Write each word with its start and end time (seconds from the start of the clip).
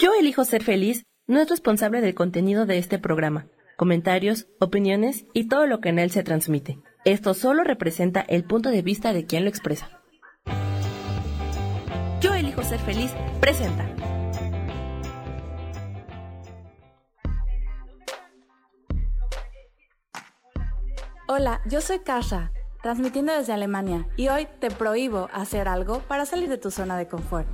Yo 0.00 0.14
elijo 0.14 0.46
ser 0.46 0.64
feliz 0.64 1.04
no 1.26 1.42
es 1.42 1.50
responsable 1.50 2.00
del 2.00 2.14
contenido 2.14 2.64
de 2.64 2.78
este 2.78 2.98
programa, 2.98 3.48
comentarios, 3.76 4.46
opiniones 4.58 5.26
y 5.34 5.46
todo 5.46 5.66
lo 5.66 5.82
que 5.82 5.90
en 5.90 5.98
él 5.98 6.10
se 6.10 6.22
transmite. 6.22 6.78
Esto 7.04 7.34
solo 7.34 7.64
representa 7.64 8.22
el 8.22 8.44
punto 8.44 8.70
de 8.70 8.80
vista 8.80 9.12
de 9.12 9.26
quien 9.26 9.44
lo 9.44 9.50
expresa. 9.50 10.00
Yo 12.22 12.32
elijo 12.32 12.62
ser 12.62 12.78
feliz 12.78 13.12
presenta. 13.42 13.90
Hola, 21.28 21.60
yo 21.66 21.82
soy 21.82 21.98
Kasha, 21.98 22.52
transmitiendo 22.82 23.34
desde 23.34 23.52
Alemania, 23.52 24.08
y 24.16 24.28
hoy 24.28 24.48
te 24.60 24.70
prohíbo 24.70 25.28
hacer 25.30 25.68
algo 25.68 25.98
para 26.08 26.24
salir 26.24 26.48
de 26.48 26.56
tu 26.56 26.70
zona 26.70 26.96
de 26.96 27.06
confort. 27.06 27.46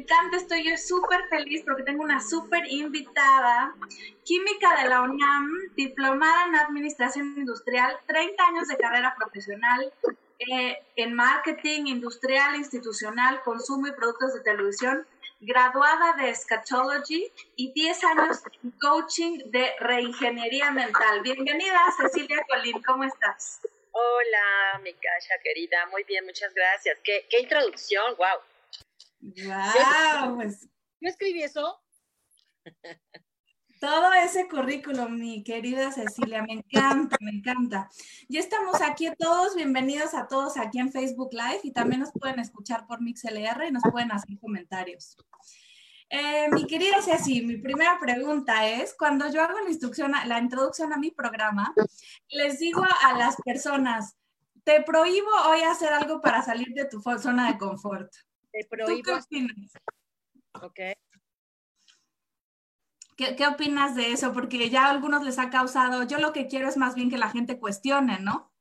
Encanta, 0.00 0.36
estoy 0.36 0.64
yo 0.64 0.76
súper 0.76 1.28
feliz 1.28 1.62
porque 1.66 1.82
tengo 1.82 2.02
una 2.02 2.20
súper 2.20 2.70
invitada, 2.70 3.74
química 4.24 4.82
de 4.82 4.88
la 4.88 5.02
UNAM, 5.02 5.50
diplomada 5.76 6.46
en 6.46 6.56
Administración 6.56 7.34
Industrial, 7.36 7.98
30 8.06 8.44
años 8.46 8.68
de 8.68 8.76
carrera 8.76 9.14
profesional 9.16 9.92
eh, 10.38 10.82
en 10.96 11.14
Marketing 11.14 11.86
Industrial, 11.86 12.56
Institucional, 12.56 13.42
Consumo 13.42 13.86
y 13.86 13.92
Productos 13.92 14.34
de 14.34 14.40
Televisión, 14.40 15.06
graduada 15.40 16.14
de 16.14 16.34
Scatology 16.34 17.32
y 17.56 17.72
10 17.72 18.04
años 18.04 18.42
en 18.62 18.70
Coaching 18.72 19.38
de 19.46 19.72
Reingeniería 19.80 20.70
Mental. 20.70 21.22
Bienvenida, 21.22 21.80
Cecilia 21.96 22.44
Colín, 22.48 22.82
¿cómo 22.82 23.04
estás? 23.04 23.60
Hola, 23.92 24.80
mi 24.82 24.92
Kasha 24.92 25.34
querida, 25.42 25.86
muy 25.90 26.04
bien, 26.04 26.24
muchas 26.24 26.54
gracias. 26.54 26.98
Qué 27.02 27.40
introducción, 27.40 28.14
wow. 28.16 28.49
¡Wow! 29.20 30.36
Pues 30.36 30.68
¿Yo 31.00 31.08
escribí 31.08 31.42
eso? 31.42 31.78
todo 33.80 34.12
ese 34.12 34.46
currículum, 34.46 35.18
mi 35.18 35.42
querida 35.42 35.90
Cecilia, 35.90 36.42
me 36.42 36.52
encanta, 36.52 37.16
me 37.20 37.30
encanta. 37.30 37.88
Ya 38.28 38.40
estamos 38.40 38.80
aquí 38.82 39.08
todos, 39.18 39.54
bienvenidos 39.56 40.12
a 40.14 40.28
todos 40.28 40.58
aquí 40.58 40.78
en 40.78 40.92
Facebook 40.92 41.30
Live 41.32 41.60
y 41.62 41.72
también 41.72 42.00
nos 42.00 42.12
pueden 42.12 42.38
escuchar 42.38 42.86
por 42.86 43.00
MixLR 43.00 43.66
y 43.66 43.72
nos 43.72 43.82
pueden 43.90 44.12
hacer 44.12 44.38
comentarios. 44.38 45.16
Eh, 46.10 46.48
mi 46.50 46.66
querida 46.66 47.00
Ceci, 47.00 47.40
mi 47.40 47.56
primera 47.56 47.98
pregunta 47.98 48.66
es, 48.66 48.94
cuando 48.94 49.30
yo 49.30 49.42
hago 49.42 49.58
la, 49.60 49.70
instrucción, 49.70 50.12
la 50.26 50.38
introducción 50.38 50.92
a 50.92 50.98
mi 50.98 51.10
programa, 51.10 51.72
les 52.28 52.58
digo 52.58 52.84
a 52.84 53.16
las 53.16 53.36
personas, 53.36 54.14
te 54.62 54.82
prohíbo 54.82 55.30
hoy 55.46 55.62
hacer 55.62 55.92
algo 55.92 56.20
para 56.20 56.42
salir 56.42 56.68
de 56.74 56.84
tu 56.84 57.00
zona 57.00 57.50
de 57.50 57.58
confort. 57.58 58.12
Te 58.52 58.64
¿Tú 58.64 58.68
prohíbo. 58.70 59.02
qué. 60.74 60.94
¿Qué, 63.16 63.36
qué 63.36 63.46
opinas 63.46 63.94
de 63.96 64.12
eso? 64.12 64.32
Porque 64.32 64.70
ya 64.70 64.86
a 64.86 64.90
algunos 64.90 65.22
les 65.24 65.38
ha 65.38 65.50
causado, 65.50 66.04
yo 66.04 66.18
lo 66.18 66.32
que 66.32 66.46
quiero 66.48 66.68
es 66.68 66.76
más 66.76 66.94
bien 66.94 67.10
que 67.10 67.18
la 67.18 67.30
gente 67.30 67.58
cuestione, 67.58 68.18
¿no? 68.20 68.52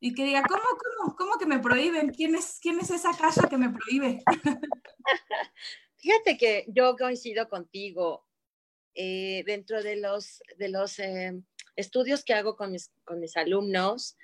Y 0.00 0.14
que 0.14 0.24
diga, 0.24 0.42
¿cómo, 0.46 0.62
cómo, 0.62 1.16
cómo 1.16 1.38
que 1.38 1.46
me 1.46 1.58
prohíben? 1.60 2.10
¿Quién 2.10 2.34
es, 2.34 2.58
quién 2.60 2.78
es 2.80 2.90
esa 2.90 3.16
casa 3.16 3.48
que 3.48 3.56
me 3.56 3.70
prohíbe? 3.70 4.22
Fíjate 5.96 6.36
que 6.36 6.66
yo 6.68 6.96
coincido 6.96 7.48
contigo. 7.48 8.26
eh, 8.94 9.42
dentro 9.46 9.82
de 9.82 9.96
los, 9.96 10.40
de 10.58 10.68
los 10.68 10.98
eh, 10.98 11.32
estudios 11.76 12.24
que 12.24 12.34
hago 12.34 12.56
con 12.56 12.72
mis, 12.72 12.92
con 13.04 13.20
mis 13.20 13.36
alumnos, 13.36 14.16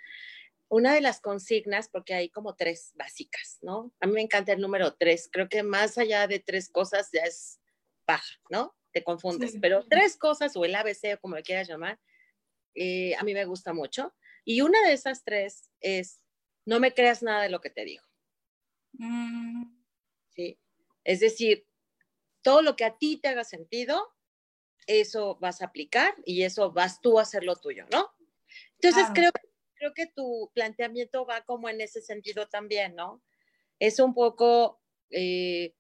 una 0.71 0.95
de 0.95 1.01
las 1.01 1.21
consignas, 1.21 1.89
porque 1.89 2.15
hay 2.15 2.31
como 2.31 2.55
tres 2.55 2.93
básicas, 2.95 3.59
¿no? 3.61 3.93
A 4.01 4.07
mí 4.07 4.13
me 4.13 4.23
encanta 4.23 4.53
el 4.53 4.61
número 4.61 4.95
tres. 4.95 5.29
Creo 5.31 5.49
que 5.49 5.65
más 5.65 5.99
allá 5.99 6.29
de 6.29 6.39
tres 6.39 6.71
cosas 6.71 7.11
ya 7.13 7.23
es 7.23 7.61
paja, 8.05 8.41
¿no? 8.51 8.77
Te 8.93 9.03
confundes. 9.03 9.53
Sí. 9.53 9.59
Pero 9.59 9.85
tres 9.89 10.17
cosas, 10.17 10.57
o 10.57 10.65
el 10.65 10.75
ABC, 10.77 11.15
o 11.15 11.21
como 11.21 11.35
le 11.35 11.43
quieras 11.43 11.69
llamar, 11.69 12.01
eh, 12.75 13.17
a 13.17 13.25
mí 13.25 13.35
me 13.35 13.45
gusta 13.47 13.73
mucho. 13.73 14.15
Y 14.45 14.61
una 14.61 14.81
de 14.87 14.93
esas 14.93 15.25
tres 15.25 15.71
es, 15.81 16.23
no 16.65 16.79
me 16.79 16.95
creas 16.95 17.21
nada 17.23 17.43
de 17.43 17.51
lo 17.51 17.61
que 17.61 17.71
te 17.71 17.85
digo. 17.85 18.05
Mm, 18.93 19.65
¿sí? 20.29 20.61
Es 21.03 21.19
decir, 21.19 21.67
todo 22.43 22.63
lo 22.63 22.77
que 22.77 22.85
a 22.85 22.97
ti 22.97 23.17
te 23.17 23.27
haga 23.27 23.43
sentido, 23.43 24.15
eso 24.87 25.37
vas 25.41 25.63
a 25.63 25.67
aplicar 25.67 26.15
y 26.25 26.45
eso 26.45 26.71
vas 26.71 27.01
tú 27.01 27.19
a 27.19 27.23
hacer 27.23 27.43
lo 27.43 27.57
tuyo, 27.57 27.87
¿no? 27.91 28.09
Entonces 28.75 29.07
Claro. 29.07 29.15
creo, 29.15 29.33
creo 29.81 29.95
que 29.95 30.07
tu 30.07 30.51
planteamiento 30.55 31.25
va 31.25 31.41
como 31.41 31.71
en 31.71 31.81
ese 31.81 32.03
sentido 32.03 32.47
también, 32.49 32.95
¿no? 32.95 33.23
Es 33.79 33.99
un 33.99 34.13
poco 34.15 34.79
eh, 35.11 35.75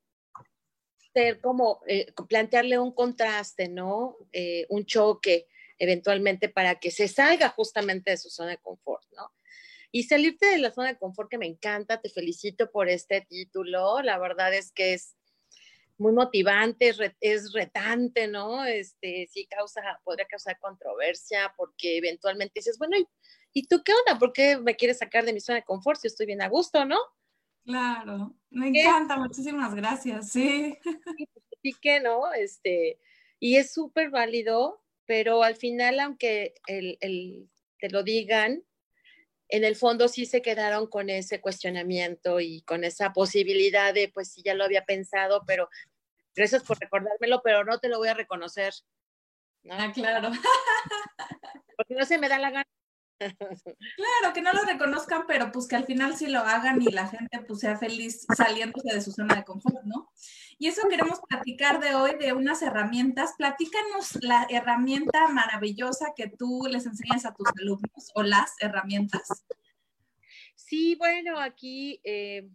ser 1.13 1.41
como, 1.41 1.83
eh, 1.87 2.13
plantearle 2.29 2.79
un 2.79 2.93
contraste, 2.93 3.69
¿no? 3.69 4.17
Eh, 4.33 4.65
un 4.71 4.87
choque 4.87 5.49
eventualmente 5.79 6.49
para 6.49 6.77
que 6.81 6.91
se 6.91 7.09
salga 7.09 7.51
justamente 7.51 8.11
de 8.11 8.17
su 8.17 8.31
zona 8.31 8.51
de 8.51 8.59
confort, 8.59 9.05
¿no? 9.13 9.33
Y 9.93 10.05
salirte 10.05 10.47
de 10.47 10.59
la 10.59 10.71
zona 10.71 10.89
de 10.89 10.99
confort 10.99 11.31
que 11.31 11.39
me 11.39 11.47
encanta, 11.47 12.01
te 12.01 12.09
felicito 12.11 12.71
por 12.71 12.89
este 12.89 13.21
título, 13.23 14.01
la 14.03 14.19
verdad 14.19 14.55
es 14.55 14.73
que 14.73 14.95
es 14.95 15.17
muy 15.99 16.13
motivante, 16.13 16.89
es, 16.89 16.97
re- 16.99 17.17
es 17.21 17.53
retante, 17.53 18.29
¿no? 18.29 18.65
Este, 18.65 19.29
sí 19.31 19.47
causa, 19.47 19.83
podría 20.05 20.27
causar 20.27 20.59
controversia 20.59 21.53
porque 21.57 21.99
eventualmente 21.99 22.55
dices, 22.57 22.79
bueno, 22.79 22.97
¿y, 23.53 23.61
¿y 23.61 23.67
tú 23.67 23.83
qué 23.85 23.93
onda? 23.93 24.19
¿Por 24.19 24.33
qué 24.33 24.57
me 24.59 24.77
quieres 24.77 24.99
sacar 24.99 25.25
de 25.25 25.33
mi 25.33 25.41
zona 25.41 25.57
de 25.61 25.65
confort 25.65 26.01
si 26.01 26.07
estoy 26.07 26.27
bien 26.27 26.43
a 26.43 26.49
gusto, 26.49 26.85
no? 26.85 26.99
claro, 27.65 28.35
me 28.51 28.73
¿Qué? 28.73 28.81
encanta, 28.81 29.17
muchísimas 29.17 29.75
gracias, 29.75 30.31
sí. 30.33 30.77
sí 31.63 31.75
que 31.81 32.01
no, 32.01 32.33
este, 32.33 32.99
y 33.39 33.57
es 33.57 33.73
súper 33.73 34.11
válido, 34.11 34.83
pero 35.05 35.43
al 35.43 35.57
final, 35.57 36.01
aunque 36.01 36.55
el, 36.67 36.97
el- 37.01 37.49
te 37.79 37.91
lo 37.91 38.03
digan, 38.03 38.65
en 39.49 39.65
el 39.65 39.75
fondo 39.77 40.09
sí 40.09 40.27
se 40.27 40.43
quedaron 40.43 40.87
con 40.87 41.11
ese 41.11 41.41
cuestionamiento 41.41 42.41
y 42.41 42.63
con 42.63 42.85
esa 42.85 43.13
posibilidad 43.13 43.93
de, 43.95 44.09
pues 44.09 44.33
sí, 44.33 44.43
ya 44.45 44.55
lo 44.55 44.65
había 44.65 44.85
pensado, 44.85 45.43
pero 45.47 45.69
gracias 46.35 46.63
por 46.63 46.79
recordármelo, 46.79 47.41
pero 47.43 47.65
no 47.65 47.79
te 47.79 47.89
lo 47.89 47.99
voy 47.99 48.09
a 48.09 48.15
reconocer, 48.15 48.73
¿no? 49.63 49.75
Ah, 49.75 49.93
claro. 49.93 50.31
Porque 51.77 51.95
no 51.95 52.05
se 52.05 52.19
me 52.19 52.29
da 52.29 52.39
la 52.39 52.51
gana. 52.51 52.67
Claro, 53.21 54.35
que 54.35 54.41
no 54.41 54.53
lo 54.53 54.63
reconozcan, 54.65 55.25
pero 55.27 55.53
pues 55.53 55.69
que 55.69 55.77
al 55.77 55.85
final 55.85 56.17
sí 56.17 56.27
lo 56.27 56.41
hagan 56.41 56.81
y 56.81 56.87
la 56.87 57.07
gente 57.07 57.41
pues 57.47 57.61
sea 57.61 57.77
feliz 57.77 58.27
saliéndose 58.35 58.95
de 58.95 59.01
su 59.01 59.13
zona 59.13 59.37
de 59.37 59.45
confort, 59.45 59.85
¿no? 59.85 60.11
Y 60.59 60.69
eso 60.69 60.89
queremos 60.89 61.21
platicar 61.29 61.81
de 61.81 61.95
hoy, 61.95 62.17
de 62.17 62.33
unas 62.33 62.63
herramientas. 62.63 63.35
Platícanos 63.37 64.23
la 64.23 64.47
herramienta 64.51 65.29
maravillosa 65.29 66.13
que 66.17 66.29
tú 66.29 66.67
les 66.71 66.87
enseñas 66.87 67.25
a 67.25 67.35
tus 67.35 67.49
alumnos 67.61 68.11
o 68.15 68.23
las 68.23 68.55
herramientas. 68.61 69.45
Sí, 70.55 70.95
bueno, 70.97 71.41
aquí 71.41 72.01
eh, 72.05 72.49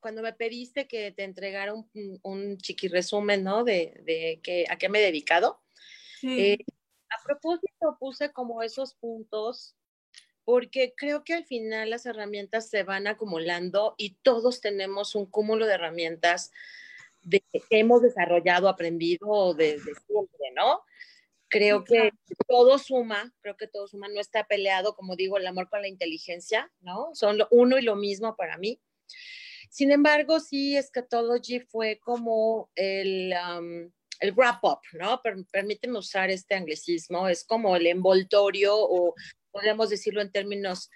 cuando 0.00 0.22
me 0.22 0.32
pediste 0.32 0.86
que 0.86 1.12
te 1.12 1.24
entregara 1.24 1.74
un, 1.74 1.88
un, 2.22 2.58
chiqui 2.58 2.88
resumen, 2.88 3.42
¿no? 3.42 3.64
De, 3.64 4.00
de 4.04 4.40
que, 4.42 4.64
a 4.68 4.76
qué 4.76 4.88
me 4.88 4.98
he 5.00 5.02
dedicado. 5.02 5.62
Sí, 6.20 6.40
Eh, 6.40 6.58
a 7.18 7.22
propósito, 7.24 7.96
puse 7.98 8.32
como 8.32 8.62
esos 8.62 8.94
puntos 8.94 9.76
porque 10.44 10.94
creo 10.96 11.24
que 11.24 11.34
al 11.34 11.44
final 11.44 11.90
las 11.90 12.06
herramientas 12.06 12.68
se 12.68 12.82
van 12.82 13.06
acumulando 13.06 13.94
y 13.96 14.16
todos 14.22 14.60
tenemos 14.60 15.14
un 15.14 15.26
cúmulo 15.26 15.66
de 15.66 15.74
herramientas 15.74 16.52
de, 17.22 17.42
que 17.50 17.78
hemos 17.78 18.02
desarrollado, 18.02 18.68
aprendido 18.68 19.54
desde 19.54 19.94
siempre, 20.06 20.50
¿no? 20.54 20.82
Creo 21.48 21.84
que 21.84 22.10
todo 22.46 22.78
suma, 22.78 23.32
creo 23.40 23.56
que 23.56 23.68
todo 23.68 23.86
suma, 23.86 24.08
no 24.08 24.20
está 24.20 24.44
peleado, 24.44 24.94
como 24.94 25.16
digo, 25.16 25.38
el 25.38 25.46
amor 25.46 25.70
con 25.70 25.80
la 25.80 25.88
inteligencia, 25.88 26.70
¿no? 26.80 27.10
Son 27.14 27.38
lo 27.38 27.48
uno 27.50 27.78
y 27.78 27.82
lo 27.82 27.96
mismo 27.96 28.36
para 28.36 28.58
mí. 28.58 28.80
Sin 29.70 29.92
embargo, 29.92 30.40
sí, 30.40 30.76
Eschatology 30.76 31.60
fue 31.60 31.98
como 32.00 32.70
el, 32.74 33.32
um, 33.32 33.90
el 34.24 34.32
wrap 34.32 34.64
up, 34.64 34.80
¿no? 34.92 35.20
Per 35.22 35.36
permíteme 35.52 35.98
usar 35.98 36.30
este 36.30 36.54
anglicismo, 36.54 37.28
es 37.28 37.44
como 37.44 37.76
el 37.76 37.86
envoltorio 37.86 38.74
o 38.76 39.14
podríamos 39.50 39.90
decirlo 39.90 40.20
en 40.20 40.32
términos 40.32 40.90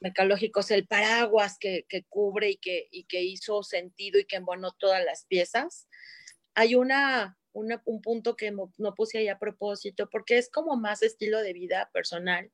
mercalógicos, 0.00 0.70
el 0.70 0.86
paraguas 0.86 1.58
que, 1.58 1.84
que 1.88 2.04
cubre 2.04 2.50
y 2.50 2.56
que, 2.56 2.88
y 2.90 3.04
que 3.04 3.22
hizo 3.22 3.62
sentido 3.62 4.18
y 4.18 4.24
que 4.24 4.36
embonó 4.36 4.72
todas 4.72 5.04
las 5.04 5.26
piezas. 5.26 5.88
Hay 6.54 6.74
una 6.74 7.36
un 7.52 8.00
punto 8.00 8.36
que 8.36 8.52
no 8.52 8.94
puse 8.94 9.18
ahí 9.18 9.28
a 9.28 9.38
propósito, 9.38 10.08
porque 10.08 10.38
es 10.38 10.48
como 10.48 10.76
más 10.76 11.02
estilo 11.02 11.40
de 11.40 11.52
vida 11.52 11.90
personal, 11.92 12.50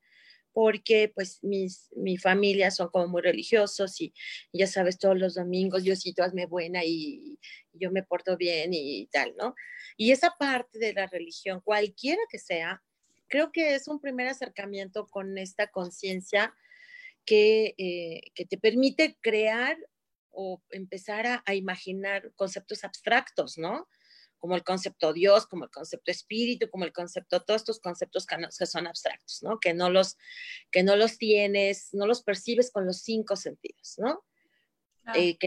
porque 0.57 1.11
pues 1.13 1.43
mis, 1.43 1.87
mi 1.95 2.17
familia 2.17 2.71
son 2.71 2.89
como 2.89 3.07
muy 3.07 3.21
religiosos 3.21 4.01
y, 4.01 4.11
ya 4.51 4.65
sabes, 4.65 4.97
todos 4.97 5.15
los 5.15 5.35
domingos 5.35 5.83
Diosito 5.83 6.23
hazme 6.23 6.47
buena 6.47 6.83
y, 6.83 7.37
yo 7.73 7.91
me 7.91 8.01
porto 8.01 8.35
bien 8.37 8.71
y, 8.73 9.05
tal, 9.11 9.35
¿no? 9.37 9.53
Y 9.97 10.11
esa 10.11 10.33
parte 10.39 10.79
de 10.79 10.93
la 10.93 11.05
religión, 11.05 11.61
cualquiera 11.63 12.23
que 12.31 12.39
sea, 12.39 12.81
creo 13.27 13.51
que 13.51 13.75
es 13.75 13.87
un 13.87 14.01
primer 14.01 14.29
acercamiento 14.29 15.05
con 15.05 15.37
esta 15.37 15.67
conciencia 15.67 16.55
que, 17.23 17.75
eh, 17.77 18.21
que 18.33 18.45
te 18.45 18.57
permite 18.57 19.15
crear 19.21 19.77
o 20.31 20.63
empezar 20.71 21.27
a, 21.27 21.43
a, 21.45 21.53
imaginar 21.53 22.31
conceptos 22.35 22.83
abstractos, 22.83 23.59
¿no? 23.59 23.87
Como 24.37 24.55
el 24.55 24.63
concepto 24.63 25.13
Dios, 25.13 25.47
como 25.47 25.65
el 25.65 25.71
concepto 25.71 26.11
espíritu, 26.11 26.69
como 26.69 26.85
el 26.85 26.93
concepto, 26.93 27.43
todos 27.43 27.61
estos 27.61 27.79
conceptos 27.79 28.25
que, 28.25 28.65
son 28.65 28.87
abstractos, 28.87 29.43
¿no? 29.43 29.59
Que 29.59 29.73
no, 29.73 29.89
los, 29.89 30.17
que 30.71 30.83
no 30.83 30.95
los 30.95 31.17
tienes, 31.17 31.93
no 31.93 32.05
los 32.05 32.23
percibes 32.23 32.71
con 32.71 32.85
los 32.85 33.01
cinco 33.01 33.35
sentidos, 33.35 33.95
¿no? 33.97 34.23
Eh, 35.15 35.37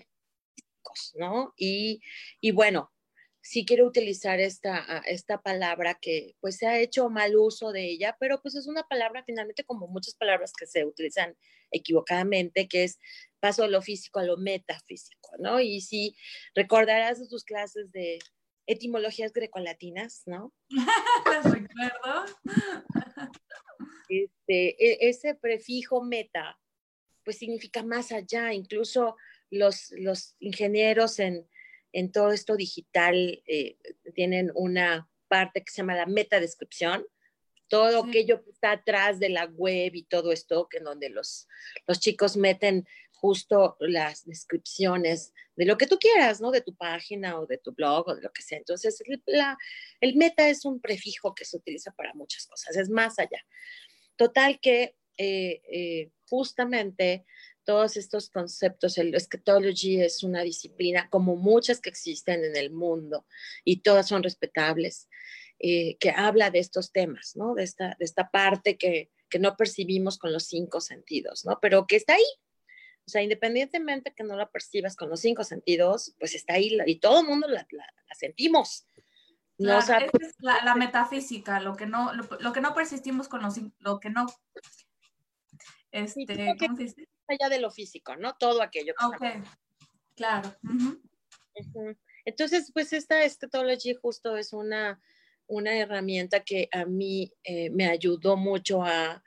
¿no? 1.15 1.53
Y, 1.57 2.01
y, 2.41 2.51
bueno, 2.51 2.91
sí 3.41 3.65
quiero 3.65 3.87
utilizar 3.87 4.41
esta, 4.41 5.03
esta 5.07 5.41
palabra 5.41 5.99
que 6.01 6.37
pues 6.41 6.57
se 6.57 6.67
ha 6.67 6.79
hecho 6.79 7.09
mal 7.11 7.37
uso 7.37 7.73
de 7.73 7.85
ella, 7.85 8.17
pero 8.19 8.41
pues 8.43 8.55
es 8.55 8.67
una 8.67 8.83
palabra 8.83 9.23
finalmente 9.25 9.65
como 9.65 9.87
muchas 9.87 10.15
palabras 10.15 10.53
que 10.59 10.67
se 10.67 10.85
utilizan 10.85 11.37
equivocadamente, 11.71 12.69
que 12.69 12.85
es 12.85 12.99
paso 13.39 13.63
de 13.63 13.69
lo 13.69 13.83
físico 13.83 14.19
a 14.19 14.25
lo 14.25 14.37
metafísico, 14.37 15.31
¿no? 15.39 15.61
Y 15.61 15.81
si 15.81 16.17
recordarás 16.55 17.21
de 17.21 17.29
tus 17.29 17.45
clases 17.45 17.91
de, 17.93 18.19
etimologías 18.71 19.33
grecolatinas, 19.33 20.23
¿no? 20.27 20.53
Recuerdo. 21.45 22.25
Este, 24.09 24.77
e, 24.79 25.09
ese 25.09 25.35
prefijo 25.35 26.03
meta, 26.03 26.59
pues 27.25 27.39
significa 27.39 27.83
más 27.83 28.13
allá, 28.13 28.53
incluso 28.53 29.17
los, 29.51 29.93
los 29.99 30.37
ingenieros 30.39 31.19
en, 31.19 31.49
en 31.93 32.13
todo 32.13 32.31
esto 32.31 32.57
digital 32.57 33.43
eh, 33.47 33.77
tienen 34.15 34.53
una 34.55 35.09
parte 35.27 35.65
que 35.65 35.73
se 35.73 35.79
llama 35.79 35.97
la 35.97 36.07
metadescripción, 36.07 37.05
todo 37.67 38.05
aquello 38.05 38.43
que 38.43 38.51
está 38.51 38.73
atrás 38.73 39.21
de 39.21 39.31
la 39.31 39.47
web 39.47 39.95
y 39.95 40.05
todo 40.05 40.33
esto, 40.33 40.69
que 40.69 40.79
en 40.79 40.85
donde 40.85 41.09
los, 41.09 41.49
los 41.87 42.01
chicos 42.01 42.37
meten 42.37 42.87
justo 43.21 43.77
las 43.81 44.25
descripciones 44.25 45.33
de 45.57 45.67
lo 45.67 45.77
que 45.77 45.87
tú 45.87 45.99
quieras, 45.99 46.41
¿no? 46.41 46.51
De 46.51 46.63
tu 46.63 46.75
página 46.75 47.39
o 47.39 47.47
de 47.47 47.59
tu 47.59 47.73
blog 47.73 48.09
o 48.09 48.15
de 48.15 48.23
lo 48.23 48.33
que 48.33 48.43
sea. 48.43 48.59
Entonces, 48.59 49.03
la, 49.27 49.59
el 50.01 50.17
meta 50.17 50.49
es 50.49 50.65
un 50.65 50.81
prefijo 50.81 51.35
que 51.35 51.45
se 51.45 51.59
utiliza 51.59 51.93
para 51.93 52.15
muchas 52.15 52.47
cosas, 52.47 52.77
es 52.77 52.89
más 52.89 53.19
allá. 53.19 53.45
Total 54.17 54.59
que 54.61 54.97
eh, 55.19 55.61
eh, 55.71 56.11
justamente 56.29 57.27
todos 57.65 57.97
estos 57.99 58.31
conceptos, 58.31 58.97
el 58.97 59.15
eschatology 59.15 60.01
es 60.01 60.23
una 60.23 60.43
disciplina 60.43 61.09
como 61.11 61.37
muchas 61.37 61.81
que 61.81 61.91
existen 61.91 62.43
en 62.43 62.57
el 62.57 62.71
mundo 62.71 63.27
y 63.65 63.83
todas 63.83 64.09
son 64.09 64.23
respetables, 64.23 65.09
eh, 65.59 65.99
que 65.99 66.11
habla 66.11 66.51
de 66.51 66.59
estos 66.59 66.91
temas, 66.91 67.37
¿no? 67.37 67.55
De 67.55 67.65
esta, 67.65 67.97
de 67.99 68.05
esta 68.07 68.31
parte 68.31 68.79
que, 68.79 69.11
que 69.29 69.39
no 69.39 69.57
percibimos 69.57 70.19
con 70.19 70.33
los 70.33 70.45
cinco 70.45 70.81
sentidos, 70.81 71.45
¿no? 71.45 71.59
Pero 71.61 71.87
que 71.87 71.97
está 71.97 72.15
ahí, 72.15 72.25
sea, 73.11 73.23
independientemente 73.23 74.15
que 74.15 74.25
no 74.25 74.37
la 74.37 74.51
percibas 74.51 74.97
con 74.97 75.11
los 75.11 75.21
cinco 75.21 75.45
sentidos, 75.45 76.15
pues 76.19 76.35
está 76.35 76.55
ahí 76.55 76.79
y 76.87 76.99
todo 76.99 77.21
el 77.21 77.27
mundo 77.27 77.47
la, 77.49 77.67
sentimos. 78.19 78.87
No, 79.59 79.79
esa 79.79 79.99
es 79.99 80.35
la, 80.39 80.75
metafísica, 80.75 81.61
lo 81.61 81.77
que 81.77 81.85
no, 81.85 82.13
lo, 82.15 82.53
que 82.53 82.61
no 82.63 82.75
persistimos 82.75 83.29
con 83.29 83.43
los, 83.43 83.61
lo 83.81 84.01
que 84.01 84.09
no, 84.09 84.27
este, 85.93 86.57
¿cómo 86.59 86.77
se 86.77 86.85
dice? 86.85 87.09
Allá 87.27 87.49
de 87.49 87.61
lo 87.61 87.71
físico, 87.71 88.17
¿no? 88.17 88.35
Todo 88.35 88.63
aquello. 88.63 88.95
Que 88.99 89.05
ok, 89.05 89.45
claro. 90.17 90.55
Entonces, 92.25 92.71
pues 92.73 92.93
esta 92.93 93.23
estetology 93.23 93.95
justo 93.95 94.37
es 94.37 94.53
una, 94.53 95.01
una 95.51 95.77
herramienta 95.77 96.45
que 96.45 96.69
a 96.71 96.85
mí 96.85 97.33
eh, 97.43 97.71
me 97.71 97.87
ayudó 97.87 98.37
mucho 98.37 98.83
a, 98.83 99.23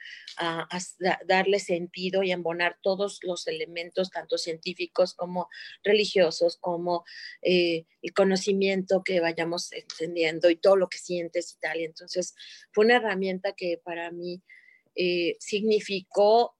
darle 1.27 1.59
sentido 1.59 2.23
y 2.23 2.31
embonar 2.31 2.79
todos 2.81 3.19
los 3.21 3.45
elementos, 3.45 4.09
tanto 4.09 4.39
científicos 4.39 5.13
como 5.13 5.47
religiosos, 5.83 6.57
como 6.57 7.05
eh, 7.43 7.85
el 8.01 8.13
conocimiento 8.13 9.03
que 9.03 9.19
vayamos 9.19 9.71
entendiendo 9.73 10.49
y 10.49 10.55
todo 10.55 10.75
lo 10.75 10.87
que 10.87 10.97
sientes 10.97 11.53
y 11.53 11.59
tal. 11.59 11.81
Y 11.81 11.83
entonces 11.83 12.33
fue 12.71 12.85
una 12.85 12.95
herramienta 12.95 13.53
que 13.53 13.79
para 13.83 14.09
mí 14.09 14.41
eh, 14.95 15.35
significó 15.39 16.57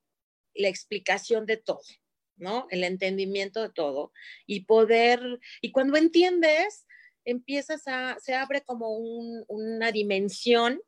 la 0.54 0.68
explicación 0.68 1.48
de 1.48 1.57
todo. 1.57 1.81
¿no? 2.36 2.68
El 2.69 2.83
entendimiento 2.83 3.62
de 3.62 3.69
todo 3.69 4.12
y 4.45 4.65
poder, 4.65 5.39
y 5.62 5.71
cuando 5.71 5.98
entiendes, 5.98 6.86
empiezas 7.25 7.83
a, 7.87 8.17
se 8.19 8.33
abre 8.33 8.61
como 8.61 8.97
una 9.47 9.91
dimensión 9.91 10.81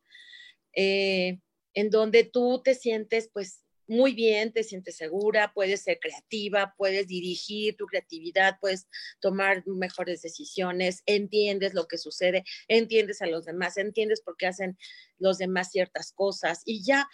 eh, 0.74 1.40
en 1.74 1.90
donde 1.90 2.24
tú 2.24 2.62
te 2.64 2.76
sientes 2.76 3.30
pues 3.32 3.62
muy 3.88 4.14
bien, 4.14 4.52
te 4.52 4.64
sientes 4.64 4.98
segura, 4.98 5.52
puedes 5.54 5.84
ser 5.84 6.00
creativa, 6.00 6.74
puedes 6.78 7.08
dirigir 7.08 7.76
tu 7.76 7.86
creatividad, 7.86 8.58
puedes 8.60 8.88
tomar 9.20 9.64
mejores 9.68 10.22
decisiones, 10.22 11.04
entiendes 11.06 11.74
lo 11.74 11.88
que 11.88 11.98
sucede, 11.98 12.44
entiendes 12.68 13.22
a 13.22 13.28
los 13.28 13.46
demás, 13.46 13.78
entiendes 13.78 14.22
por 14.22 14.38
qué 14.38 14.48
hacen 14.48 14.78
los 15.20 15.38
demás 15.38 15.70
ciertas 15.72 16.12
cosas 16.14 16.62
y 16.66 16.84
ya 16.84 17.08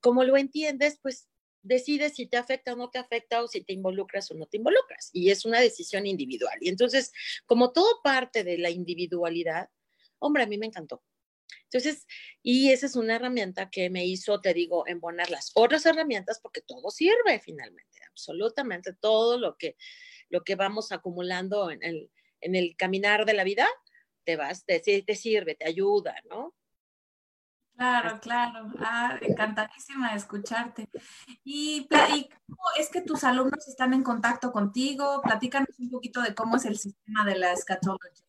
como 0.00 0.24
lo 0.24 0.36
entiendes, 0.36 0.98
pues 1.02 1.28
decides 1.62 2.14
si 2.14 2.26
te 2.26 2.36
afecta 2.36 2.72
o 2.72 2.76
no 2.76 2.90
te 2.90 2.98
afecta 2.98 3.42
o 3.42 3.48
si 3.48 3.62
te 3.62 3.72
involucras 3.72 4.30
o 4.30 4.34
no 4.34 4.46
te 4.46 4.56
involucras. 4.56 5.10
Y 5.12 5.30
es 5.30 5.44
una 5.44 5.60
decisión 5.60 6.06
individual. 6.06 6.58
Y 6.60 6.68
entonces, 6.68 7.12
como 7.46 7.72
todo 7.72 8.00
parte 8.02 8.44
de 8.44 8.58
la 8.58 8.70
individualidad, 8.70 9.68
hombre, 10.18 10.42
a 10.42 10.46
mí 10.46 10.58
me 10.58 10.66
encantó. 10.66 11.02
Entonces, 11.64 12.06
y 12.42 12.70
esa 12.70 12.86
es 12.86 12.96
una 12.96 13.16
herramienta 13.16 13.70
que 13.70 13.90
me 13.90 14.04
hizo, 14.06 14.40
te 14.40 14.54
digo, 14.54 14.86
embonar 14.86 15.30
las 15.30 15.52
otras 15.54 15.86
herramientas 15.86 16.40
porque 16.42 16.62
todo 16.62 16.90
sirve 16.90 17.40
finalmente, 17.40 18.00
absolutamente 18.08 18.92
todo 18.92 19.38
lo 19.38 19.56
que, 19.56 19.76
lo 20.28 20.42
que 20.42 20.56
vamos 20.56 20.92
acumulando 20.92 21.70
en 21.70 21.82
el, 21.82 22.10
en 22.40 22.56
el 22.56 22.76
caminar 22.76 23.24
de 23.24 23.34
la 23.34 23.44
vida, 23.44 23.68
te 24.24 24.36
vas, 24.36 24.64
te, 24.64 24.80
te 24.80 25.16
sirve, 25.16 25.54
te 25.54 25.66
ayuda, 25.66 26.16
¿no? 26.28 26.54
Claro, 27.80 28.20
claro. 28.20 28.70
Ah, 28.80 29.18
encantadísima 29.22 30.10
de 30.10 30.18
escucharte. 30.18 30.86
Y, 31.44 31.88
cómo 31.88 32.62
es 32.78 32.90
que 32.90 33.00
tus 33.00 33.24
alumnos 33.24 33.66
están 33.68 33.94
en 33.94 34.02
contacto 34.02 34.52
contigo? 34.52 35.22
Platícanos 35.22 35.78
un 35.78 35.88
poquito 35.88 36.20
de 36.20 36.34
cómo 36.34 36.56
es 36.56 36.66
el 36.66 36.76
sistema 36.76 37.24
de 37.24 37.38
la 37.38 37.56
Scatology. 37.56 38.22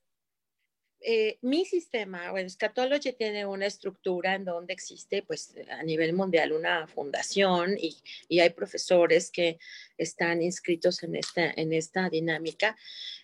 Eh, 1.02 1.38
mi 1.42 1.66
sistema, 1.66 2.32
bueno, 2.32 2.50
Scatology 2.50 3.12
tiene 3.12 3.46
una 3.46 3.66
estructura 3.66 4.36
en 4.36 4.46
donde 4.46 4.72
existe, 4.72 5.22
pues, 5.22 5.54
a 5.70 5.84
nivel 5.84 6.14
mundial 6.14 6.54
una 6.54 6.88
fundación 6.88 7.76
y, 7.78 8.02
y 8.30 8.40
hay 8.40 8.52
profesores 8.52 9.32
que 9.32 9.60
están 9.98 10.42
inscritos 10.42 11.04
en 11.04 11.18
esta, 11.18 11.52
en 11.58 11.74
esta 11.74 12.10
dinámica. 12.10 12.78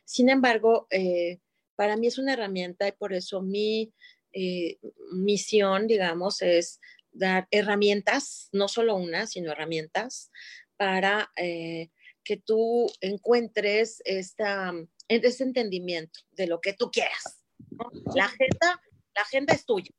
Sin 0.04 0.28
embargo, 0.28 0.88
eh, 0.90 1.40
para 1.78 1.96
mí 1.96 2.08
es 2.08 2.18
una 2.18 2.34
herramienta 2.34 2.86
y 2.86 2.92
por 2.92 3.14
eso 3.14 3.42
mi 3.42 3.94
eh, 4.40 4.78
misión, 5.14 5.88
digamos, 5.88 6.44
es 6.44 6.80
dar 7.12 7.48
herramientas, 7.50 8.50
no 8.52 8.68
solo 8.68 8.96
una, 8.96 9.26
sino 9.26 9.52
herramientas 9.52 10.30
para 10.76 11.32
eh, 11.36 11.90
que 12.24 12.38
tú 12.38 12.86
encuentres 13.02 14.00
esta, 14.06 14.76
este 15.08 15.44
entendimiento 15.44 16.20
de 16.34 16.46
lo 16.46 16.62
que 16.62 16.74
tú 16.74 16.92
quieras. 16.92 17.42
La, 18.14 18.26
agenda, 18.26 18.80
la 19.16 19.22
agenda 19.24 19.56
es 19.56 19.66
tuya. 19.66 19.90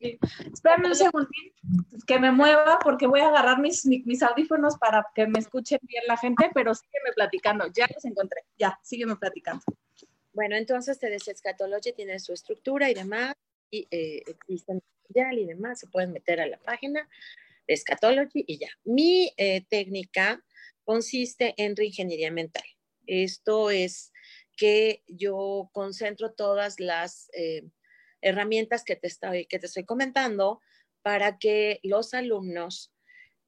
Espérame 0.00 0.88
un 0.88 0.94
segundín, 0.94 1.54
que 2.06 2.18
me 2.18 2.32
mueva 2.32 2.78
porque 2.78 3.06
voy 3.06 3.20
a 3.20 3.28
agarrar 3.28 3.58
mis, 3.58 3.86
mis 3.86 4.22
audífonos 4.22 4.76
para 4.76 5.06
que 5.14 5.26
me 5.26 5.38
escuchen 5.38 5.78
bien 5.84 6.02
la 6.06 6.18
gente, 6.18 6.50
pero 6.52 6.74
sígueme 6.74 7.12
platicando. 7.14 7.68
Ya 7.72 7.86
los 7.94 8.04
encontré. 8.04 8.42
Ya, 8.58 8.78
sígueme 8.82 9.16
platicando. 9.16 9.62
Bueno, 10.34 10.56
entonces 10.56 10.98
te 10.98 11.08
decía, 11.08 11.34
Scatology 11.34 11.94
tiene 11.94 12.18
su 12.18 12.34
estructura 12.34 12.90
y 12.90 12.94
demás 12.94 13.34
y 13.70 13.88
eh, 13.90 14.22
existen 14.26 14.82
y 15.14 15.46
demás, 15.46 15.80
se 15.80 15.86
pueden 15.86 16.12
meter 16.12 16.40
a 16.40 16.46
la 16.46 16.58
página 16.58 17.08
de 17.66 17.76
Scatology 17.76 18.44
y 18.46 18.58
ya. 18.58 18.68
Mi 18.84 19.32
eh, 19.36 19.64
técnica 19.68 20.42
consiste 20.84 21.54
en 21.56 21.76
reingeniería 21.76 22.30
mental. 22.30 22.64
Esto 23.06 23.70
es 23.70 24.12
que 24.56 25.02
yo 25.06 25.70
concentro 25.72 26.32
todas 26.32 26.80
las 26.80 27.28
eh, 27.34 27.64
herramientas 28.20 28.84
que 28.84 28.96
te, 28.96 29.06
estoy, 29.06 29.46
que 29.46 29.58
te 29.58 29.66
estoy 29.66 29.84
comentando 29.84 30.60
para 31.02 31.38
que 31.38 31.78
los 31.82 32.14
alumnos, 32.14 32.92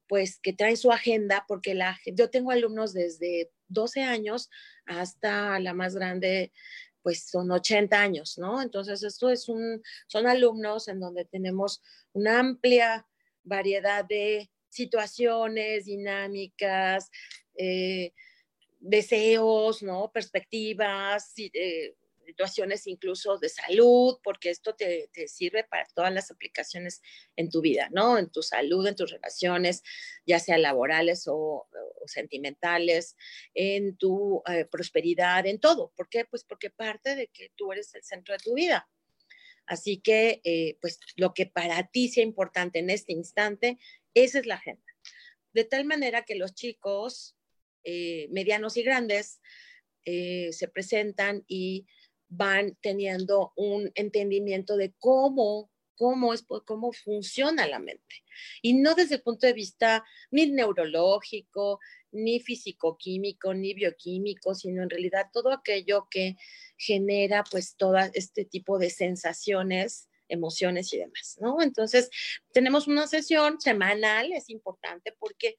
pues 0.07 0.39
que 0.39 0.53
traen 0.53 0.77
su 0.77 0.91
agenda, 0.91 1.45
porque 1.47 1.73
la, 1.73 1.99
yo 2.05 2.29
tengo 2.29 2.51
alumnos 2.51 2.93
desde 2.93 3.51
12 3.67 4.03
años 4.03 4.49
hasta 4.85 5.59
la 5.59 5.73
más 5.73 5.95
grande 5.95 6.51
pues 7.01 7.29
son 7.29 7.51
80 7.51 7.99
años, 7.99 8.37
¿no? 8.37 8.61
Entonces, 8.61 9.03
esto 9.03 9.29
es 9.29 9.49
un, 9.49 9.81
son 10.07 10.27
alumnos 10.27 10.87
en 10.87 10.99
donde 10.99 11.25
tenemos 11.25 11.81
una 12.13 12.39
amplia 12.39 13.07
variedad 13.43 14.05
de 14.05 14.49
situaciones, 14.69 15.85
dinámicas, 15.85 17.09
eh, 17.55 18.13
deseos, 18.79 19.83
¿no? 19.83 20.11
Perspectivas, 20.11 21.33
eh, 21.37 21.95
situaciones 22.29 22.85
incluso 22.85 23.39
de 23.39 23.49
salud, 23.49 24.19
porque 24.23 24.51
esto 24.51 24.75
te, 24.75 25.09
sirve 25.27 25.63
para 25.63 25.85
todas 25.95 26.13
las 26.13 26.29
aplicaciones 26.29 27.01
en 27.35 27.49
tu 27.49 27.59
vida, 27.61 27.89
¿no? 27.91 28.19
En 28.19 28.29
tu 28.29 28.43
salud, 28.43 28.85
en 28.85 28.95
tus 28.95 29.11
relaciones, 29.11 29.81
ya 30.27 30.39
sea 30.39 30.59
laborales 30.59 31.23
o, 31.27 31.67
sentimentales, 32.05 33.15
en 33.55 33.97
tu 33.97 34.43
eh, 34.47 34.65
prosperidad, 34.65 35.45
en 35.47 35.59
todo. 35.59 35.91
¿Por 35.95 36.07
qué? 36.07 36.25
Pues 36.25 36.43
porque 36.43 36.69
parte 36.69 37.15
de 37.15 37.27
que 37.27 37.51
tú 37.55 37.71
eres 37.71 37.93
el 37.95 38.03
centro 38.03 38.33
de 38.33 38.43
tu 38.43 38.53
vida. 38.53 38.87
Así 39.65 39.97
que, 39.97 40.41
eh, 40.43 40.77
pues 40.81 40.99
lo 41.15 41.33
que 41.33 41.45
para 41.47 41.87
ti 41.87 42.09
sea 42.09 42.23
importante 42.23 42.79
en 42.79 42.89
este 42.91 43.13
instante, 43.13 43.79
esa 44.13 44.39
es 44.39 44.45
la 44.45 44.55
agenda. 44.55 44.85
De 45.53 45.63
tal 45.63 45.85
manera 45.85 46.25
que 46.25 46.35
los 46.35 46.53
chicos 46.53 47.35
eh, 47.83 48.27
medianos 48.29 48.77
y 48.77 48.83
grandes 48.83 49.41
se 50.05 50.67
presentan 50.73 51.43
y 51.47 51.85
van 52.29 52.77
teniendo 52.81 53.53
un 53.55 53.91
entendimiento 53.95 54.77
de 54.77 54.93
cómo, 54.99 55.69
cómo, 55.95 56.33
es, 56.33 56.45
cómo 56.65 56.93
funciona 56.93 57.67
la 57.67 57.79
mente. 57.79 58.23
Y 58.61 58.73
no 58.73 58.95
desde 58.95 59.15
el 59.15 59.21
punto 59.21 59.47
de 59.47 59.53
vista 59.53 60.05
ni 60.31 60.47
neurológico, 60.47 61.79
ni 62.11 62.39
físico-químico, 62.39 63.53
ni 63.53 63.73
bioquímico, 63.73 64.55
sino 64.55 64.83
en 64.83 64.89
realidad 64.89 65.27
todo 65.33 65.51
aquello 65.51 66.07
que 66.09 66.37
genera 66.77 67.43
pues 67.43 67.75
todo 67.75 67.97
este 68.13 68.45
tipo 68.45 68.79
de 68.79 68.89
sensaciones 68.89 70.09
emociones 70.29 70.93
y 70.93 70.99
demás, 70.99 71.37
¿no? 71.41 71.61
Entonces, 71.61 72.09
tenemos 72.53 72.87
una 72.87 73.07
sesión 73.07 73.59
semanal, 73.59 74.31
es 74.31 74.49
importante 74.49 75.13
porque 75.19 75.57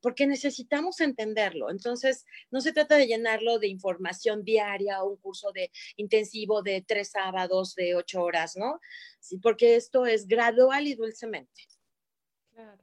porque 0.00 0.26
necesitamos 0.26 1.00
entenderlo. 1.00 1.70
Entonces, 1.70 2.24
no 2.50 2.60
se 2.60 2.72
trata 2.72 2.96
de 2.96 3.06
llenarlo 3.06 3.58
de 3.58 3.68
información 3.68 4.44
diaria 4.44 5.02
o 5.02 5.10
un 5.10 5.16
curso 5.16 5.52
de 5.52 5.70
intensivo 5.96 6.62
de 6.62 6.82
tres 6.86 7.10
sábados 7.10 7.74
de 7.74 7.94
ocho 7.94 8.22
horas, 8.22 8.56
¿no? 8.56 8.80
Sí, 9.20 9.38
porque 9.38 9.76
esto 9.76 10.06
es 10.06 10.26
gradual 10.26 10.86
y 10.86 10.94
dulcemente. 10.94 11.68
Claro. 12.52 12.82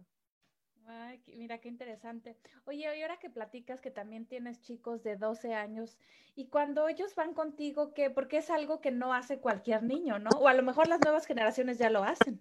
Ay, 0.90 1.22
mira 1.36 1.60
qué 1.60 1.68
interesante. 1.68 2.38
Oye, 2.64 2.98
y 2.98 3.02
ahora 3.02 3.20
que 3.20 3.30
platicas 3.30 3.82
que 3.82 3.92
también 3.92 4.26
tienes 4.26 4.62
chicos 4.62 5.04
de 5.04 5.18
12 5.18 5.54
años, 5.54 5.98
y 6.34 6.48
cuando 6.48 6.88
ellos 6.88 7.14
van 7.14 7.34
contigo, 7.34 7.94
¿qué? 7.94 8.10
Porque 8.10 8.38
es 8.38 8.50
algo 8.50 8.80
que 8.80 8.92
no 8.92 9.14
hace 9.14 9.40
cualquier 9.40 9.84
niño, 9.84 10.18
¿no? 10.18 10.30
O 10.40 10.48
a 10.48 10.54
lo 10.54 10.64
mejor 10.64 10.88
las 10.88 11.02
nuevas 11.02 11.26
generaciones 11.26 11.78
ya 11.78 11.90
lo 11.90 12.04
hacen. 12.04 12.40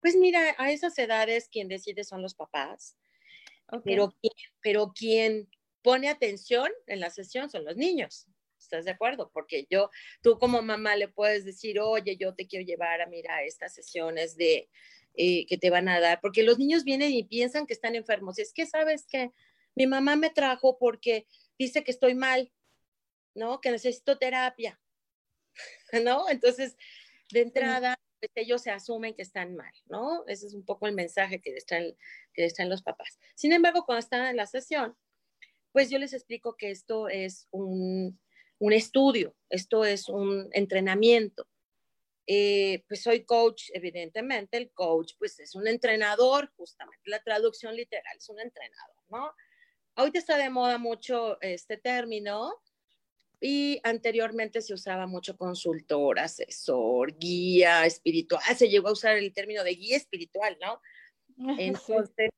Pues 0.00 0.16
mira, 0.16 0.54
a 0.58 0.72
esas 0.72 0.98
edades 0.98 1.48
quien 1.48 1.68
decide 1.68 2.02
son 2.02 2.22
los 2.22 2.34
papás. 2.34 2.96
Pero, 3.82 4.14
pero 4.60 4.92
quien 4.92 5.48
pone 5.82 6.08
atención 6.08 6.70
en 6.86 7.00
la 7.00 7.10
sesión 7.10 7.50
son 7.50 7.64
los 7.64 7.76
niños. 7.76 8.26
¿Estás 8.58 8.86
de 8.86 8.92
acuerdo? 8.92 9.30
Porque 9.32 9.66
yo, 9.70 9.90
tú 10.22 10.38
como 10.38 10.62
mamá 10.62 10.96
le 10.96 11.08
puedes 11.08 11.44
decir, 11.44 11.78
oye, 11.80 12.16
yo 12.16 12.34
te 12.34 12.46
quiero 12.46 12.64
llevar 12.64 13.02
a, 13.02 13.06
mira, 13.06 13.42
estas 13.42 13.74
sesiones 13.74 14.36
de 14.36 14.70
eh, 15.14 15.46
que 15.46 15.58
te 15.58 15.70
van 15.70 15.88
a 15.88 16.00
dar, 16.00 16.20
porque 16.20 16.42
los 16.42 16.58
niños 16.58 16.82
vienen 16.82 17.12
y 17.12 17.24
piensan 17.24 17.66
que 17.66 17.74
están 17.74 17.94
enfermos. 17.94 18.38
Es 18.38 18.52
que, 18.52 18.66
¿sabes 18.66 19.06
que 19.06 19.30
Mi 19.76 19.86
mamá 19.86 20.16
me 20.16 20.30
trajo 20.30 20.78
porque 20.78 21.26
dice 21.58 21.84
que 21.84 21.90
estoy 21.90 22.14
mal, 22.14 22.52
¿no? 23.34 23.60
Que 23.60 23.70
necesito 23.70 24.18
terapia, 24.18 24.80
¿no? 26.04 26.28
Entonces, 26.28 26.76
de 27.30 27.42
entrada, 27.42 27.93
pues, 28.32 28.46
ellos 28.46 28.62
se 28.62 28.70
asumen 28.70 29.14
que 29.14 29.22
están 29.22 29.54
mal, 29.54 29.72
¿no? 29.86 30.24
Ese 30.26 30.46
es 30.46 30.54
un 30.54 30.64
poco 30.64 30.86
el 30.86 30.94
mensaje 30.94 31.40
que 31.40 31.52
les 31.52 31.66
traen, 31.66 31.96
que 32.32 32.42
les 32.42 32.58
los 32.58 32.82
papás. 32.82 33.18
Sin 33.34 33.52
embargo, 33.52 33.84
cuando 33.84 34.00
están 34.00 34.26
en 34.26 34.36
la 34.36 34.46
sesión, 34.46 34.96
pues 35.72 35.90
yo 35.90 35.98
les 35.98 36.12
explico 36.12 36.56
que 36.56 36.70
esto 36.70 37.08
es 37.08 37.48
un, 37.50 38.20
un 38.58 38.72
estudio, 38.72 39.34
esto 39.48 39.84
es 39.84 40.08
un 40.08 40.48
entrenamiento. 40.52 41.48
Eh, 42.26 42.84
pues 42.88 43.02
soy 43.02 43.24
coach, 43.24 43.64
evidentemente, 43.74 44.56
el 44.56 44.72
coach 44.72 45.12
pues 45.18 45.38
es 45.40 45.54
un 45.54 45.66
entrenador, 45.68 46.50
justamente, 46.56 47.02
la 47.04 47.22
traducción 47.22 47.76
literal 47.76 48.16
es 48.16 48.28
un 48.30 48.40
entrenador, 48.40 48.96
¿no? 49.08 49.34
Ahorita 49.96 50.18
está 50.18 50.38
de 50.38 50.48
moda 50.48 50.78
mucho 50.78 51.40
este 51.42 51.76
término, 51.76 52.52
y 53.40 53.80
anteriormente 53.82 54.62
se 54.62 54.74
usaba 54.74 55.06
mucho 55.06 55.36
consultor, 55.36 56.18
asesor, 56.18 57.16
guía 57.18 57.84
espiritual. 57.86 58.42
Se 58.56 58.68
llegó 58.68 58.88
a 58.88 58.92
usar 58.92 59.16
el 59.16 59.32
término 59.32 59.64
de 59.64 59.74
guía 59.74 59.96
espiritual, 59.96 60.56
¿no? 60.60 60.80
Entonces, 61.58 62.30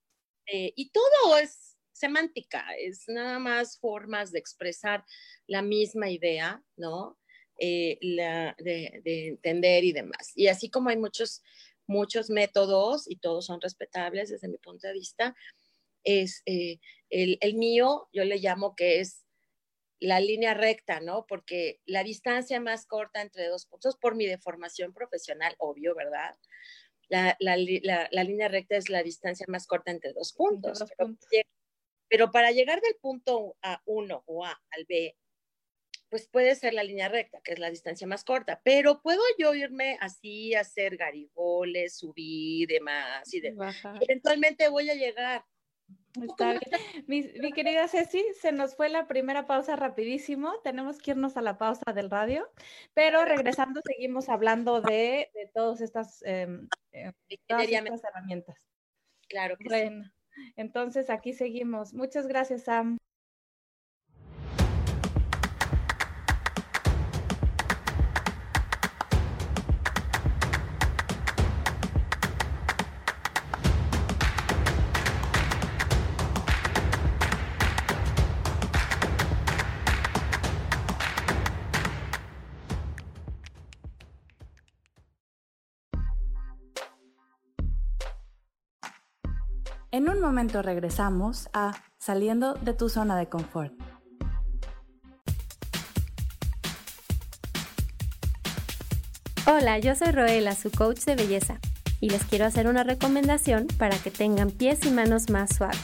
eh, 0.46 0.72
y 0.74 0.90
todo 0.90 1.38
es 1.38 1.76
semántica, 1.92 2.64
es 2.78 3.08
nada 3.08 3.38
más 3.38 3.78
formas 3.78 4.32
de 4.32 4.38
expresar 4.38 5.04
la 5.46 5.62
misma 5.62 6.10
idea, 6.10 6.62
¿no? 6.76 7.18
Eh, 7.58 7.98
de, 8.58 9.28
entender 9.28 9.84
y 9.84 9.92
demás. 9.92 10.32
Y 10.34 10.48
así 10.48 10.70
como 10.70 10.90
hay 10.90 10.96
muchos, 10.96 11.42
muchos 11.86 12.30
métodos 12.30 13.08
y 13.10 13.16
todos 13.16 13.46
son 13.46 13.60
respetables 13.60 14.30
desde 14.30 14.48
mi 14.48 14.58
punto 14.58 14.86
de 14.86 14.92
vista, 14.92 15.34
es 16.04 16.42
eh, 16.46 16.78
el, 17.10 17.38
el 17.40 17.54
mío, 17.54 18.08
yo 18.12 18.24
le 18.24 18.38
llamo 18.38 18.76
que 18.76 19.00
es 19.00 19.25
la 20.00 20.20
línea 20.20 20.54
recta, 20.54 21.00
¿no? 21.00 21.26
Porque 21.26 21.80
la 21.86 22.04
distancia 22.04 22.60
más 22.60 22.86
corta 22.86 23.22
entre 23.22 23.48
dos 23.48 23.66
puntos, 23.66 23.96
por 23.96 24.14
mi 24.14 24.26
deformación 24.26 24.92
profesional, 24.92 25.54
obvio, 25.58 25.94
¿verdad? 25.94 26.36
La, 27.08 27.56
línea 27.56 28.48
recta 28.48 28.76
es 28.76 28.88
la 28.88 29.02
distancia 29.02 29.46
más 29.48 29.66
corta 29.66 29.90
entre 29.90 30.12
dos 30.12 30.32
puntos. 30.32 30.84
pero, 32.08 32.30
para 32.30 32.50
llegar 32.50 32.80
del 32.80 32.96
punto 32.96 33.56
a 33.62 33.80
1 33.86 34.24
o 34.26 34.44
A 34.44 34.60
al 34.70 34.84
B, 34.86 35.16
pues 36.08 36.28
puede 36.28 36.54
ser 36.54 36.74
la 36.74 36.84
línea 36.84 37.08
recta, 37.08 37.40
que 37.42 37.52
es 37.52 37.58
la 37.58 37.70
distancia 37.70 38.06
más 38.06 38.24
corta, 38.24 38.60
pero 38.64 39.02
puedo 39.02 39.22
yo 39.38 39.54
irme 39.54 39.98
así, 40.00 40.54
hacer 40.54 40.96
garigoles, 40.96 41.96
subir, 41.96 42.68
demás 42.68 43.32
y 43.34 43.40
demás. 43.40 43.76
Eventualmente 44.00 44.68
voy 44.68 44.88
a 44.88 44.94
llegar 44.94 45.44
Está 46.22 46.52
bien. 47.06 47.32
Mi, 47.40 47.52
querida 47.52 47.88
Ceci, 47.88 48.24
se 48.40 48.52
nos 48.52 48.74
fue 48.74 48.88
la 48.88 49.06
primera 49.06 49.46
pausa 49.46 49.76
rapidísimo. 49.76 50.54
Tenemos 50.62 50.98
que 50.98 51.12
irnos 51.12 51.36
a 51.36 51.42
la 51.42 51.58
pausa 51.58 51.92
del 51.92 52.10
radio, 52.10 52.48
pero 52.94 53.24
regresando 53.24 53.80
seguimos 53.84 54.28
hablando 54.28 54.80
de, 54.80 55.30
todas 55.54 55.80
estas, 55.80 56.22
em, 56.24 56.68
eh, 56.92 57.12
herramientas. 57.48 58.56
Claro 59.28 59.56
que 59.56 59.64
bueno, 59.64 60.10
entonces 60.56 61.10
aquí 61.10 61.32
seguimos. 61.32 61.92
Muchas 61.92 62.26
gracias, 62.26 62.64
Sam. 62.64 62.98
En 89.96 90.10
un 90.10 90.20
momento 90.20 90.60
regresamos 90.60 91.48
a 91.54 91.72
Saliendo 91.96 92.52
de 92.52 92.74
tu 92.74 92.90
zona 92.90 93.16
de 93.16 93.30
confort. 93.30 93.72
Hola, 99.46 99.78
yo 99.78 99.94
soy 99.94 100.10
Roela, 100.12 100.54
su 100.54 100.70
coach 100.70 101.04
de 101.06 101.16
belleza, 101.16 101.60
y 101.98 102.10
les 102.10 102.22
quiero 102.26 102.44
hacer 102.44 102.68
una 102.68 102.84
recomendación 102.84 103.68
para 103.78 103.96
que 103.96 104.10
tengan 104.10 104.50
pies 104.50 104.84
y 104.84 104.90
manos 104.90 105.30
más 105.30 105.56
suaves. 105.56 105.80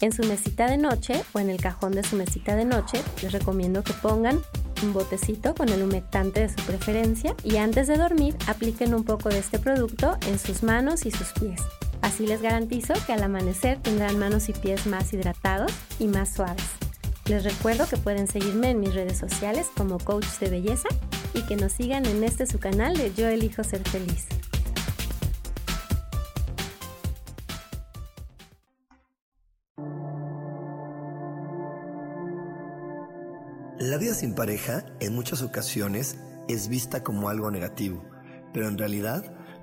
En 0.00 0.10
su 0.10 0.24
mesita 0.24 0.66
de 0.66 0.76
noche 0.76 1.22
o 1.32 1.38
en 1.38 1.48
el 1.48 1.60
cajón 1.60 1.92
de 1.92 2.02
su 2.02 2.16
mesita 2.16 2.56
de 2.56 2.64
noche, 2.64 3.04
les 3.22 3.30
recomiendo 3.30 3.84
que 3.84 3.92
pongan 3.92 4.40
un 4.82 4.92
botecito 4.92 5.54
con 5.54 5.68
el 5.68 5.80
humectante 5.80 6.40
de 6.40 6.48
su 6.48 6.60
preferencia 6.66 7.36
y 7.44 7.58
antes 7.58 7.86
de 7.86 7.98
dormir 7.98 8.36
apliquen 8.48 8.96
un 8.96 9.04
poco 9.04 9.28
de 9.28 9.38
este 9.38 9.60
producto 9.60 10.18
en 10.26 10.40
sus 10.40 10.64
manos 10.64 11.06
y 11.06 11.12
sus 11.12 11.32
pies. 11.34 11.62
Así 12.04 12.26
les 12.26 12.42
garantizo 12.42 12.92
que 13.06 13.14
al 13.14 13.22
amanecer 13.22 13.80
tendrán 13.80 14.18
manos 14.18 14.50
y 14.50 14.52
pies 14.52 14.86
más 14.86 15.10
hidratados 15.14 15.72
y 15.98 16.06
más 16.06 16.34
suaves. 16.34 16.66
Les 17.24 17.42
recuerdo 17.42 17.88
que 17.88 17.96
pueden 17.96 18.28
seguirme 18.28 18.68
en 18.68 18.78
mis 18.78 18.94
redes 18.94 19.16
sociales 19.16 19.68
como 19.74 19.98
coach 19.98 20.26
de 20.38 20.50
belleza 20.50 20.90
y 21.32 21.40
que 21.46 21.56
nos 21.56 21.72
sigan 21.72 22.04
en 22.04 22.22
este 22.22 22.44
su 22.44 22.58
canal 22.58 22.94
de 22.94 23.14
Yo 23.14 23.26
elijo 23.26 23.64
ser 23.64 23.88
feliz. 23.88 24.26
La 33.78 33.96
vida 33.96 34.12
sin 34.12 34.34
pareja 34.34 34.84
en 35.00 35.14
muchas 35.14 35.40
ocasiones 35.40 36.18
es 36.48 36.68
vista 36.68 37.02
como 37.02 37.30
algo 37.30 37.50
negativo, 37.50 38.04
pero 38.52 38.68
en 38.68 38.76
realidad 38.76 39.24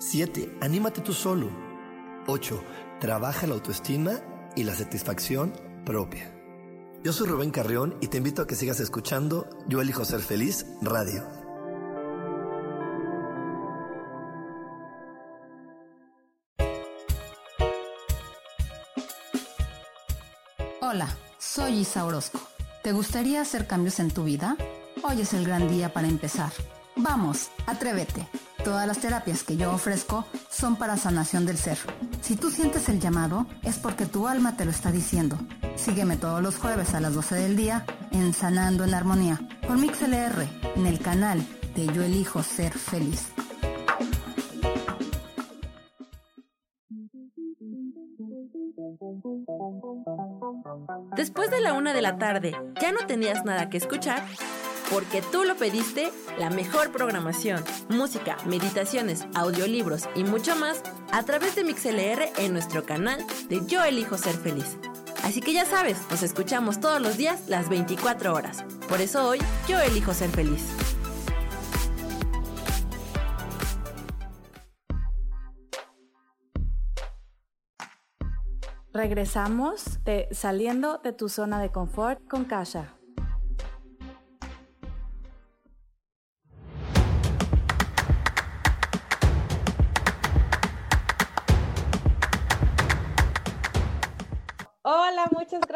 7. 0.00 0.56
Anímate 0.62 1.02
tú 1.02 1.12
solo. 1.12 1.50
8. 2.26 2.64
Trabaja 3.00 3.46
la 3.46 3.52
autoestima 3.54 4.12
y 4.56 4.64
la 4.64 4.74
satisfacción 4.74 5.52
propia. 5.84 6.34
Yo 7.04 7.12
soy 7.12 7.28
Rubén 7.28 7.50
Carrión 7.50 7.96
y 8.00 8.08
te 8.08 8.16
invito 8.16 8.40
a 8.40 8.46
que 8.46 8.54
sigas 8.54 8.80
escuchando 8.80 9.46
Yo 9.68 9.80
elijo 9.82 10.06
ser 10.06 10.20
feliz 10.20 10.64
radio. 10.80 11.22
Hola, 20.80 21.14
soy 21.38 21.80
Isa 21.80 22.06
Orozco. 22.06 22.40
¿Te 22.82 22.92
gustaría 22.92 23.42
hacer 23.42 23.66
cambios 23.66 24.00
en 24.00 24.10
tu 24.10 24.24
vida? 24.24 24.56
Hoy 25.02 25.20
es 25.20 25.34
el 25.34 25.44
gran 25.44 25.68
día 25.68 25.92
para 25.92 26.08
empezar. 26.08 26.52
Vamos, 26.96 27.50
atrévete. 27.66 28.26
Todas 28.64 28.86
las 28.86 28.98
terapias 28.98 29.42
que 29.42 29.56
yo 29.56 29.72
ofrezco 29.72 30.26
son 30.50 30.76
para 30.76 30.96
sanación 30.96 31.46
del 31.46 31.56
ser. 31.56 31.78
Si 32.20 32.36
tú 32.36 32.50
sientes 32.50 32.88
el 32.88 33.00
llamado, 33.00 33.46
es 33.62 33.78
porque 33.78 34.06
tu 34.06 34.28
alma 34.28 34.56
te 34.56 34.64
lo 34.64 34.70
está 34.70 34.92
diciendo. 34.92 35.38
Sígueme 35.76 36.16
todos 36.16 36.42
los 36.42 36.56
jueves 36.56 36.94
a 36.94 37.00
las 37.00 37.14
12 37.14 37.36
del 37.36 37.56
día 37.56 37.86
en 38.12 38.34
Sanando 38.34 38.84
en 38.84 38.94
Armonía 38.94 39.40
por 39.66 39.78
MixLR 39.78 40.46
en 40.76 40.86
el 40.86 40.98
canal 41.00 41.44
de 41.74 41.86
Yo 41.86 42.02
Elijo 42.02 42.42
Ser 42.42 42.72
Feliz. 42.72 43.28
Después 51.16 51.50
de 51.50 51.60
la 51.60 51.72
una 51.72 51.92
de 51.92 52.02
la 52.02 52.18
tarde, 52.18 52.56
¿ya 52.80 52.92
no 52.92 53.06
tenías 53.06 53.44
nada 53.44 53.68
que 53.68 53.78
escuchar? 53.78 54.22
Porque 54.90 55.22
tú 55.22 55.44
lo 55.44 55.56
pediste, 55.56 56.12
la 56.38 56.50
mejor 56.50 56.90
programación, 56.90 57.64
música, 57.88 58.36
meditaciones, 58.46 59.24
audiolibros 59.34 60.08
y 60.16 60.24
mucho 60.24 60.56
más 60.56 60.82
a 61.12 61.22
través 61.22 61.54
de 61.54 61.64
MixLR 61.64 62.28
en 62.38 62.52
nuestro 62.52 62.84
canal 62.84 63.24
de 63.48 63.64
Yo 63.66 63.84
Elijo 63.84 64.18
Ser 64.18 64.34
Feliz. 64.34 64.76
Así 65.22 65.40
que 65.40 65.52
ya 65.52 65.64
sabes, 65.64 65.98
nos 66.10 66.22
escuchamos 66.22 66.80
todos 66.80 67.00
los 67.00 67.16
días 67.16 67.48
las 67.48 67.68
24 67.68 68.34
horas. 68.34 68.64
Por 68.88 69.00
eso 69.00 69.28
hoy 69.28 69.38
yo 69.68 69.78
elijo 69.78 70.12
ser 70.12 70.30
feliz. 70.30 70.64
Regresamos 78.92 80.02
de 80.04 80.26
saliendo 80.32 80.98
de 80.98 81.12
tu 81.12 81.28
zona 81.28 81.60
de 81.60 81.70
confort 81.70 82.26
con 82.26 82.44
Kasha. 82.44 82.99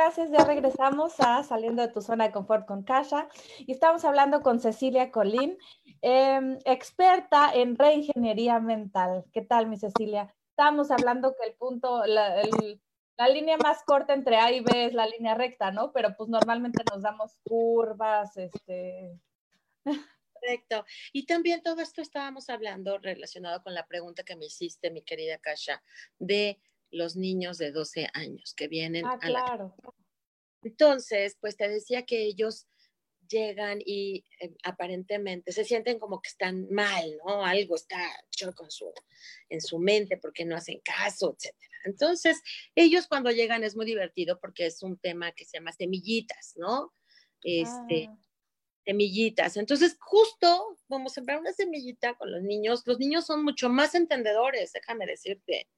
Gracias. 0.05 0.31
Ya 0.31 0.45
regresamos 0.45 1.19
a 1.21 1.43
Saliendo 1.45 1.81
de 1.81 1.89
tu 1.89 2.03
zona 2.03 2.27
de 2.27 2.33
confort 2.33 2.67
con 2.67 2.83
Kasha 2.83 3.27
y 3.59 3.73
estamos 3.73 4.05
hablando 4.05 4.43
con 4.43 4.61
Cecilia 4.61 5.11
Colín, 5.11 5.57
em, 6.03 6.59
experta 6.67 7.51
en 7.55 7.75
reingeniería 7.75 8.61
mental. 8.61 9.25
¿Qué 9.33 9.41
tal, 9.41 9.67
mi 9.67 9.79
Cecilia? 9.79 10.35
Estamos 10.51 10.91
hablando 10.91 11.35
que 11.35 11.49
el 11.49 11.55
punto, 11.55 12.05
la, 12.05 12.37
la 13.17 13.29
línea 13.29 13.57
más 13.57 13.83
corta 13.85 14.13
entre 14.13 14.37
A 14.37 14.53
y 14.53 14.61
B 14.61 14.85
es 14.85 14.93
la 14.93 15.07
línea 15.07 15.35
recta, 15.35 15.71
¿no? 15.71 15.91
Pero 15.93 16.15
pues 16.19 16.29
normalmente 16.29 16.85
nos 16.93 17.03
damos 17.03 17.39
curvas, 17.43 18.37
este... 18.37 19.19
Correcto. 20.35 20.85
Y 21.15 21.25
también 21.25 21.63
todo 21.63 21.81
esto 21.81 22.03
estábamos 22.03 22.51
hablando 22.51 22.99
relacionado 22.99 23.63
con 23.63 23.73
la 23.73 23.87
pregunta 23.87 24.23
que 24.23 24.37
me 24.37 24.45
hiciste, 24.45 24.91
mi 24.91 25.01
querida 25.01 25.39
Kasha, 25.39 25.83
de 26.19 26.61
los 26.95 27.17
niños 27.17 27.59
de 27.59 27.73
12 27.73 28.09
años 28.15 28.55
que 28.55 28.69
vienen 28.69 29.05
ah, 29.05 29.19
a 29.21 29.29
la... 29.29 29.45
claro. 29.45 29.77
Entonces, 30.63 31.37
pues 31.41 31.57
te 31.57 31.69
decía 31.69 32.07
que 32.07 32.23
ellos 32.23 32.67
llegan 33.29 33.81
y 33.85 34.25
eh, 34.41 34.55
aparentemente 34.63 35.53
se 35.53 35.65
sienten 35.65 35.99
como 35.99 36.21
que 36.21 36.29
están 36.29 36.69
mal, 36.71 37.17
¿no? 37.27 37.45
Algo 37.45 37.75
está 37.75 37.99
choco 38.31 38.65
en 38.65 38.71
su, 38.71 38.93
en 39.49 39.61
su 39.61 39.79
mente 39.79 40.17
porque 40.17 40.45
no 40.45 40.57
hacen 40.57 40.81
caso, 40.85 41.35
etcétera. 41.37 41.75
Entonces, 41.85 42.43
ellos 42.75 43.07
cuando 43.07 43.31
llegan 43.31 43.65
es 43.65 43.77
muy 43.77 43.87
divertido 43.87 44.39
porque 44.41 44.67
es 44.67 44.83
un 44.83 44.99
tema 44.99 45.33
que 45.33 45.45
se 45.45 45.59
llama 45.59 45.73
semillitas, 45.73 46.55
¿no? 46.57 46.95
Este, 47.43 48.09
Ah. 48.09 48.19
semillitas. 48.87 49.57
Entonces, 49.57 49.97
justo 50.01 50.79
vamos 50.89 51.13
a 51.13 51.15
sembrar 51.17 51.41
una 51.41 51.53
semillita 51.53 52.15
con 52.15 52.31
los 52.31 52.43
niños. 52.43 52.83
Los 52.87 52.99
niños 52.99 53.27
son 53.27 53.45
mucho 53.45 53.69
más 53.69 53.95
entendedores, 53.95 54.73
déjame 54.73 55.07
decirte. 55.07 55.69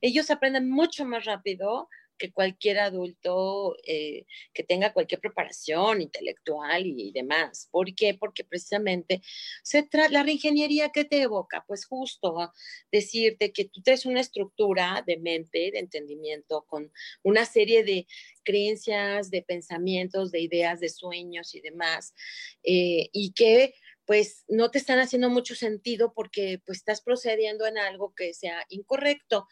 Ellos 0.00 0.30
aprenden 0.30 0.70
mucho 0.70 1.04
más 1.04 1.24
rápido 1.24 1.88
que 2.16 2.32
cualquier 2.32 2.78
adulto 2.78 3.76
eh, 3.86 4.26
que 4.52 4.62
tenga 4.62 4.92
cualquier 4.92 5.20
preparación 5.20 6.02
intelectual 6.02 6.86
y, 6.86 7.12
demás. 7.12 7.68
¿Por 7.70 7.94
qué? 7.94 8.14
Porque 8.14 8.44
precisamente 8.44 9.22
se 9.62 9.88
la 10.10 10.22
reingeniería 10.22 10.90
que 10.90 11.04
te 11.04 11.22
evoca, 11.22 11.64
pues 11.66 11.86
justo 11.86 12.52
decirte 12.90 13.52
que 13.52 13.66
tú 13.66 13.82
tienes 13.82 14.06
una 14.06 14.20
estructura 14.20 15.02
de 15.06 15.18
mente, 15.18 15.70
de 15.72 15.78
entendimiento, 15.78 16.64
con 16.66 16.92
una 17.22 17.44
serie 17.44 17.84
de 17.84 18.06
creencias, 18.42 19.30
de 19.30 19.42
pensamientos, 19.42 20.32
de 20.32 20.40
ideas, 20.40 20.80
de 20.80 20.88
sueños 20.88 21.54
y 21.54 21.60
demás, 21.60 22.14
eh, 22.62 23.08
y 23.12 23.32
que 23.32 23.74
pues 24.04 24.44
no 24.46 24.70
te 24.70 24.78
están 24.78 25.00
haciendo 25.00 25.30
mucho 25.30 25.56
sentido 25.56 26.12
porque 26.14 26.60
pues 26.64 26.78
estás 26.78 27.00
procediendo 27.02 27.66
en 27.66 27.76
algo 27.76 28.14
que 28.14 28.34
sea 28.34 28.64
incorrecto. 28.68 29.48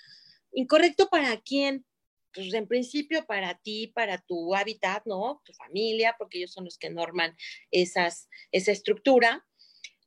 ¿Incorrecto 0.55 1.09
para 1.09 1.37
quién? 1.41 1.85
Pues 2.33 2.53
en 2.55 2.67
principio 2.67 3.27
para 3.27 3.55
ti, 3.59 3.89
para 3.89 4.19
tu 4.19 4.55
hábitat, 4.55 5.05
¿no? 5.07 5.43
Tu 5.45 5.53
familia, 5.53 6.17
porque 6.19 6.39
ellos 6.39 6.53
son 6.53 6.65
los 6.65 6.79
que 6.79 6.91
norman 6.91 7.37
esas, 7.71 8.29
esa 8.51 8.73
estructura. 8.73 9.47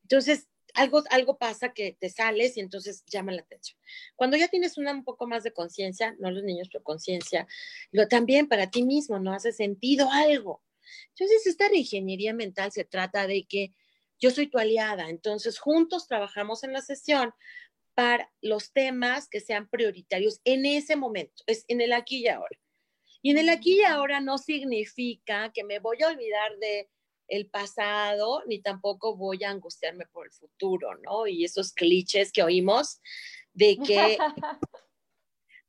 Entonces, 0.03 0.47
algo, 0.73 1.03
algo 1.09 1.37
pasa 1.37 1.73
que 1.73 1.97
te 1.99 2.09
sales 2.09 2.57
y 2.57 2.59
entonces 2.59 3.03
llama 3.07 3.31
la 3.31 3.41
atención. 3.41 3.79
Cuando 4.15 4.37
ya 4.37 4.47
tienes 4.47 4.77
una 4.77 4.91
un 4.91 5.03
poco 5.03 5.27
más 5.27 5.43
de 5.43 5.53
conciencia, 5.53 6.15
no 6.19 6.31
los 6.31 6.43
niños, 6.43 6.69
pero 6.71 6.83
conciencia, 6.83 7.47
lo 7.91 8.07
también 8.07 8.47
para 8.47 8.69
ti 8.69 8.83
mismo, 8.83 9.19
¿no? 9.19 9.33
Hace 9.33 9.51
sentido 9.51 10.09
algo. 10.11 10.61
Entonces, 11.09 11.47
esta 11.47 11.67
reingeniería 11.67 12.33
mental 12.33 12.71
se 12.71 12.85
trata 12.85 13.27
de 13.27 13.45
que 13.45 13.73
yo 14.19 14.31
soy 14.31 14.47
tu 14.47 14.57
aliada, 14.57 15.09
entonces 15.09 15.59
juntos 15.59 16.07
trabajamos 16.07 16.63
en 16.63 16.73
la 16.73 16.81
sesión 16.81 17.33
para 17.97 18.31
los 18.43 18.73
temas 18.73 19.27
que 19.27 19.39
sean 19.39 19.67
prioritarios 19.67 20.39
en 20.43 20.67
ese 20.67 20.95
momento, 20.95 21.43
es 21.47 21.65
en 21.67 21.81
el 21.81 21.93
aquí 21.93 22.17
y 22.19 22.27
ahora. 22.27 22.55
Y 23.23 23.31
en 23.31 23.39
el 23.39 23.49
aquí 23.49 23.79
y 23.79 23.81
ahora 23.81 24.21
no 24.21 24.37
significa 24.37 25.51
que 25.51 25.63
me 25.63 25.79
voy 25.79 25.97
a 26.03 26.09
olvidar 26.09 26.55
de 26.59 26.91
el 27.27 27.49
pasado, 27.49 28.43
ni 28.45 28.61
tampoco 28.61 29.17
voy 29.17 29.43
a 29.43 29.49
angustiarme 29.49 30.05
por 30.05 30.27
el 30.27 30.31
futuro, 30.31 30.95
¿no? 30.99 31.25
Y 31.25 31.43
esos 31.43 31.73
clichés 31.73 32.31
que 32.31 32.43
oímos 32.43 33.01
de 33.53 33.79
que, 33.79 34.19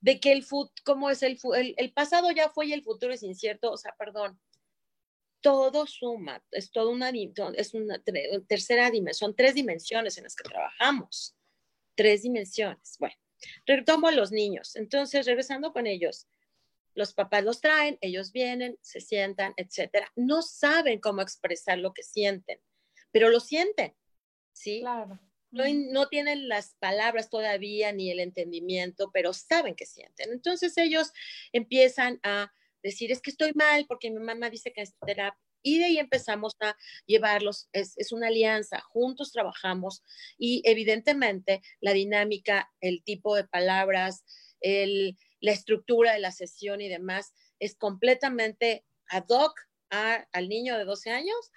de 0.01 0.21
que 0.21 0.33
el, 0.33 0.45
fut, 0.45 0.71
¿cómo 0.85 1.09
es 1.09 1.23
el, 1.23 1.39
el, 1.57 1.75
el 1.79 1.93
pasado 1.95 2.31
ya 2.31 2.51
fue 2.51 2.67
y 2.67 2.75
el 2.75 2.85
futuro 2.85 3.15
es 3.15 3.23
incierto, 3.23 3.73
o 3.73 3.79
sea, 3.79 3.95
perdón, 3.99 4.39
todo 5.41 5.87
suma, 5.87 6.45
es 6.51 6.71
toda 6.73 6.91
una, 6.91 7.11
es 7.57 7.73
una 7.73 8.03
tercera 8.47 8.91
dimensión, 8.91 9.31
son 9.31 9.35
tres 9.35 9.55
dimensiones 9.55 10.19
en 10.19 10.25
las 10.25 10.37
que 10.37 10.45
trabajamos, 10.45 11.38
tres 11.99 12.23
dimensiones. 12.23 12.97
Bueno, 13.01 13.17
retomo 13.67 14.07
a 14.07 14.13
los 14.13 14.31
niños, 14.31 14.77
entonces 14.77 15.27
regresando 15.27 15.73
con 15.73 15.89
ellos, 15.89 16.29
los 16.95 17.13
papás 17.13 17.43
los 17.43 17.61
traen, 17.61 17.99
ellos 18.01 18.31
vienen, 18.31 18.79
se 18.81 19.01
sientan, 19.01 19.53
etcétera. 19.57 20.11
No 20.15 20.43
saben 20.43 21.01
cómo 21.01 21.23
expresar 21.23 21.79
lo 21.79 21.93
que 21.93 22.05
sienten, 22.05 22.61
pero 23.11 23.31
lo 23.31 23.41
sienten, 23.41 23.97
¿sí? 24.53 24.81
Claro. 24.81 25.19
No, 25.51 25.65
no, 25.93 26.09
tienen 26.09 26.49
las 26.49 26.77
palabras 26.79 27.31
todavía 27.31 27.91
ni 27.91 28.11
el 28.11 28.21
entendimiento, 28.21 29.11
pero 29.13 29.33
saben 29.33 29.75
que 29.75 29.87
sienten. 29.87 30.33
Entonces 30.33 30.77
ellos 30.79 31.13
empiezan 31.53 32.21
a 32.23 32.53
decir, 32.83 33.11
es 33.11 33.21
que 33.21 33.31
estoy 33.31 33.53
mal 33.55 33.87
porque 33.89 34.11
mi 34.11 34.21
mamá 34.21 34.51
dice 34.51 34.73
que 34.73 34.83
es 34.83 34.95
terapia. 35.05 35.48
Y 35.69 35.79
de 35.79 35.85
ahí 35.85 35.99
empezamos 35.99 36.57
a 36.61 36.77
llevarlos, 37.07 37.69
es, 37.73 37.93
es 37.99 38.13
una 38.13 38.29
alianza, 38.29 38.81
juntos 38.81 39.33
trabajamos 39.33 40.03
y 40.39 40.63
evidentemente 40.65 41.61
la 41.81 41.93
dinámica, 41.93 42.71
el 42.81 43.03
tipo 43.05 43.37
de 43.37 43.45
palabras, 43.45 44.25
el, 44.61 45.19
la 45.41 45.53
estructura 45.53 46.15
de 46.15 46.21
la 46.21 46.33
sesión 46.33 46.81
y 46.81 46.89
demás 46.89 47.35
es 47.59 47.77
completamente 47.77 48.87
ad 49.09 49.27
hoc 49.29 49.61
al 49.91 50.49
niño 50.49 50.79
de 50.79 50.85
12 50.85 51.11
años 51.11 51.53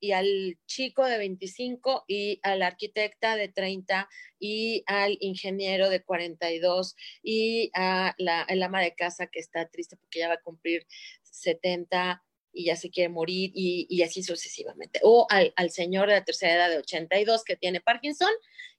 y 0.00 0.12
al 0.12 0.58
chico 0.66 1.04
de 1.04 1.16
25 1.16 2.04
y 2.08 2.40
al 2.42 2.62
arquitecta 2.62 3.36
de 3.36 3.48
30 3.48 4.08
y 4.38 4.82
al 4.86 5.16
ingeniero 5.20 5.88
de 5.88 6.02
42 6.02 6.94
y 7.22 7.70
a 7.74 8.14
la 8.18 8.42
el 8.48 8.62
ama 8.62 8.82
de 8.82 8.94
casa 8.94 9.26
que 9.26 9.40
está 9.40 9.68
triste 9.68 9.96
porque 9.96 10.20
ya 10.20 10.28
va 10.28 10.34
a 10.34 10.42
cumplir 10.42 10.86
70 11.22 12.22
y 12.52 12.66
ya 12.66 12.76
se 12.76 12.90
quiere 12.90 13.08
morir 13.08 13.52
y, 13.54 13.86
y 13.88 14.02
así 14.02 14.22
sucesivamente. 14.22 15.00
O 15.02 15.26
al, 15.30 15.52
al, 15.56 15.70
señor 15.70 16.08
de 16.08 16.14
la 16.14 16.24
tercera 16.24 16.54
edad 16.54 16.70
de 16.70 16.78
82 16.78 17.44
que 17.44 17.56
tiene 17.56 17.80
Parkinson 17.80 18.30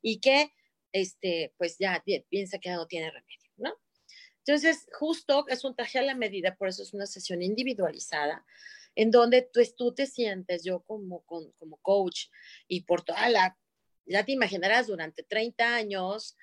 y 0.01 0.19
que 0.19 0.51
este, 0.91 1.53
pues 1.57 1.77
ya 1.77 2.03
piensa 2.29 2.59
que 2.59 2.69
no 2.71 2.85
tiene 2.87 3.11
remedio, 3.11 3.51
¿no? 3.57 3.73
Entonces, 4.45 4.87
justo 4.97 5.45
es 5.47 5.63
un 5.63 5.75
traje 5.75 5.99
a 5.99 6.03
la 6.03 6.15
medida, 6.15 6.55
por 6.55 6.67
eso 6.67 6.83
es 6.83 6.93
una 6.93 7.05
sesión 7.05 7.41
individualizada, 7.41 8.45
en 8.95 9.11
donde 9.11 9.43
tú, 9.43 9.61
tú 9.77 9.93
te 9.93 10.07
sientes, 10.07 10.63
yo 10.63 10.81
como, 10.81 11.23
como 11.23 11.77
coach 11.81 12.25
y 12.67 12.81
por 12.81 13.03
toda 13.03 13.29
la, 13.29 13.57
ya 14.05 14.25
te 14.25 14.31
imaginarás, 14.31 14.87
durante 14.87 15.23
30 15.23 15.75
años, 15.75 16.35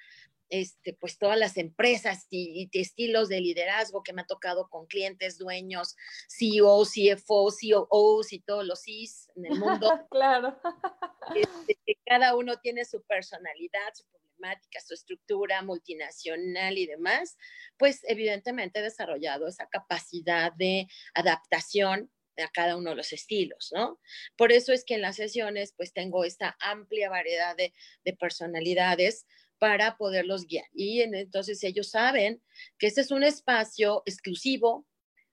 este, 0.50 0.94
pues 0.94 1.18
todas 1.18 1.38
las 1.38 1.56
empresas 1.56 2.26
y, 2.30 2.68
y, 2.72 2.80
estilos 2.80 3.28
de 3.28 3.40
liderazgo 3.40 4.02
que 4.02 4.12
me 4.12 4.22
ha 4.22 4.26
tocado 4.26 4.68
con 4.68 4.86
clientes, 4.86 5.38
dueños, 5.38 5.96
CEO, 6.28 6.84
CFO, 6.84 7.48
COOs 7.88 8.32
y 8.32 8.40
todos 8.40 8.64
los 8.64 8.82
Cs 8.82 9.30
en 9.36 9.46
el 9.46 9.58
mundo. 9.58 9.90
claro. 10.10 10.58
Este, 11.34 11.98
cada 12.06 12.34
uno 12.34 12.58
tiene 12.58 12.86
su 12.86 13.02
personalidad, 13.02 13.92
su 13.92 14.06
problemática, 14.06 14.80
su 14.80 14.94
estructura 14.94 15.60
multinacional 15.60 16.78
y 16.78 16.86
demás, 16.86 17.36
pues 17.76 18.00
evidentemente 18.04 18.78
he 18.78 18.82
desarrollado 18.82 19.46
esa 19.46 19.68
capacidad 19.68 20.52
de 20.54 20.88
adaptación 21.12 22.10
a 22.42 22.48
cada 22.48 22.76
uno 22.76 22.90
de 22.90 22.96
los 22.96 23.12
estilos, 23.12 23.70
¿no? 23.74 24.00
Por 24.36 24.52
eso 24.52 24.72
es 24.72 24.84
que 24.84 24.94
en 24.94 25.02
las 25.02 25.16
sesiones 25.16 25.74
pues 25.76 25.92
tengo 25.92 26.24
esta 26.24 26.56
amplia 26.60 27.10
variedad 27.10 27.56
de, 27.56 27.74
de 28.04 28.12
personalidades 28.14 29.26
para 29.58 29.96
poderlos 29.96 30.46
guiar. 30.46 30.66
Y 30.72 31.02
en, 31.02 31.14
entonces 31.14 31.62
ellos 31.64 31.90
saben 31.90 32.42
que 32.78 32.86
este 32.86 33.00
es 33.00 33.10
un 33.10 33.22
espacio 33.22 34.02
exclusivo, 34.06 34.86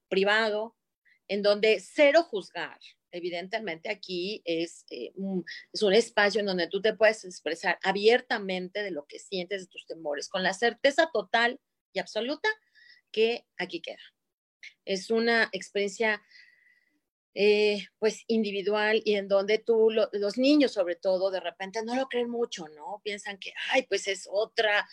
privado, 0.10 0.76
en 1.28 1.42
donde 1.42 1.80
cero 1.80 2.24
juzgar. 2.24 2.80
Evidentemente 3.12 3.90
aquí 3.90 4.42
es, 4.46 4.86
eh, 4.90 5.12
un, 5.16 5.46
es 5.72 5.82
un 5.82 5.94
espacio 5.94 6.42
en 6.42 6.48
donde 6.48 6.68
tú 6.68 6.82
te 6.82 6.94
puedes 6.94 7.24
expresar 7.24 7.80
abiertamente 7.82 8.84
de 8.84 8.92
lo 8.92 9.06
que 9.06 9.20
sientes, 9.20 9.62
de 9.62 9.68
tus 9.68 9.86
temores, 9.86 10.28
con 10.28 10.44
la 10.44 10.54
certeza 10.54 11.10
total 11.14 11.60
y 11.94 12.00
absoluta 12.00 12.50
que 13.12 13.46
aquí 13.58 13.82
queda. 13.82 14.02
Es 14.84 15.10
una 15.10 15.50
experiencia 15.54 16.22
eh, 17.38 17.86
pues 18.00 18.24
individual 18.28 19.02
y 19.04 19.16
en 19.16 19.28
donde 19.28 19.60
tú, 19.60 19.90
lo, 19.90 20.10
los 20.14 20.38
niños 20.38 20.72
sobre 20.72 20.96
todo, 20.96 21.32
de 21.32 21.42
repente 21.42 21.84
no 21.84 21.94
lo 21.94 22.08
creen 22.08 22.30
mucho, 22.30 22.66
¿no? 22.70 23.02
Piensan 23.04 23.38
que, 23.38 23.52
ay, 23.72 23.84
pues 23.90 24.08
es 24.08 24.28
otra 24.32 24.88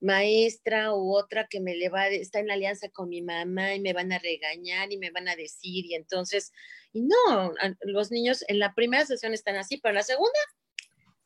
maestra 0.00 0.94
u 0.94 1.14
otra 1.14 1.46
que 1.48 1.60
me 1.60 1.74
le 1.76 1.90
va, 1.90 2.08
está 2.08 2.40
en 2.40 2.50
alianza 2.50 2.88
con 2.88 3.10
mi 3.10 3.20
mamá 3.20 3.74
y 3.74 3.80
me 3.80 3.92
van 3.92 4.10
a 4.10 4.18
regañar 4.18 4.90
y 4.90 4.96
me 4.96 5.10
van 5.10 5.28
a 5.28 5.36
decir 5.36 5.84
y 5.84 5.94
entonces, 5.94 6.50
y 6.94 7.02
no, 7.02 7.52
los 7.82 8.10
niños 8.10 8.42
en 8.48 8.58
la 8.58 8.74
primera 8.74 9.04
sesión 9.04 9.34
están 9.34 9.56
así, 9.56 9.76
pero 9.76 9.90
en 9.90 9.96
la 9.96 10.02
segunda 10.02 10.40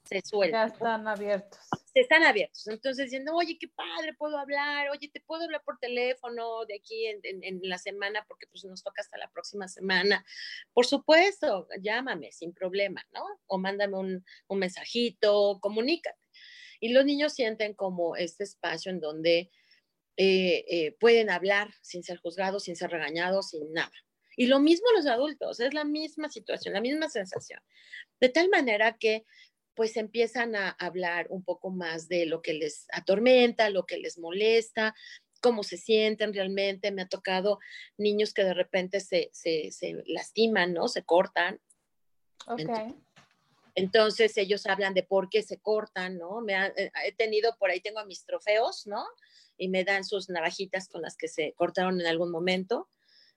se 0.09 0.21
sueltan. 0.23 0.69
Ya 0.69 0.75
están 0.75 1.09
abiertos. 1.09 1.59
Se 1.93 2.01
están 2.01 2.23
abiertos. 2.23 2.67
Entonces 2.69 3.07
diciendo, 3.07 3.35
oye, 3.35 3.59
qué 3.59 3.69
padre, 3.69 4.15
puedo 4.15 4.39
hablar, 4.39 4.91
oye, 4.91 5.09
te 5.09 5.21
puedo 5.21 5.45
hablar 5.45 5.63
por 5.65 5.79
teléfono 5.79 6.65
de 6.67 6.77
aquí 6.77 7.07
en, 7.07 7.21
en, 7.23 7.45
en, 7.45 7.61
la 7.63 7.79
semana, 7.79 8.25
porque 8.29 8.47
pues 8.47 8.65
nos 8.65 8.83
toca 8.83 9.03
hasta 9.03 9.19
la 9.19 9.31
próxima 9.31 9.69
semana. 9.69 10.25
Por 10.73 10.87
supuesto, 10.87 11.69
llámame 11.81 12.33
sin 12.33 12.53
problema, 12.53 13.05
¿no? 13.13 13.25
O 13.47 13.59
mándame 13.59 13.97
un, 13.97 14.25
un 14.49 14.59
mensajito, 14.59 15.59
comunícate. 15.61 16.19
Y 16.81 16.93
los 16.93 17.05
niños 17.05 17.33
sienten 17.33 17.75
como 17.75 18.17
este 18.17 18.45
espacio 18.45 18.91
en 18.91 19.01
donde 19.01 19.51
eh, 20.19 20.65
eh, 20.69 20.97
pueden 20.99 21.29
hablar 21.29 21.75
sin 21.83 22.03
ser 22.03 22.19
juzgados, 22.19 22.65
sin 22.65 22.77
ser 22.77 22.91
regañados, 22.91 23.51
sin 23.51 23.73
nada. 23.73 23.93
Y 24.37 24.47
lo 24.47 24.61
mismo 24.61 24.87
los 24.95 25.07
adultos, 25.07 25.61
es 25.61 25.75
la 25.75 25.85
misma 25.85 26.29
situación, 26.29 26.75
la 26.75 26.81
misma 26.81 27.09
sensación. 27.09 27.61
De 28.21 28.29
tal 28.29 28.49
manera 28.49 28.97
que 28.99 29.25
pues 29.77 29.97
empiezan 29.99 30.57
a 30.57 30.71
hablar 30.71 31.27
un 31.29 31.45
poco 31.45 31.71
más 31.71 32.09
de 32.09 32.25
lo 32.25 32.41
que 32.41 32.55
les 32.55 32.87
atormenta, 32.93 33.69
lo 33.71 33.85
que 33.85 33.99
les 33.99 34.19
molesta, 34.19 34.95
cómo 35.43 35.63
se 35.63 35.77
sienten 35.77 36.33
realmente. 36.33 36.91
Me 36.91 37.03
ha 37.03 37.09
tocado 37.09 37.61
niños 37.99 38.33
que 38.33 38.43
de 38.43 38.55
repente 38.55 39.01
se, 39.01 39.29
se, 39.33 39.71
se 39.71 40.03
lastiman, 40.07 40.73
¿no? 40.73 40.89
Se 40.89 41.05
cortan. 41.05 41.61
Ok. 42.47 42.61
Entonces, 42.61 42.95
entonces, 43.75 44.39
ellos 44.39 44.67
hablan 44.67 44.95
de 44.95 45.03
por 45.03 45.29
qué 45.29 45.43
se 45.43 45.59
cortan, 45.59 46.17
¿no? 46.17 46.41
Me 46.41 46.55
ha, 46.55 46.73
he 47.05 47.13
tenido, 47.15 47.55
por 47.59 47.71
ahí 47.71 47.81
tengo 47.83 48.03
mis 48.07 48.25
trofeos, 48.25 48.87
¿no? 48.87 49.05
Y 49.59 49.69
me 49.69 49.85
dan 49.85 50.03
sus 50.03 50.31
navajitas 50.31 50.89
con 50.89 51.03
las 51.03 51.19
que 51.19 51.29
se 51.29 51.53
cortaron 51.53 52.01
en 52.01 52.07
algún 52.07 52.31
momento, 52.31 52.89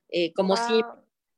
eh, 0.07 0.31
como, 0.31 0.55
wow. 0.55 0.67
sí, 0.67 0.81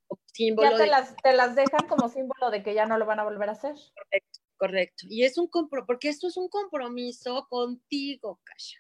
como 0.08 0.22
símbolo. 0.28 0.70
Ya 0.70 0.78
te, 0.78 0.84
de... 0.84 0.90
las, 0.90 1.16
te 1.16 1.34
las 1.34 1.56
dejan 1.56 1.88
como 1.88 2.10
símbolo 2.10 2.52
de 2.52 2.62
que 2.62 2.76
ya 2.76 2.86
no 2.86 3.00
lo 3.00 3.08
van 3.08 3.20
a 3.20 3.24
volver 3.24 3.50
a 3.50 3.54
hacer. 3.54 3.74
Correcto. 3.74 4.41
Correcto. 4.62 5.08
Y 5.10 5.24
es 5.24 5.40
un 5.40 5.48
compromiso, 5.48 5.88
porque 5.88 6.10
esto 6.10 6.28
es 6.28 6.38
un 6.38 6.48
compromiso 6.48 7.48
contigo, 7.50 8.40
Kasha. 8.44 8.78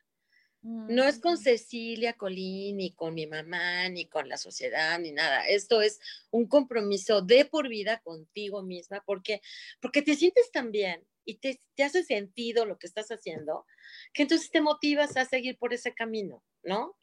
Mm. 0.62 0.94
No 0.94 1.06
es 1.06 1.20
con 1.20 1.39
Cecilia 1.39 2.13
Colín, 2.13 2.78
ni 2.78 2.94
con 2.94 3.15
mi 3.15 3.26
mamá, 3.26 3.89
ni 3.89 4.08
con 4.08 4.30
la 4.30 4.38
sociedad, 4.38 5.00
ni 5.00 5.12
nada. 5.12 5.48
Esto 5.48 5.82
es 5.82 6.00
un 6.30 6.48
compromiso 6.48 7.24
de 7.24 7.46
por 7.46 7.67
vida 7.67 8.00
contigo 8.04 8.62
misma, 8.62 9.02
porque, 9.08 9.41
porque 9.82 10.04
te 10.04 10.15
sientes 10.15 10.52
tan 10.52 10.72
bien 10.72 11.04
y 11.26 11.39
te, 11.39 11.60
te 11.74 11.84
hace 11.84 12.04
sentido 12.04 12.67
lo 12.67 12.78
que 12.78 12.86
estás 12.86 13.10
haciendo, 13.10 13.65
que 14.13 14.22
entonces 14.22 14.52
te 14.52 14.62
motivas 14.62 15.17
a 15.17 15.26
seguir 15.26 15.58
por 15.58 15.74
ese 15.74 15.96
camino, 15.96 16.44
¿no? 16.62 16.96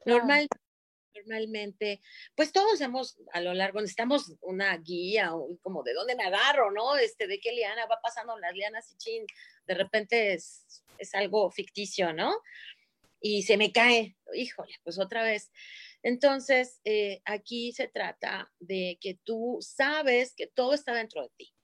Claro. 0.00 0.18
Normal, 0.18 0.48
normalmente, 1.16 2.00
pues 2.34 2.52
todos 2.52 2.80
hemos, 2.80 3.18
a 3.32 3.40
lo 3.40 3.54
largo, 3.54 3.80
necesitamos 3.80 4.34
una 4.40 4.76
guía, 4.78 5.32
como 5.62 5.82
de 5.82 5.94
dónde 5.94 6.16
me 6.16 6.24
agarro, 6.24 6.70
¿no? 6.70 6.96
Este, 6.96 7.26
de 7.26 7.40
qué 7.40 7.52
liana 7.52 7.86
va 7.86 8.00
pasando 8.02 8.38
las 8.38 8.52
lianas 8.54 8.90
y 8.90 8.96
chin, 8.96 9.26
de 9.66 9.74
repente 9.74 10.34
es, 10.34 10.84
es 10.98 11.14
algo 11.14 11.50
ficticio, 11.50 12.12
¿no? 12.12 12.34
Y 13.20 13.42
se 13.42 13.56
me 13.56 13.72
cae, 13.72 14.16
híjole, 14.34 14.74
pues 14.84 14.98
otra 14.98 15.22
vez. 15.22 15.50
Entonces, 16.02 16.80
eh, 16.84 17.20
aquí 17.24 17.72
se 17.72 17.88
trata 17.88 18.52
de 18.60 18.98
que 19.00 19.18
tú 19.24 19.58
sabes 19.60 20.34
que 20.34 20.46
todo 20.46 20.74
está 20.74 20.94
dentro 20.94 21.22
de 21.22 21.30
ti. 21.36 21.54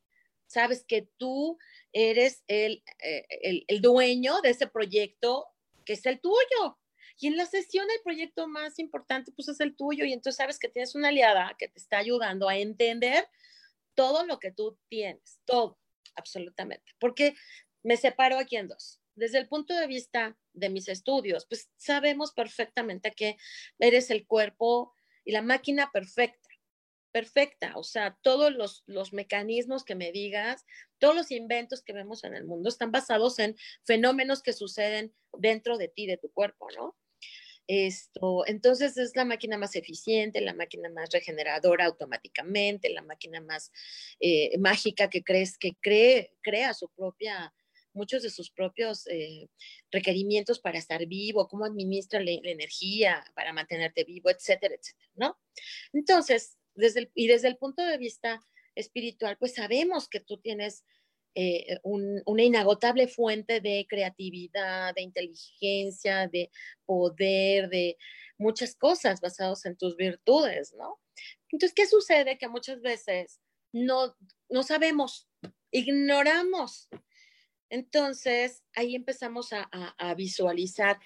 Sabes 0.47 0.85
que 0.85 1.09
tú 1.17 1.59
eres 1.93 2.43
el, 2.47 2.83
eh, 3.03 3.25
el, 3.43 3.65
el 3.69 3.81
dueño 3.81 4.41
de 4.41 4.51
ese 4.51 4.67
proyecto 4.67 5.47
que 5.85 5.95
es 5.95 6.07
el 6.07 6.21
tuyo, 6.21 6.79
y 7.19 7.29
en 7.29 7.37
la 7.37 7.47
sesión 7.47 7.87
el 7.91 8.03
proyecto 8.03 8.49
más 8.49 8.79
importante 8.79 9.33
pues 9.33 9.49
es 9.49 9.61
el 9.61 9.77
tuyo 9.77 10.05
y 10.05 10.13
entonces 10.13 10.37
sabes 10.37 10.59
que 10.59 10.69
tienes 10.69 10.95
una 10.95 11.09
aliada 11.09 11.55
que 11.59 11.69
te 11.69 11.79
está 11.79 11.99
ayudando 11.99 12.49
a 12.49 12.57
entender 12.57 13.29
todo 13.95 14.25
lo 14.25 14.39
que 14.39 14.53
tú 14.53 14.79
tienes, 14.89 15.41
todo, 15.45 15.79
absolutamente. 16.15 16.93
Porque 16.99 17.35
me 17.83 17.97
separo 17.97 18.39
aquí 18.39 18.57
en 18.57 18.69
dos. 18.69 19.01
Desde 19.15 19.39
el 19.39 19.49
punto 19.49 19.75
de 19.75 19.87
vista 19.87 20.37
de 20.55 20.71
mis 20.71 20.89
estudios, 20.89 21.47
pues 21.47 21.71
sabemos 21.77 22.33
perfectamente 22.33 23.13
que 23.13 23.37
eres 23.79 24.11
el 24.11 24.27
cuerpo 24.27 24.95
y 25.25 25.33
la 25.33 25.43
máquina 25.43 25.91
perfecta, 25.93 26.49
perfecta. 27.13 27.77
O 27.77 27.85
sea, 27.85 28.19
todos 28.23 28.53
los, 28.53 28.85
los 28.87 29.13
mecanismos 29.13 29.85
que 29.85 29.95
me 29.95 30.13
digas, 30.13 30.65
todos 30.99 31.15
los 31.15 31.31
inventos 31.31 31.83
que 31.83 31.93
vemos 31.93 32.25
en 32.25 32.35
el 32.35 32.47
mundo 32.47 32.71
están 32.71 32.91
basados 32.91 33.39
en 33.39 33.55
fenómenos 33.85 34.43
que 34.43 34.55
suceden 34.55 35.15
dentro 35.39 35.77
de 35.77 35.89
ti, 35.89 36.07
de 36.07 36.17
tu 36.17 36.33
cuerpo, 36.33 36.69
¿no? 36.75 36.97
Esto, 37.69 38.45
entonces 38.47 38.97
es 38.99 39.15
la 39.15 39.25
máquina 39.25 39.57
más 39.57 39.77
eficiente, 39.77 40.41
la 40.41 40.53
máquina 40.53 40.91
más 40.91 41.11
regeneradora 41.11 41.87
automáticamente, 41.87 42.91
la 42.91 43.03
máquina 43.03 43.41
más 43.41 43.71
eh, 44.19 44.59
mágica 44.59 45.09
que 45.09 45.23
crees 45.23 45.57
que 45.59 45.73
cree, 45.81 46.33
crea 46.43 46.75
su 46.75 46.89
propia, 46.91 47.55
muchos 47.93 48.25
de 48.25 48.31
sus 48.31 48.51
propios 48.51 49.07
eh, 49.07 49.49
requerimientos 49.93 50.59
para 50.59 50.79
estar 50.79 51.07
vivo, 51.07 51.47
cómo 51.49 51.65
administra 51.65 52.21
la, 52.21 52.33
energía 52.33 53.25
para 53.35 53.53
mantenerte 53.53 54.05
vivo, 54.05 54.29
etcétera, 54.31 54.75
etcétera, 54.75 55.11
¿no? 55.15 55.39
Entonces, 55.93 56.59
desde 56.75 57.11
y 57.15 57.29
desde 57.29 57.49
el 57.49 57.59
punto 57.59 57.85
de 57.85 57.97
vista 57.97 58.41
espiritual, 58.75 59.37
pues 59.39 59.55
sabemos 59.55 60.09
que 60.09 60.21
tú 60.21 60.39
tienes 60.39 60.85
eh, 61.35 61.79
un, 61.83 62.23
una 62.27 62.43
inagotable 62.43 63.09
fuente 63.09 63.61
de 63.61 63.87
creatividad, 63.89 64.95
de 64.95 65.03
inteligencia, 65.03 66.29
de 66.29 66.51
poder, 66.85 67.69
de 67.69 67.97
muchas 68.39 68.75
cosas 68.75 69.21
basadas 69.21 69.65
en 69.67 69.77
tus 69.77 69.97
virtudes, 69.97 70.75
¿no? 70.77 71.01
Entonces, 71.51 71.75
¿qué 71.75 71.87
sucede? 71.87 72.39
Que 72.39 72.49
muchas 72.49 72.81
veces 72.81 73.41
no, 73.73 74.17
no 74.49 74.63
sabemos, 74.63 75.29
ignoramos. 75.71 76.89
Entonces, 77.71 78.63
ahí 78.75 78.95
empezamos 78.95 79.51
a, 79.53 80.15
visualizar, 80.15 80.99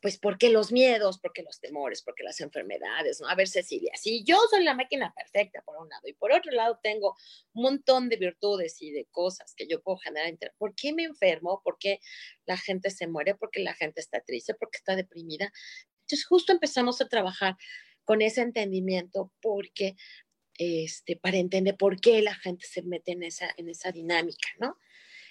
pues, 0.00 0.18
¿por 0.18 0.38
qué 0.38 0.50
los 0.50 0.72
miedos? 0.72 1.18
¿Por 1.18 1.32
qué 1.32 1.42
los 1.42 1.58
temores? 1.58 2.02
¿Por 2.02 2.14
qué 2.14 2.22
las 2.22 2.40
enfermedades? 2.40 3.20
¿no? 3.20 3.28
A 3.28 3.34
ver, 3.34 3.48
Cecilia, 3.48 3.92
si 3.96 4.24
yo 4.24 4.38
soy 4.50 4.62
la 4.62 4.74
máquina 4.74 5.12
perfecta 5.14 5.62
por 5.62 5.76
un 5.78 5.88
lado 5.88 6.02
y 6.06 6.12
por 6.12 6.32
otro 6.32 6.52
lado 6.52 6.78
tengo 6.82 7.16
un 7.54 7.62
montón 7.62 8.08
de 8.08 8.16
virtudes 8.16 8.80
y 8.82 8.90
de 8.90 9.06
cosas 9.10 9.54
que 9.56 9.66
yo 9.66 9.82
puedo 9.82 9.98
generar, 9.98 10.36
¿por 10.58 10.74
qué 10.74 10.92
me 10.92 11.04
enfermo? 11.04 11.62
¿Por 11.64 11.78
qué 11.78 12.00
la 12.44 12.56
gente 12.56 12.90
se 12.90 13.06
muere? 13.06 13.34
¿Por 13.34 13.50
qué 13.50 13.60
la 13.60 13.74
gente 13.74 14.00
está 14.00 14.20
triste? 14.20 14.54
¿Por 14.54 14.70
qué 14.70 14.78
está 14.78 14.96
deprimida? 14.96 15.52
Entonces, 16.02 16.26
justo 16.26 16.52
empezamos 16.52 17.00
a 17.00 17.08
trabajar 17.08 17.56
con 18.04 18.22
ese 18.22 18.42
entendimiento 18.42 19.32
porque, 19.40 19.96
este, 20.54 21.16
para 21.16 21.38
entender 21.38 21.76
por 21.76 22.00
qué 22.00 22.22
la 22.22 22.34
gente 22.34 22.66
se 22.66 22.82
mete 22.82 23.12
en 23.12 23.24
esa, 23.24 23.52
en 23.56 23.68
esa 23.68 23.90
dinámica, 23.90 24.48
¿no? 24.60 24.78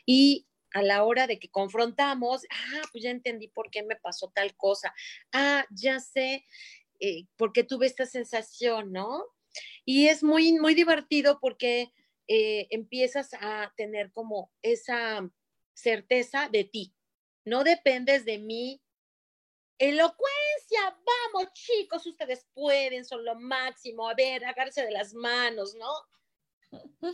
Y 0.05 0.47
a 0.75 0.81
la 0.81 1.03
hora 1.03 1.25
de 1.25 1.39
que 1.39 1.49
confrontamos, 1.49 2.43
ah, 2.51 2.81
pues 2.91 3.03
ya 3.03 3.09
entendí 3.09 3.47
por 3.47 3.71
qué 3.71 3.81
me 3.81 3.95
pasó 3.95 4.29
tal 4.35 4.55
cosa, 4.57 4.93
ah, 5.31 5.65
ya 5.71 5.99
sé 5.99 6.45
eh, 6.99 7.25
por 7.37 7.53
qué 7.53 7.63
tuve 7.63 7.85
esta 7.87 8.05
sensación, 8.05 8.91
¿no? 8.91 9.25
Y 9.85 10.09
es 10.09 10.21
muy, 10.21 10.53
muy 10.59 10.75
divertido 10.75 11.39
porque 11.39 11.93
eh, 12.27 12.67
empiezas 12.71 13.33
a 13.39 13.73
tener 13.77 14.11
como 14.11 14.51
esa 14.61 15.29
certeza 15.73 16.49
de 16.49 16.65
ti. 16.65 16.93
No 17.45 17.63
dependes 17.63 18.25
de 18.25 18.39
mí 18.39 18.81
Elocuencia, 19.77 20.97
vamos 21.33 21.51
chicos, 21.51 22.05
ustedes 22.05 22.47
pueden, 22.53 23.03
son 23.03 23.25
lo 23.25 23.35
máximo. 23.35 24.07
A 24.07 24.13
ver, 24.13 24.45
agarse 24.45 24.85
de 24.85 24.91
las 24.91 25.13
manos, 25.13 25.75
¿no? 25.75 27.11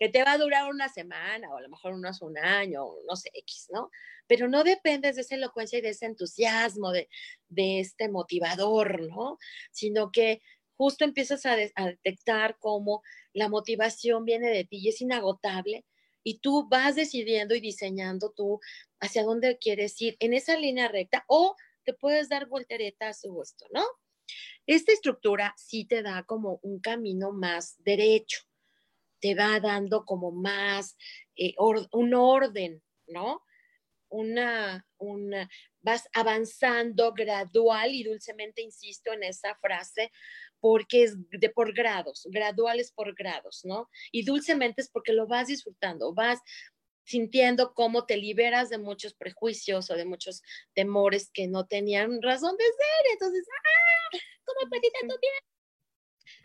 Que 0.00 0.08
te 0.08 0.24
va 0.24 0.32
a 0.32 0.38
durar 0.38 0.68
una 0.68 0.88
semana 0.88 1.52
o 1.52 1.58
a 1.58 1.60
lo 1.60 1.68
mejor 1.68 1.92
unos 1.92 2.22
un 2.22 2.36
año, 2.38 2.86
no 3.06 3.14
sé, 3.14 3.30
X, 3.34 3.68
¿no? 3.70 3.90
Pero 4.26 4.48
no 4.48 4.64
dependes 4.64 5.14
de 5.14 5.22
esa 5.22 5.36
elocuencia 5.36 5.78
y 5.78 5.82
de 5.82 5.90
ese 5.90 6.06
entusiasmo, 6.06 6.90
de, 6.90 7.08
de 7.48 7.78
este 7.78 8.08
motivador, 8.08 9.02
¿no? 9.02 9.38
Sino 9.70 10.10
que 10.10 10.40
justo 10.80 11.04
empiezas 11.04 11.44
a, 11.44 11.56
detectar 11.56 12.56
cómo 12.58 13.02
la 13.34 13.50
motivación 13.50 14.24
viene 14.24 14.48
de 14.48 14.64
ti 14.64 14.78
y 14.78 14.88
es 14.88 15.02
inagotable 15.02 15.84
y 16.22 16.38
tú 16.38 16.68
vas 16.70 16.96
decidiendo 16.96 17.54
y 17.54 17.60
diseñando 17.60 18.32
tú 18.34 18.60
hacia 18.98 19.24
dónde 19.24 19.58
quieres 19.58 20.00
ir 20.00 20.16
en 20.20 20.32
esa 20.32 20.56
línea 20.56 20.88
recta 20.88 21.22
o 21.28 21.54
te 21.84 21.92
puedes 21.92 22.30
dar 22.30 22.46
volteretas 22.46 23.18
a 23.18 23.20
su 23.20 23.30
gusto, 23.30 23.66
¿no? 23.74 23.84
Esta 24.66 24.92
estructura 24.92 25.52
sí 25.58 25.84
te 25.84 26.02
da 26.02 26.22
como 26.22 26.60
un 26.62 26.80
camino 26.80 27.30
más 27.30 27.74
derecho, 27.84 28.40
te 29.20 29.34
va 29.34 29.60
dando 29.60 30.04
como 30.04 30.32
más 30.32 30.96
eh, 31.36 31.54
un 31.58 32.14
orden, 32.14 32.82
¿no? 33.06 33.42
Una, 34.08 34.86
una, 34.98 35.48
vas 35.80 36.08
avanzando 36.12 37.12
gradual 37.12 37.94
y 37.94 38.02
dulcemente, 38.02 38.60
insisto 38.60 39.12
en 39.12 39.22
esa 39.22 39.54
frase, 39.56 40.10
porque 40.58 41.04
es 41.04 41.16
de 41.30 41.50
por 41.50 41.72
grados, 41.72 42.26
graduales 42.30 42.92
por 42.92 43.14
grados, 43.14 43.60
¿no? 43.64 43.88
Y 44.10 44.24
dulcemente 44.24 44.82
es 44.82 44.90
porque 44.90 45.12
lo 45.12 45.26
vas 45.26 45.46
disfrutando, 45.46 46.12
vas 46.12 46.40
sintiendo 47.04 47.72
cómo 47.74 48.04
te 48.06 48.16
liberas 48.16 48.68
de 48.68 48.78
muchos 48.78 49.14
prejuicios 49.14 49.90
o 49.90 49.94
de 49.94 50.04
muchos 50.04 50.42
temores 50.74 51.30
que 51.32 51.48
no 51.48 51.66
tenían 51.66 52.22
razón 52.22 52.56
de 52.56 52.64
ser. 52.64 53.12
Entonces, 53.12 53.46
¡ah! 53.48 54.18
¿Cómo 54.44 54.70
pedí 54.70 54.88
tanto 55.00 55.18
tiempo? 55.18 55.50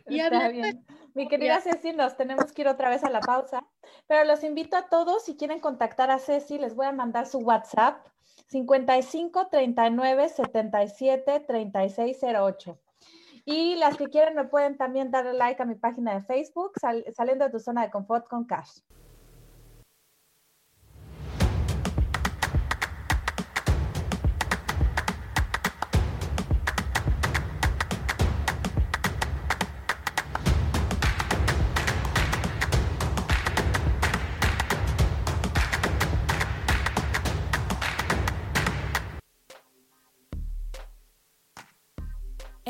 Y 0.07 0.19
Está 0.19 0.49
bien. 0.49 0.85
Mi 1.15 1.30
querida 1.30 1.62
Ceci, 1.62 1.93
nos 1.93 2.17
tenemos 2.17 2.51
que 2.51 2.63
ir 2.63 2.67
otra 2.67 2.89
vez 2.89 3.06
a 3.06 3.10
la 3.10 3.21
pausa, 3.21 3.65
pero 4.06 4.25
los 4.25 4.43
invito 4.43 4.75
a 4.75 4.89
todos, 4.89 5.23
si 5.23 5.38
quieren 5.38 5.62
contactar 5.62 6.12
a 6.12 6.19
Ceci, 6.19 6.58
les 6.58 6.75
voy 6.75 6.88
a 6.88 6.91
mandar 6.91 7.25
su 7.25 7.38
WhatsApp, 7.39 8.06
55 8.47 9.47
39 9.47 10.28
77 10.28 11.39
36 11.39 12.17
08. 12.21 12.78
Y 13.45 13.75
las 13.75 13.95
que 13.95 14.08
quieren 14.08 14.36
me 14.36 14.43
pueden 14.43 14.75
también 14.75 15.10
darle 15.10 15.32
like 15.34 15.63
a 15.63 15.65
mi 15.65 15.75
página 15.75 16.15
de 16.15 16.21
Facebook, 16.21 16.73
saliendo 17.15 17.45
de 17.45 17.51
tu 17.51 17.62
zona 17.62 17.84
de 17.84 17.91
confort 17.91 18.28
con 18.28 18.43
Cash. 18.45 18.82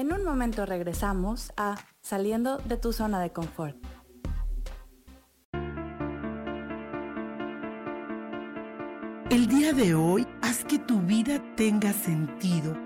En 0.05 0.13
un 0.13 0.23
momento 0.23 0.67
regresamos 0.67 1.51
a 1.57 1.77
Saliendo 1.99 2.59
de 2.59 2.77
tu 2.77 2.93
zona 2.93 3.19
de 3.19 3.31
confort. 3.31 3.75
El 9.31 9.47
día 9.47 9.73
de 9.73 9.95
hoy 9.95 10.27
haz 10.43 10.63
que 10.63 10.77
tu 10.77 11.01
vida 11.01 11.41
tenga 11.55 11.91
sentido. 11.91 12.77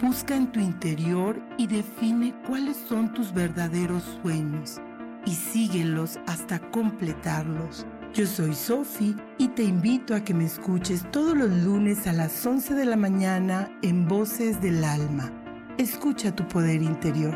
Busca 0.00 0.34
en 0.34 0.50
tu 0.50 0.60
interior 0.60 1.38
y 1.58 1.66
define 1.66 2.34
cuáles 2.48 2.78
son 2.88 3.12
tus 3.12 3.34
verdaderos 3.34 4.04
sueños 4.22 4.80
y 5.26 5.34
síguelos 5.34 6.18
hasta 6.26 6.58
completarlos. 6.70 7.84
Yo 8.14 8.24
soy 8.24 8.54
Sophie 8.54 9.14
y 9.36 9.48
te 9.48 9.62
invito 9.62 10.14
a 10.14 10.24
que 10.24 10.32
me 10.32 10.46
escuches 10.46 11.04
todos 11.10 11.36
los 11.36 11.50
lunes 11.50 12.06
a 12.06 12.14
las 12.14 12.46
11 12.46 12.72
de 12.72 12.86
la 12.86 12.96
mañana 12.96 13.70
en 13.82 14.08
Voces 14.08 14.58
del 14.62 14.82
Alma 14.84 15.41
Escucha 15.78 16.36
tu 16.36 16.46
poder 16.48 16.82
interior. 16.82 17.34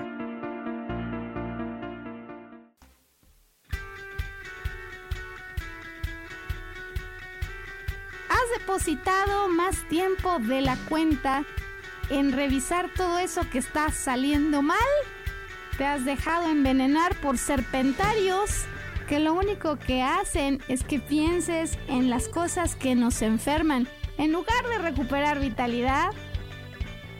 ¿Has 8.28 8.60
depositado 8.60 9.48
más 9.48 9.88
tiempo 9.88 10.38
de 10.38 10.60
la 10.60 10.76
cuenta 10.88 11.44
en 12.10 12.32
revisar 12.32 12.90
todo 12.94 13.18
eso 13.18 13.48
que 13.50 13.58
está 13.58 13.90
saliendo 13.90 14.60
mal? 14.60 14.76
¿Te 15.78 15.86
has 15.86 16.04
dejado 16.04 16.48
envenenar 16.48 17.16
por 17.16 17.38
serpentarios 17.38 18.66
que 19.08 19.18
lo 19.18 19.32
único 19.32 19.78
que 19.78 20.02
hacen 20.02 20.60
es 20.68 20.84
que 20.84 21.00
pienses 21.00 21.78
en 21.88 22.10
las 22.10 22.28
cosas 22.28 22.76
que 22.76 22.94
nos 22.94 23.22
enferman 23.22 23.88
en 24.18 24.32
lugar 24.32 24.66
de 24.68 24.78
recuperar 24.78 25.40
vitalidad? 25.40 26.10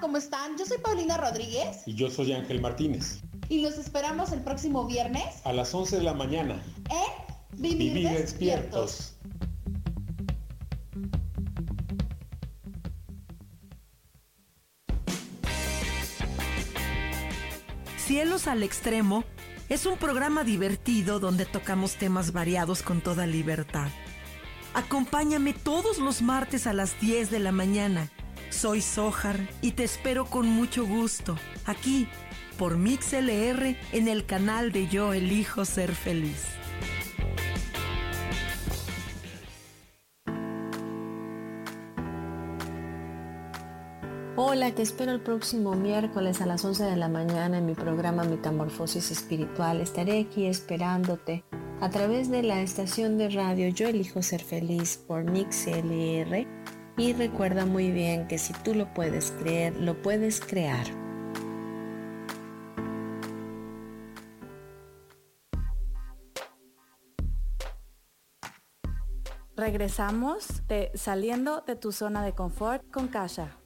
¿Cómo 0.00 0.16
están? 0.16 0.56
Yo 0.56 0.64
soy 0.64 0.78
Paulina 0.78 1.16
Rodríguez. 1.16 1.82
Y 1.86 1.94
yo 1.94 2.10
soy 2.10 2.32
Ángel 2.32 2.60
Martínez. 2.60 3.20
Y 3.48 3.62
los 3.62 3.78
esperamos 3.78 4.32
el 4.32 4.40
próximo 4.40 4.86
viernes. 4.86 5.24
A 5.44 5.52
las 5.52 5.74
11 5.74 5.98
de 5.98 6.02
la 6.02 6.14
mañana. 6.14 6.62
En 6.90 7.60
Vivir, 7.60 8.08
despiertos. 8.10 9.14
Cielos 17.96 18.46
al 18.46 18.62
Extremo 18.62 19.24
es 19.68 19.84
un 19.86 19.98
programa 19.98 20.44
divertido 20.44 21.20
donde 21.20 21.44
tocamos 21.44 21.96
temas 21.96 22.32
variados 22.32 22.82
con 22.82 23.00
toda 23.00 23.26
libertad. 23.26 23.88
Acompáñame 24.72 25.52
todos 25.52 25.98
los 25.98 26.22
martes 26.22 26.66
a 26.66 26.72
las 26.72 26.98
10 27.00 27.30
de 27.30 27.38
la 27.38 27.52
mañana 27.52 28.10
soy 28.50 28.80
Sohar 28.80 29.38
y 29.62 29.72
te 29.72 29.84
espero 29.84 30.24
con 30.24 30.48
mucho 30.48 30.86
gusto 30.86 31.36
aquí 31.66 32.08
por 32.58 32.76
MixLR 32.76 33.76
en 33.92 34.08
el 34.08 34.26
canal 34.26 34.72
de 34.72 34.88
Yo 34.88 35.12
Elijo 35.12 35.64
Ser 35.64 35.94
Feliz. 35.94 36.46
Hola, 44.36 44.72
te 44.72 44.82
espero 44.82 45.12
el 45.12 45.20
próximo 45.20 45.74
miércoles 45.74 46.40
a 46.40 46.46
las 46.46 46.64
11 46.64 46.84
de 46.84 46.96
la 46.96 47.08
mañana 47.08 47.58
en 47.58 47.66
mi 47.66 47.74
programa 47.74 48.24
Metamorfosis 48.24 49.10
Espiritual. 49.10 49.80
Estaré 49.80 50.20
aquí 50.20 50.46
esperándote 50.46 51.44
a 51.80 51.90
través 51.90 52.30
de 52.30 52.42
la 52.42 52.60
estación 52.60 53.18
de 53.18 53.30
radio 53.30 53.68
Yo 53.68 53.88
elijo 53.88 54.22
ser 54.22 54.42
feliz 54.42 54.96
por 54.96 55.24
Nix 55.24 55.66
LR 55.66 56.46
y 56.98 57.12
recuerda 57.12 57.64
muy 57.64 57.92
bien 57.92 58.26
que 58.26 58.38
si 58.38 58.52
tú 58.52 58.74
lo 58.74 58.92
puedes 58.92 59.30
creer, 59.30 59.76
lo 59.76 60.02
puedes 60.02 60.40
crear. 60.40 60.84
Regresamos 69.54 70.66
de 70.66 70.90
Saliendo 70.94 71.60
de 71.60 71.76
tu 71.76 71.92
zona 71.92 72.24
de 72.24 72.32
confort 72.32 72.84
con 72.90 73.06
Kasha. 73.06 73.56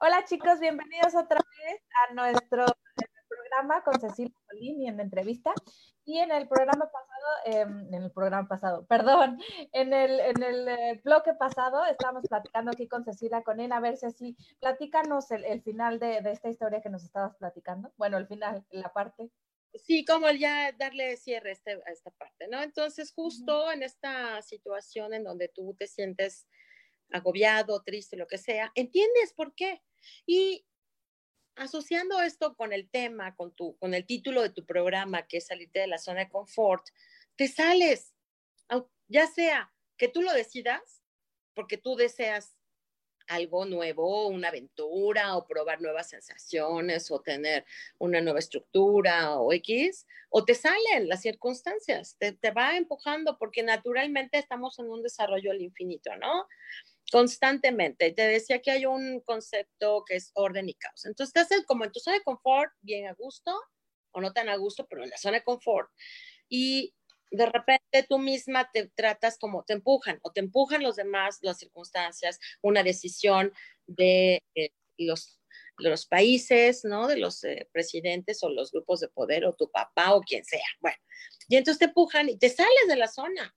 Hola 0.00 0.24
chicos, 0.24 0.58
bienvenidos 0.58 1.14
otra 1.14 1.38
vez 1.38 1.80
a 2.08 2.14
nuestro 2.14 2.66
programa 3.48 3.82
con 3.82 4.00
Cecilia 4.00 4.34
Solini 4.48 4.88
en 4.88 5.00
entrevista. 5.00 5.52
Y 6.04 6.18
en 6.18 6.30
el 6.30 6.48
programa 6.48 6.90
pasado, 6.90 7.28
em, 7.44 7.94
en 7.94 8.02
el 8.02 8.10
programa 8.10 8.48
pasado, 8.48 8.86
perdón, 8.86 9.38
en 9.72 9.92
el, 9.92 10.20
en 10.20 10.42
el 10.42 10.68
eh, 10.68 11.00
bloque 11.04 11.34
pasado 11.34 11.84
estábamos 11.84 12.24
platicando 12.26 12.70
aquí 12.70 12.88
con 12.88 13.04
Cecilia, 13.04 13.42
con 13.42 13.60
él, 13.60 13.72
a 13.72 13.80
ver 13.80 13.98
si 13.98 14.06
así, 14.06 14.36
platícanos 14.60 15.30
el, 15.30 15.44
el 15.44 15.60
final 15.62 15.98
de, 15.98 16.22
de, 16.22 16.32
esta 16.32 16.48
historia 16.48 16.80
que 16.80 16.88
nos 16.88 17.04
estabas 17.04 17.36
platicando. 17.36 17.92
Bueno, 17.98 18.16
el 18.16 18.26
final, 18.26 18.64
la 18.70 18.90
parte. 18.92 19.30
Sí, 19.74 20.04
como 20.06 20.30
ya 20.30 20.72
darle 20.72 21.16
cierre 21.18 21.50
a, 21.50 21.52
este, 21.52 21.72
a 21.72 21.90
esta 21.90 22.10
parte, 22.12 22.48
¿no? 22.48 22.62
Entonces, 22.62 23.12
justo 23.12 23.64
uh 23.64 23.68
-huh. 23.68 23.74
en 23.74 23.82
esta 23.82 24.40
situación 24.40 25.12
en 25.12 25.24
donde 25.24 25.48
tú 25.48 25.74
te 25.78 25.86
sientes 25.86 26.48
agobiado, 27.10 27.82
triste, 27.82 28.16
lo 28.16 28.26
que 28.26 28.38
sea, 28.38 28.72
entiendes 28.74 29.34
por 29.34 29.54
qué. 29.54 29.82
Y 30.26 30.64
asociando 31.58 32.20
esto 32.20 32.54
con 32.54 32.72
el 32.72 32.88
tema, 32.88 33.34
con, 33.34 33.52
tu, 33.52 33.76
con 33.78 33.94
el 33.94 34.06
título 34.06 34.42
de 34.42 34.50
tu 34.50 34.64
programa, 34.64 35.26
que 35.26 35.38
es 35.38 35.46
salirte 35.46 35.80
de 35.80 35.86
la 35.86 35.98
zona 35.98 36.20
de 36.20 36.30
confort, 36.30 36.86
te 37.36 37.48
sales, 37.48 38.14
ya 39.08 39.26
sea 39.26 39.72
que 39.96 40.08
tú 40.08 40.22
lo 40.22 40.32
decidas, 40.32 41.02
porque 41.54 41.76
tú 41.76 41.96
deseas 41.96 42.56
algo 43.28 43.66
nuevo, 43.66 44.28
una 44.28 44.48
aventura, 44.48 45.36
o 45.36 45.46
probar 45.46 45.80
nuevas 45.80 46.08
sensaciones, 46.08 47.10
o 47.10 47.20
tener 47.20 47.64
una 47.98 48.20
nueva 48.20 48.38
estructura, 48.38 49.38
o 49.38 49.52
X, 49.52 50.06
o 50.30 50.44
te 50.44 50.54
salen 50.54 51.08
las 51.08 51.22
circunstancias, 51.22 52.16
te, 52.18 52.32
te 52.32 52.50
va 52.50 52.76
empujando, 52.76 53.38
porque 53.38 53.62
naturalmente 53.62 54.38
estamos 54.38 54.78
en 54.78 54.88
un 54.88 55.02
desarrollo 55.02 55.50
al 55.50 55.60
infinito, 55.60 56.16
¿no? 56.16 56.46
Constantemente. 57.10 58.12
Te 58.12 58.28
decía 58.28 58.60
que 58.60 58.70
hay 58.70 58.86
un 58.86 59.20
concepto 59.20 60.04
que 60.06 60.16
es 60.16 60.30
orden 60.34 60.68
y 60.68 60.74
caos. 60.74 61.04
Entonces, 61.06 61.34
estás 61.34 61.64
como 61.66 61.84
en 61.84 61.92
tu 61.92 62.00
zona 62.00 62.18
de 62.18 62.24
confort, 62.24 62.72
bien 62.80 63.06
a 63.06 63.14
gusto, 63.14 63.52
o 64.12 64.20
no 64.20 64.32
tan 64.32 64.48
a 64.48 64.56
gusto, 64.56 64.86
pero 64.88 65.04
en 65.04 65.10
la 65.10 65.18
zona 65.18 65.38
de 65.38 65.44
confort. 65.44 65.90
Y 66.48 66.94
de 67.30 67.46
repente 67.46 68.06
tú 68.08 68.18
misma 68.18 68.70
te 68.72 68.88
tratas 68.88 69.38
como 69.38 69.64
te 69.64 69.74
empujan, 69.74 70.18
o 70.22 70.32
te 70.32 70.40
empujan 70.40 70.82
los 70.82 70.96
demás, 70.96 71.38
las 71.42 71.58
circunstancias, 71.58 72.38
una 72.62 72.82
decisión 72.82 73.52
de 73.86 74.42
eh, 74.54 74.70
los, 74.96 75.40
los 75.76 76.06
países, 76.06 76.84
¿no? 76.84 77.06
De 77.06 77.16
los 77.16 77.44
eh, 77.44 77.68
presidentes 77.72 78.42
o 78.42 78.48
los 78.48 78.72
grupos 78.72 79.00
de 79.00 79.08
poder, 79.08 79.44
o 79.44 79.54
tu 79.54 79.70
papá 79.70 80.14
o 80.14 80.20
quien 80.22 80.44
sea. 80.44 80.64
Bueno, 80.80 80.96
y 81.48 81.56
entonces 81.56 81.78
te 81.78 81.84
empujan 81.86 82.28
y 82.28 82.38
te 82.38 82.48
sales 82.48 82.88
de 82.88 82.96
la 82.96 83.08
zona 83.08 83.54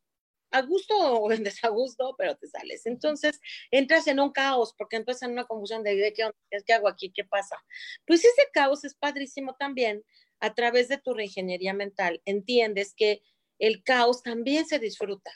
a 0.51 0.61
gusto 0.61 0.95
o 0.95 1.31
en 1.31 1.43
desagusto, 1.43 2.15
pero 2.17 2.35
te 2.35 2.47
sales. 2.47 2.85
Entonces 2.85 3.39
entras 3.71 4.07
en 4.07 4.19
un 4.19 4.31
caos 4.31 4.73
porque 4.77 4.97
entras 4.97 5.21
en 5.23 5.31
una 5.31 5.45
confusión 5.45 5.83
de, 5.83 5.95
¿de 5.95 6.13
qué, 6.13 6.29
qué 6.65 6.73
hago 6.73 6.87
aquí? 6.87 7.11
¿Qué 7.13 7.23
pasa? 7.23 7.57
Pues 8.05 8.23
ese 8.23 8.43
caos 8.53 8.83
es 8.83 8.95
padrísimo 8.95 9.55
también. 9.55 10.03
A 10.43 10.55
través 10.55 10.87
de 10.87 10.97
tu 10.97 11.13
reingeniería 11.13 11.73
mental, 11.73 12.19
entiendes 12.25 12.95
que 12.95 13.21
el 13.59 13.83
caos 13.83 14.23
también 14.23 14.65
se 14.65 14.79
disfruta. 14.79 15.31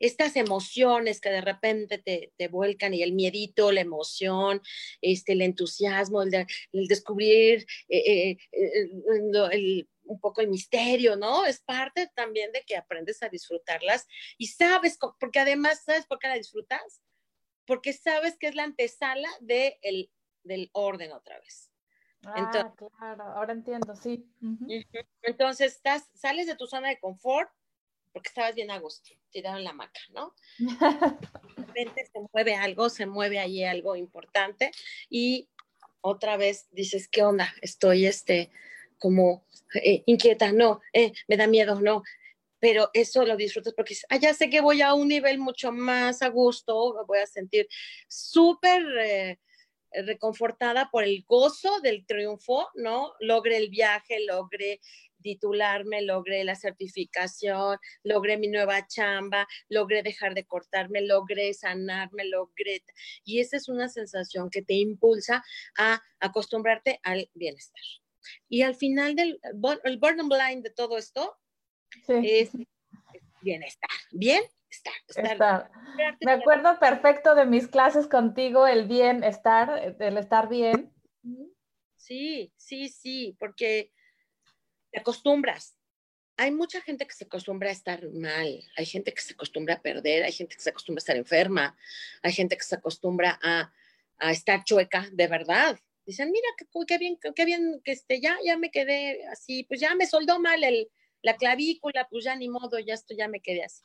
Estas 0.00 0.36
emociones 0.36 1.20
que 1.20 1.30
de 1.30 1.40
repente 1.40 1.98
te, 1.98 2.32
te 2.36 2.48
vuelcan 2.48 2.94
y 2.94 3.02
el 3.02 3.12
miedito, 3.12 3.72
la 3.72 3.80
emoción, 3.80 4.60
este, 5.00 5.32
el 5.32 5.42
entusiasmo, 5.42 6.22
el, 6.22 6.30
de, 6.30 6.46
el 6.72 6.86
descubrir 6.86 7.66
eh, 7.88 8.30
eh, 8.30 8.36
el, 8.52 9.34
el 9.52 9.88
un 10.08 10.20
poco 10.20 10.40
el 10.40 10.48
misterio, 10.48 11.16
¿no? 11.16 11.44
Es 11.44 11.60
parte 11.60 12.10
también 12.14 12.50
de 12.52 12.62
que 12.62 12.76
aprendes 12.76 13.22
a 13.22 13.28
disfrutarlas 13.28 14.06
y 14.38 14.46
sabes, 14.46 14.98
porque 15.20 15.38
además, 15.38 15.82
¿sabes 15.84 16.06
por 16.06 16.18
qué 16.18 16.28
la 16.28 16.34
disfrutas? 16.34 17.02
Porque 17.66 17.92
sabes 17.92 18.36
que 18.38 18.48
es 18.48 18.54
la 18.54 18.64
antesala 18.64 19.28
de 19.40 19.78
el, 19.82 20.10
del 20.42 20.70
orden 20.72 21.12
otra 21.12 21.38
vez. 21.40 21.70
Ah, 22.24 22.34
entonces, 22.36 22.88
claro, 22.98 23.22
ahora 23.24 23.52
entiendo, 23.52 23.94
sí. 23.94 24.24
Uh 24.42 24.46
-huh. 24.46 25.06
Entonces, 25.22 25.76
estás, 25.76 26.08
sales 26.14 26.46
de 26.46 26.56
tu 26.56 26.66
zona 26.66 26.88
de 26.88 26.98
confort 26.98 27.50
porque 28.12 28.28
estabas 28.28 28.54
bien 28.54 28.70
a 28.70 28.78
gusto, 28.78 29.10
tirado 29.30 29.58
en 29.58 29.64
la 29.64 29.72
maca, 29.72 30.00
¿no? 30.10 30.34
de 30.58 31.62
repente 31.64 32.06
se 32.12 32.20
mueve 32.32 32.54
algo, 32.54 32.88
se 32.88 33.06
mueve 33.06 33.38
ahí 33.38 33.64
algo 33.64 33.96
importante 33.96 34.70
y 35.08 35.48
otra 36.00 36.36
vez 36.36 36.68
dices, 36.70 37.08
¿qué 37.08 37.22
onda? 37.22 37.52
Estoy, 37.60 38.06
este, 38.06 38.50
como 38.98 39.44
eh, 39.74 40.02
inquieta, 40.06 40.52
no, 40.52 40.80
eh, 40.92 41.12
me 41.26 41.36
da 41.36 41.46
miedo, 41.46 41.80
no, 41.80 42.02
pero 42.60 42.90
eso 42.92 43.24
lo 43.24 43.36
disfrutas 43.36 43.74
porque 43.74 43.96
ah, 44.08 44.16
ya 44.16 44.34
sé 44.34 44.50
que 44.50 44.60
voy 44.60 44.82
a 44.82 44.94
un 44.94 45.08
nivel 45.08 45.38
mucho 45.38 45.72
más 45.72 46.22
a 46.22 46.28
gusto, 46.28 46.94
me 46.94 47.04
voy 47.04 47.18
a 47.18 47.26
sentir 47.26 47.68
súper 48.08 48.82
eh, 49.00 49.38
reconfortada 49.92 50.90
por 50.90 51.04
el 51.04 51.24
gozo 51.24 51.80
del 51.80 52.04
triunfo, 52.04 52.68
¿no? 52.74 53.14
Logré 53.20 53.56
el 53.56 53.70
viaje, 53.70 54.20
logré 54.26 54.80
titularme, 55.22 56.02
logré 56.02 56.44
la 56.44 56.54
certificación, 56.54 57.78
logré 58.02 58.36
mi 58.36 58.48
nueva 58.48 58.86
chamba, 58.86 59.46
logré 59.68 60.02
dejar 60.02 60.34
de 60.34 60.46
cortarme, 60.46 61.00
logré 61.00 61.54
sanarme, 61.54 62.24
logré... 62.24 62.82
Y 63.24 63.40
esa 63.40 63.56
es 63.56 63.68
una 63.68 63.88
sensación 63.88 64.50
que 64.50 64.62
te 64.62 64.74
impulsa 64.74 65.44
a 65.76 66.00
acostumbrarte 66.20 67.00
al 67.02 67.30
bienestar. 67.34 67.82
Y 68.48 68.62
al 68.62 68.74
final 68.74 69.14
del 69.14 69.40
el 69.84 69.98
bottom 69.98 70.28
line 70.28 70.62
de 70.62 70.70
todo 70.70 70.98
esto 70.98 71.36
sí. 72.06 72.14
es, 72.22 72.54
es 72.54 73.22
bienestar. 73.40 73.90
Bien, 74.12 74.42
estar. 74.70 74.92
estar. 75.08 75.32
estar. 75.32 75.70
Me 76.20 76.32
acuerdo 76.32 76.78
perfecto 76.78 77.34
de 77.34 77.46
mis 77.46 77.68
clases 77.68 78.06
contigo, 78.06 78.66
el 78.66 78.86
bienestar, 78.86 79.96
el 79.98 80.16
estar 80.18 80.48
bien. 80.48 80.92
Sí, 81.96 82.52
sí, 82.56 82.88
sí, 82.88 83.36
porque 83.38 83.92
te 84.90 85.00
acostumbras. 85.00 85.76
Hay 86.36 86.52
mucha 86.52 86.80
gente 86.80 87.06
que 87.06 87.14
se 87.14 87.24
acostumbra 87.24 87.68
a 87.68 87.72
estar 87.72 88.08
mal, 88.10 88.62
hay 88.76 88.86
gente 88.86 89.12
que 89.12 89.20
se 89.20 89.32
acostumbra 89.32 89.74
a 89.74 89.82
perder, 89.82 90.22
hay 90.22 90.32
gente 90.32 90.54
que 90.54 90.62
se 90.62 90.70
acostumbra 90.70 91.00
a 91.00 91.02
estar 91.02 91.16
enferma, 91.16 91.76
hay 92.22 92.32
gente 92.32 92.56
que 92.56 92.62
se 92.62 92.76
acostumbra 92.76 93.38
a, 93.42 93.72
a 94.18 94.30
estar 94.30 94.62
chueca, 94.62 95.08
de 95.12 95.26
verdad, 95.26 95.80
dicen, 96.06 96.30
mira, 96.30 96.46
qué, 96.56 96.66
qué 96.86 96.98
bien, 96.98 97.18
qué 97.34 97.44
bien 97.44 97.82
que 97.84 97.92
este, 97.92 98.20
ya, 98.20 98.38
ya 98.44 98.56
me 98.56 98.70
quedé 98.70 99.26
así, 99.26 99.64
pues 99.64 99.80
ya 99.80 99.94
me 99.94 100.06
soldó 100.06 100.38
mal 100.38 100.62
el, 100.62 100.88
la 101.22 101.36
clavícula, 101.36 102.08
pues 102.08 102.24
ya 102.24 102.36
ni 102.36 102.48
modo, 102.48 102.78
ya 102.78 102.94
esto 102.94 103.14
ya 103.14 103.28
me 103.28 103.40
quedé 103.40 103.64
así. 103.64 103.82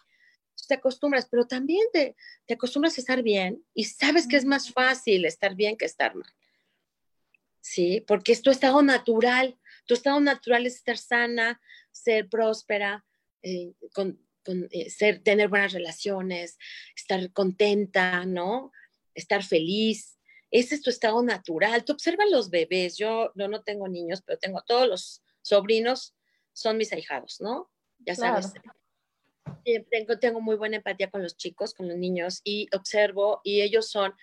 Te 0.67 0.75
acostumbras, 0.75 1.27
pero 1.29 1.45
también 1.45 1.85
te, 1.91 2.15
te 2.45 2.53
acostumbras 2.53 2.97
a 2.97 3.01
estar 3.01 3.21
bien 3.23 3.65
y 3.73 3.85
sabes 3.85 4.27
que 4.27 4.37
es 4.37 4.45
más 4.45 4.71
fácil 4.71 5.25
estar 5.25 5.55
bien 5.55 5.75
que 5.75 5.85
estar 5.85 6.15
mal. 6.15 6.31
Sí, 7.59 8.01
porque 8.07 8.31
es 8.31 8.41
tu 8.41 8.51
estado 8.51 8.81
natural. 8.81 9.57
Tu 9.85 9.93
estado 9.93 10.19
natural 10.19 10.65
es 10.65 10.75
estar 10.75 10.97
sana, 10.97 11.61
ser 11.91 12.29
próspera, 12.29 13.05
eh, 13.41 13.73
con, 13.93 14.19
con 14.45 14.67
eh, 14.71 14.89
ser, 14.89 15.19
tener 15.19 15.49
buenas 15.49 15.73
relaciones, 15.73 16.57
estar 16.95 17.31
contenta, 17.31 18.25
¿no? 18.25 18.71
Estar 19.13 19.43
feliz, 19.43 20.13
ese 20.53 20.75
es 20.75 20.83
tu 20.83 20.91
estado 20.91 21.23
natural. 21.23 21.83
Tú 21.83 21.93
observas 21.93 22.29
los 22.29 22.51
bebés, 22.51 22.95
yo 22.95 23.31
no, 23.33 23.47
no 23.47 23.63
tengo 23.63 23.87
niños, 23.87 24.21
pero 24.21 24.37
tengo 24.37 24.61
todos 24.61 24.87
los 24.87 25.23
sobrinos, 25.41 26.15
son 26.53 26.77
mis 26.77 26.93
ahijados, 26.93 27.41
¿no? 27.41 27.71
Ya 27.97 28.13
sabes. 28.13 28.51
Claro. 28.51 28.77
Tengo, 29.89 30.19
tengo 30.19 30.41
muy 30.41 30.55
buena 30.55 30.77
empatía 30.77 31.09
con 31.09 31.23
los 31.23 31.37
chicos, 31.37 31.73
con 31.73 31.87
los 31.87 31.97
niños, 31.97 32.39
y 32.43 32.67
observo, 32.75 33.41
y 33.43 33.61
ellos 33.61 33.89
son, 33.89 34.13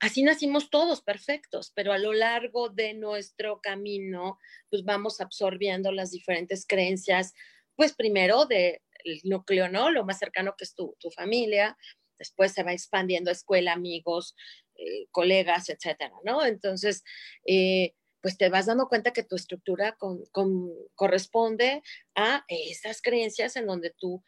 así 0.00 0.22
nacimos 0.22 0.70
todos 0.70 1.02
perfectos, 1.02 1.72
pero 1.74 1.92
a 1.92 1.98
lo 1.98 2.12
largo 2.12 2.68
de 2.68 2.94
nuestro 2.94 3.60
camino, 3.60 4.38
pues 4.70 4.84
vamos 4.84 5.20
absorbiendo 5.20 5.92
las 5.92 6.10
diferentes 6.10 6.66
creencias, 6.66 7.32
pues 7.76 7.94
primero 7.94 8.46
del 8.46 8.80
núcleo, 9.24 9.68
¿no? 9.68 9.90
Lo 9.90 10.04
más 10.04 10.18
cercano 10.18 10.54
que 10.56 10.64
es 10.64 10.74
tu, 10.74 10.96
tu 10.98 11.10
familia, 11.10 11.76
después 12.18 12.52
se 12.52 12.62
va 12.62 12.72
expandiendo 12.72 13.30
a 13.30 13.32
escuela, 13.32 13.72
amigos, 13.72 14.34
eh, 14.76 15.06
colegas, 15.10 15.68
etcétera, 15.68 16.14
¿no? 16.24 16.44
Entonces, 16.44 17.02
eh, 17.46 17.94
pues 18.20 18.38
te 18.38 18.48
vas 18.48 18.66
dando 18.66 18.88
cuenta 18.88 19.12
que 19.12 19.22
tu 19.22 19.36
estructura 19.36 19.96
corresponde 20.94 21.82
a 22.14 22.44
esas 22.48 23.02
creencias 23.02 23.54
en 23.56 23.66
donde 23.66 23.94
tú 23.98 24.24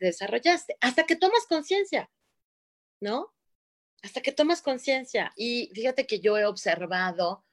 desarrollaste, 0.00 0.76
hasta 0.80 1.04
que 1.06 1.14
tomas 1.14 1.46
conciencia, 1.46 2.10
¿no? 3.00 3.32
Hasta 4.02 4.20
que 4.20 4.32
tomas 4.32 4.62
conciencia. 4.62 5.32
Y 5.36 5.70
fíjate 5.74 6.06
que 6.06 6.20
yo 6.20 6.38
he 6.38 6.44
observado 6.44 7.44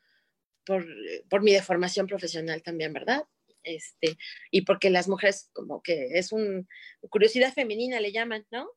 por, 0.65 0.85
por 1.29 1.41
mi 1.41 1.53
deformación 1.53 2.07
profesional 2.07 2.61
también, 2.61 2.93
¿verdad? 2.93 3.25
Este, 3.63 4.17
y 4.51 4.61
porque 4.61 4.89
las 4.89 5.07
mujeres 5.07 5.49
como 5.53 5.81
que 5.81 6.17
es 6.17 6.31
un 6.31 6.67
curiosidad 7.09 7.53
femenina 7.53 7.99
le 7.99 8.11
llaman, 8.11 8.45
¿no? 8.51 8.69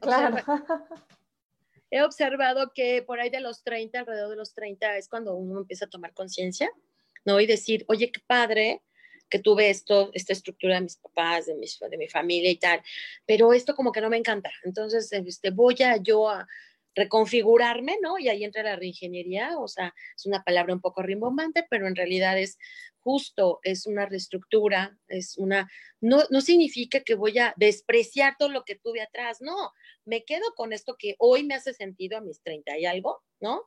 Claro. 0.00 0.36
he 1.90 2.02
observado 2.02 2.72
que 2.74 3.02
por 3.02 3.20
ahí 3.20 3.30
de 3.30 3.40
los 3.40 3.62
30, 3.62 4.00
alrededor 4.00 4.30
de 4.30 4.36
los 4.36 4.54
30 4.54 4.96
es 4.96 5.08
cuando 5.08 5.34
uno 5.34 5.60
empieza 5.60 5.86
a 5.86 5.90
tomar 5.90 6.12
conciencia, 6.12 6.70
¿no? 7.24 7.40
Y 7.40 7.46
decir, 7.46 7.84
oye, 7.88 8.10
qué 8.10 8.20
padre 8.26 8.82
que 9.28 9.38
tuve 9.38 9.70
esto, 9.70 10.10
esta 10.12 10.32
estructura 10.32 10.76
de 10.76 10.82
mis 10.82 10.96
papás, 10.96 11.46
de, 11.46 11.54
mis, 11.54 11.78
de 11.78 11.96
mi 11.96 12.08
familia 12.08 12.50
y 12.50 12.56
tal, 12.56 12.80
pero 13.24 13.52
esto 13.52 13.74
como 13.74 13.90
que 13.90 14.00
no 14.00 14.08
me 14.10 14.16
encanta. 14.16 14.52
Entonces, 14.64 15.12
este, 15.12 15.50
voy 15.50 15.76
a 15.82 15.96
yo 15.96 16.28
a 16.28 16.46
reconfigurarme, 16.96 17.98
¿no? 18.02 18.18
Y 18.18 18.28
ahí 18.28 18.42
entra 18.42 18.62
la 18.62 18.74
reingeniería, 18.74 19.58
o 19.58 19.68
sea, 19.68 19.94
es 20.16 20.26
una 20.26 20.42
palabra 20.42 20.74
un 20.74 20.80
poco 20.80 21.02
rimbombante, 21.02 21.64
pero 21.70 21.86
en 21.86 21.94
realidad 21.94 22.38
es 22.38 22.58
justo, 22.98 23.60
es 23.62 23.86
una 23.86 24.06
reestructura, 24.06 24.98
es 25.06 25.36
una, 25.38 25.70
no, 26.00 26.24
no 26.30 26.40
significa 26.40 27.00
que 27.00 27.14
voy 27.14 27.38
a 27.38 27.54
despreciar 27.56 28.34
todo 28.38 28.48
lo 28.48 28.64
que 28.64 28.74
tuve 28.74 29.02
atrás, 29.02 29.40
no, 29.40 29.72
me 30.04 30.24
quedo 30.24 30.54
con 30.56 30.72
esto 30.72 30.96
que 30.98 31.14
hoy 31.18 31.44
me 31.44 31.54
hace 31.54 31.74
sentido 31.74 32.18
a 32.18 32.22
mis 32.22 32.42
30 32.42 32.78
y 32.78 32.86
algo, 32.86 33.22
¿no? 33.40 33.62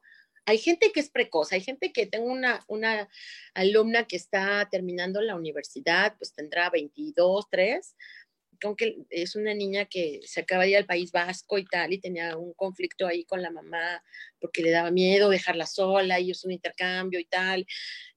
Hay 0.45 0.57
gente 0.57 0.91
que 0.91 0.99
es 0.99 1.11
precoz, 1.11 1.51
hay 1.51 1.61
gente 1.61 1.93
que 1.93 2.07
tengo 2.07 2.31
una, 2.31 2.65
una 2.67 3.07
alumna 3.53 4.07
que 4.07 4.15
está 4.15 4.67
terminando 4.71 5.21
la 5.21 5.35
universidad, 5.35 6.17
pues 6.17 6.33
tendrá 6.33 6.71
22, 6.71 7.45
3, 7.51 7.95
aunque 8.67 8.97
es 9.09 9.35
una 9.35 9.53
niña 9.53 9.85
que 9.85 10.21
se 10.25 10.41
acaba 10.41 10.63
de 10.63 10.71
ir 10.71 10.77
al 10.77 10.85
País 10.85 11.11
Vasco 11.11 11.57
y 11.57 11.65
tal, 11.65 11.93
y 11.93 11.99
tenía 11.99 12.37
un 12.37 12.53
conflicto 12.53 13.07
ahí 13.07 13.23
con 13.25 13.41
la 13.41 13.51
mamá 13.51 14.03
porque 14.39 14.61
le 14.61 14.71
daba 14.71 14.91
miedo 14.91 15.29
dejarla 15.29 15.65
sola 15.65 16.19
y 16.19 16.31
es 16.31 16.43
un 16.43 16.51
intercambio 16.51 17.19
y 17.19 17.25
tal. 17.25 17.65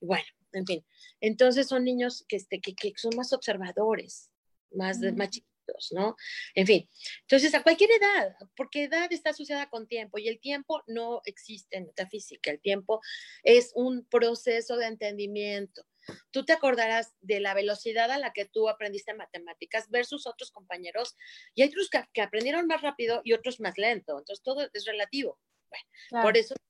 bueno, 0.00 0.24
en 0.52 0.66
fin, 0.66 0.84
entonces 1.20 1.66
son 1.66 1.84
niños 1.84 2.24
que, 2.28 2.36
este, 2.36 2.60
que, 2.60 2.74
son 2.96 3.16
más 3.16 3.32
observadores, 3.32 4.30
más, 4.70 4.98
más 5.16 5.30
chiquitos, 5.30 5.92
¿no? 5.92 6.16
En 6.54 6.66
fin, 6.66 6.88
entonces 7.22 7.54
a 7.54 7.62
cualquier 7.62 7.90
edad, 7.92 8.36
porque 8.56 8.84
edad 8.84 9.10
está 9.12 9.30
asociada 9.30 9.68
con 9.70 9.86
tiempo 9.86 10.18
y 10.18 10.28
el 10.28 10.40
tiempo 10.40 10.82
no 10.86 11.22
existe 11.24 11.76
en 11.76 11.86
metafísica, 11.86 12.50
el 12.50 12.60
tiempo 12.60 13.00
es 13.42 13.72
un 13.74 14.04
proceso 14.04 14.76
de 14.76 14.86
entendimiento. 14.86 15.86
Tú 16.30 16.44
te 16.44 16.52
acordarás 16.52 17.14
de 17.20 17.40
la 17.40 17.54
velocidad 17.54 18.10
a 18.10 18.18
la 18.18 18.32
que 18.32 18.44
tú 18.44 18.68
aprendiste 18.68 19.14
matemáticas 19.14 19.90
versus 19.90 20.26
otros 20.26 20.50
compañeros 20.50 21.16
y 21.54 21.62
hay 21.62 21.68
otros 21.68 21.90
que, 21.90 22.22
aprendieron 22.22 22.66
más 22.66 22.82
rápido 22.82 23.20
y 23.24 23.32
otros 23.32 23.60
más 23.60 23.78
lento, 23.78 24.18
entonces 24.18 24.42
todo 24.42 24.68
es 24.72 24.84
relativo. 24.84 25.38
Bueno, 25.68 26.22
por 26.22 26.36
eso 26.36 26.54
es 26.54 26.60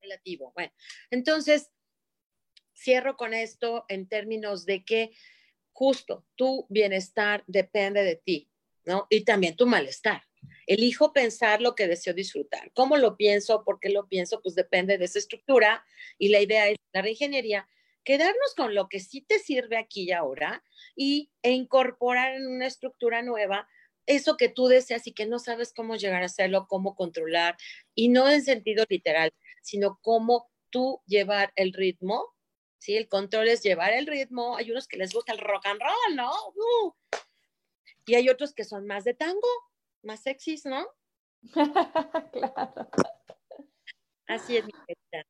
relativo. 0.00 0.52
Bueno, 0.54 0.72
entonces 1.10 1.70
cierro 2.74 3.16
con 3.16 3.34
esto 3.34 3.84
en 3.88 4.08
términos 4.08 4.64
de 4.64 4.84
que 4.84 5.12
justo 5.72 6.26
tu 6.36 6.66
bienestar 6.68 7.44
depende 7.46 8.02
de 8.02 8.16
ti, 8.16 8.50
¿no? 8.84 9.06
Y 9.10 9.24
también 9.24 9.56
tu 9.56 9.66
malestar. 9.66 10.24
Elijo 10.66 11.12
pensar 11.12 11.60
lo 11.60 11.74
que 11.74 11.88
deseo 11.88 12.14
disfrutar. 12.14 12.70
¿Cómo 12.72 12.96
lo 12.96 13.16
pienso? 13.16 13.64
¿Por 13.64 13.80
qué 13.80 13.88
lo 13.88 14.08
pienso? 14.08 14.40
Pues 14.42 14.54
depende 14.54 14.98
de 14.98 15.04
esa 15.04 15.18
estructura 15.18 15.84
y 16.18 16.28
la 16.28 16.40
idea 16.40 16.68
es 16.68 16.76
la 16.92 17.02
reingeniería, 17.02 17.68
quedarnos 18.08 18.54
con 18.56 18.74
lo 18.74 18.88
que 18.88 19.00
sí 19.00 19.20
te 19.20 19.38
sirve 19.38 19.76
aquí 19.76 20.04
y 20.04 20.12
ahora 20.12 20.64
y, 20.96 21.30
e 21.42 21.50
incorporar 21.50 22.36
en 22.36 22.46
una 22.46 22.66
estructura 22.66 23.20
nueva 23.20 23.68
eso 24.06 24.38
que 24.38 24.48
tú 24.48 24.66
deseas 24.66 25.06
y 25.06 25.12
que 25.12 25.26
no 25.26 25.38
sabes 25.38 25.74
cómo 25.74 25.94
llegar 25.94 26.22
a 26.22 26.24
hacerlo, 26.24 26.66
cómo 26.68 26.94
controlar, 26.94 27.58
y 27.94 28.08
no 28.08 28.26
en 28.30 28.42
sentido 28.42 28.86
literal, 28.88 29.30
sino 29.60 29.98
cómo 30.00 30.50
tú 30.70 31.02
llevar 31.04 31.52
el 31.54 31.74
ritmo 31.74 32.34
¿sí? 32.78 32.96
El 32.96 33.10
control 33.10 33.48
es 33.48 33.62
llevar 33.62 33.92
el 33.92 34.06
ritmo. 34.06 34.56
Hay 34.56 34.70
unos 34.70 34.88
que 34.88 34.96
les 34.96 35.12
gusta 35.12 35.32
el 35.32 35.38
rock 35.40 35.66
and 35.66 35.80
roll, 35.80 36.16
¿no? 36.16 36.30
Uh. 36.54 36.94
Y 38.06 38.14
hay 38.14 38.30
otros 38.30 38.54
que 38.54 38.64
son 38.64 38.86
más 38.86 39.04
de 39.04 39.12
tango, 39.12 39.48
más 40.02 40.22
sexys, 40.22 40.64
¿no? 40.64 40.86
claro. 42.32 42.88
Así 44.26 44.56
es 44.56 44.64
mi 44.64 44.72
querida. 44.72 45.26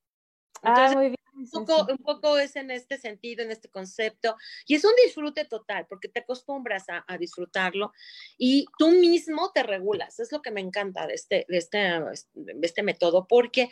Ah, 0.62 0.92
muy 0.94 1.06
bien. 1.06 1.18
Un 1.34 1.48
poco, 1.48 1.86
un 1.88 1.98
poco, 1.98 2.36
es 2.36 2.56
en 2.56 2.72
este 2.72 2.98
sentido, 2.98 3.44
en 3.44 3.52
este 3.52 3.68
concepto, 3.68 4.36
y 4.66 4.74
es 4.74 4.84
un 4.84 4.90
disfrute 5.04 5.44
total, 5.44 5.86
porque 5.88 6.08
te 6.08 6.20
acostumbras 6.20 6.86
a, 6.88 7.04
disfrutarlo 7.16 7.92
y 8.36 8.66
tú 8.76 8.90
mismo 8.90 9.52
te 9.52 9.62
regulas. 9.62 10.18
Es 10.18 10.32
lo 10.32 10.42
que 10.42 10.50
me 10.50 10.60
encanta 10.60 11.06
de 11.06 11.14
este, 11.14 11.46
de 11.48 11.58
este, 11.58 11.78
de 12.34 12.66
este 12.66 12.82
método, 12.82 13.28
porque 13.28 13.70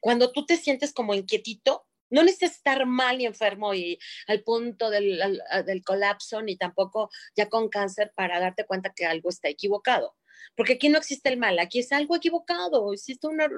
cuando 0.00 0.30
tú 0.30 0.46
te 0.46 0.56
sientes 0.56 0.92
como 0.92 1.14
inquietito, 1.14 1.84
no 2.10 2.22
necesitas 2.22 2.56
estar 2.56 2.86
mal 2.86 3.20
y 3.20 3.26
enfermo 3.26 3.74
y 3.74 3.98
al 4.26 4.42
punto 4.42 4.90
del, 4.90 5.40
del, 5.66 5.84
colapso, 5.84 6.42
ni 6.42 6.56
tampoco 6.56 7.10
ya 7.36 7.48
con 7.48 7.68
cáncer 7.68 8.12
para 8.14 8.40
darte 8.40 8.66
cuenta 8.66 8.92
que 8.94 9.06
algo 9.06 9.28
está 9.28 9.48
equivocado. 9.48 10.16
Porque 10.56 10.74
aquí 10.74 10.88
no 10.88 10.98
existe 10.98 11.28
el 11.28 11.38
mal, 11.38 11.58
aquí 11.58 11.78
es 11.78 11.92
algo 11.92 12.16
equivocado, 12.16 12.92
existe 12.92 13.26
una, 13.26 13.48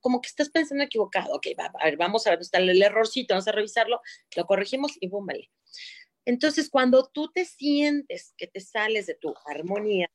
como 0.00 0.20
que 0.20 0.28
estás 0.28 0.50
pensando 0.50 0.84
equivocado. 0.84 1.34
Ok, 1.34 1.48
va, 1.58 1.72
a 1.80 1.96
vamos 1.96 2.26
a 2.26 2.30
ver, 2.30 2.40
está 2.40 2.58
el 2.58 2.82
errorcito, 2.82 3.34
vamos 3.34 3.48
a 3.48 3.52
revisarlo, 3.52 4.00
lo 4.36 4.44
corregimos 4.44 4.92
y 5.00 5.08
boom, 5.08 5.26
vale. 5.26 5.50
Entonces, 6.24 6.68
cuando 6.70 7.08
tú 7.12 7.30
te 7.32 7.44
sientes 7.44 8.34
que 8.36 8.46
te 8.46 8.60
sales 8.60 9.06
de 9.06 9.14
tu 9.14 9.34
armonía, 9.46 10.08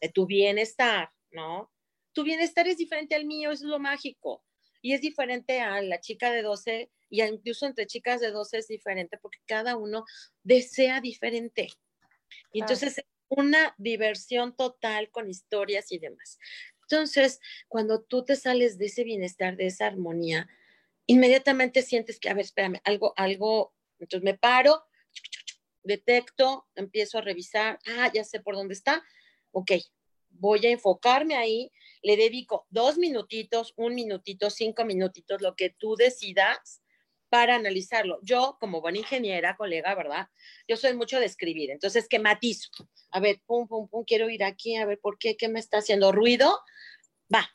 de 0.00 0.08
tu 0.08 0.26
bienestar, 0.26 1.10
¿no? 1.30 1.72
Tu 2.12 2.24
bienestar 2.24 2.66
es 2.68 2.76
diferente 2.76 3.14
al 3.14 3.24
mío, 3.24 3.50
eso 3.50 3.64
es 3.64 3.70
lo 3.70 3.78
mágico. 3.78 4.44
Y 4.82 4.94
es 4.94 5.00
diferente 5.00 5.60
a 5.60 5.82
la 5.82 6.00
chica 6.00 6.30
de 6.30 6.42
12 6.42 6.90
y 7.10 7.22
incluso 7.22 7.66
entre 7.66 7.86
chicas 7.86 8.20
de 8.20 8.30
12 8.30 8.58
es 8.58 8.68
diferente 8.68 9.18
porque 9.18 9.38
cada 9.46 9.76
uno 9.76 10.04
desea 10.42 11.00
diferente. 11.00 11.68
Y 12.52 12.60
entonces 12.60 12.98
es 12.98 13.04
una 13.28 13.74
diversión 13.78 14.56
total 14.56 15.10
con 15.10 15.28
historias 15.28 15.90
y 15.92 15.98
demás. 15.98 16.38
Entonces, 16.82 17.40
cuando 17.68 18.02
tú 18.02 18.24
te 18.24 18.36
sales 18.36 18.78
de 18.78 18.86
ese 18.86 19.04
bienestar, 19.04 19.56
de 19.56 19.66
esa 19.66 19.86
armonía, 19.86 20.48
inmediatamente 21.06 21.82
sientes 21.82 22.18
que, 22.18 22.28
a 22.28 22.34
ver, 22.34 22.44
espérame, 22.44 22.80
algo, 22.84 23.12
algo, 23.16 23.74
entonces 23.98 24.24
me 24.24 24.36
paro, 24.36 24.84
detecto, 25.82 26.68
empiezo 26.74 27.18
a 27.18 27.22
revisar, 27.22 27.78
ah, 27.86 28.10
ya 28.12 28.24
sé 28.24 28.40
por 28.40 28.54
dónde 28.54 28.74
está, 28.74 29.02
ok, 29.52 29.72
voy 30.30 30.66
a 30.66 30.70
enfocarme 30.70 31.36
ahí, 31.36 31.70
le 32.02 32.16
dedico 32.16 32.66
dos 32.70 32.98
minutitos, 32.98 33.72
un 33.76 33.94
minutito, 33.94 34.50
cinco 34.50 34.84
minutitos, 34.84 35.40
lo 35.42 35.54
que 35.54 35.70
tú 35.70 35.96
decidas, 35.96 36.82
para 37.30 37.54
analizarlo. 37.54 38.18
Yo, 38.22 38.58
como 38.60 38.80
buena 38.80 38.98
ingeniera, 38.98 39.56
colega, 39.56 39.94
¿verdad? 39.94 40.28
Yo 40.68 40.76
soy 40.76 40.94
mucho 40.94 41.18
de 41.20 41.26
escribir, 41.26 41.70
entonces, 41.70 42.08
¿qué 42.08 42.18
matizo? 42.18 42.68
A 43.10 43.20
ver, 43.20 43.40
pum, 43.46 43.66
pum, 43.66 43.88
pum, 43.88 44.04
quiero 44.04 44.28
ir 44.28 44.44
aquí, 44.44 44.76
a 44.76 44.84
ver, 44.84 44.98
¿por 44.98 45.16
qué? 45.16 45.36
¿Qué 45.36 45.48
me 45.48 45.60
está 45.60 45.78
haciendo 45.78 46.12
ruido? 46.12 46.58
Va. 47.32 47.48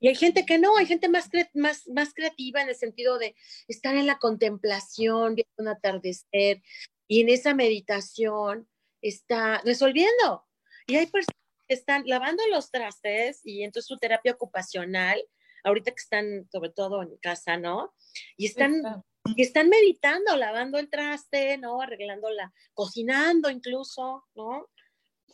Y 0.00 0.08
hay 0.08 0.14
gente 0.16 0.44
que 0.46 0.58
no, 0.58 0.76
hay 0.78 0.86
gente 0.86 1.08
más, 1.08 1.28
más, 1.52 1.86
más 1.88 2.14
creativa 2.14 2.62
en 2.62 2.70
el 2.70 2.74
sentido 2.74 3.18
de 3.18 3.36
estar 3.68 3.94
en 3.94 4.06
la 4.06 4.18
contemplación, 4.18 5.34
viendo 5.34 5.52
un 5.58 5.68
atardecer, 5.68 6.62
y 7.06 7.20
en 7.20 7.28
esa 7.28 7.54
meditación 7.54 8.66
está 9.02 9.60
resolviendo. 9.64 10.46
Y 10.86 10.96
hay 10.96 11.06
personas 11.06 11.26
que 11.26 11.41
están 11.72 12.04
lavando 12.06 12.42
los 12.50 12.70
trastes 12.70 13.40
y 13.44 13.62
entonces 13.62 13.86
su 13.86 13.96
terapia 13.96 14.32
ocupacional, 14.32 15.22
ahorita 15.64 15.90
que 15.90 16.02
están 16.02 16.48
sobre 16.50 16.70
todo 16.70 17.02
en 17.02 17.16
casa, 17.18 17.56
¿no? 17.56 17.94
Y 18.36 18.46
están, 18.46 18.82
y 19.24 19.42
están 19.42 19.68
meditando, 19.68 20.36
lavando 20.36 20.78
el 20.78 20.90
traste, 20.90 21.58
¿no? 21.58 21.80
Arreglándola, 21.80 22.52
cocinando 22.74 23.50
incluso, 23.50 24.24
¿no? 24.34 24.68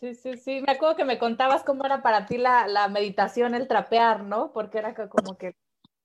Sí, 0.00 0.14
sí, 0.14 0.36
sí. 0.36 0.62
Me 0.64 0.72
acuerdo 0.72 0.96
que 0.96 1.04
me 1.04 1.18
contabas 1.18 1.64
cómo 1.64 1.84
era 1.84 2.02
para 2.02 2.26
ti 2.26 2.38
la, 2.38 2.68
la 2.68 2.88
meditación, 2.88 3.54
el 3.54 3.66
trapear, 3.66 4.22
¿no? 4.22 4.52
Porque 4.52 4.78
era 4.78 4.94
como 5.08 5.36
que... 5.36 5.56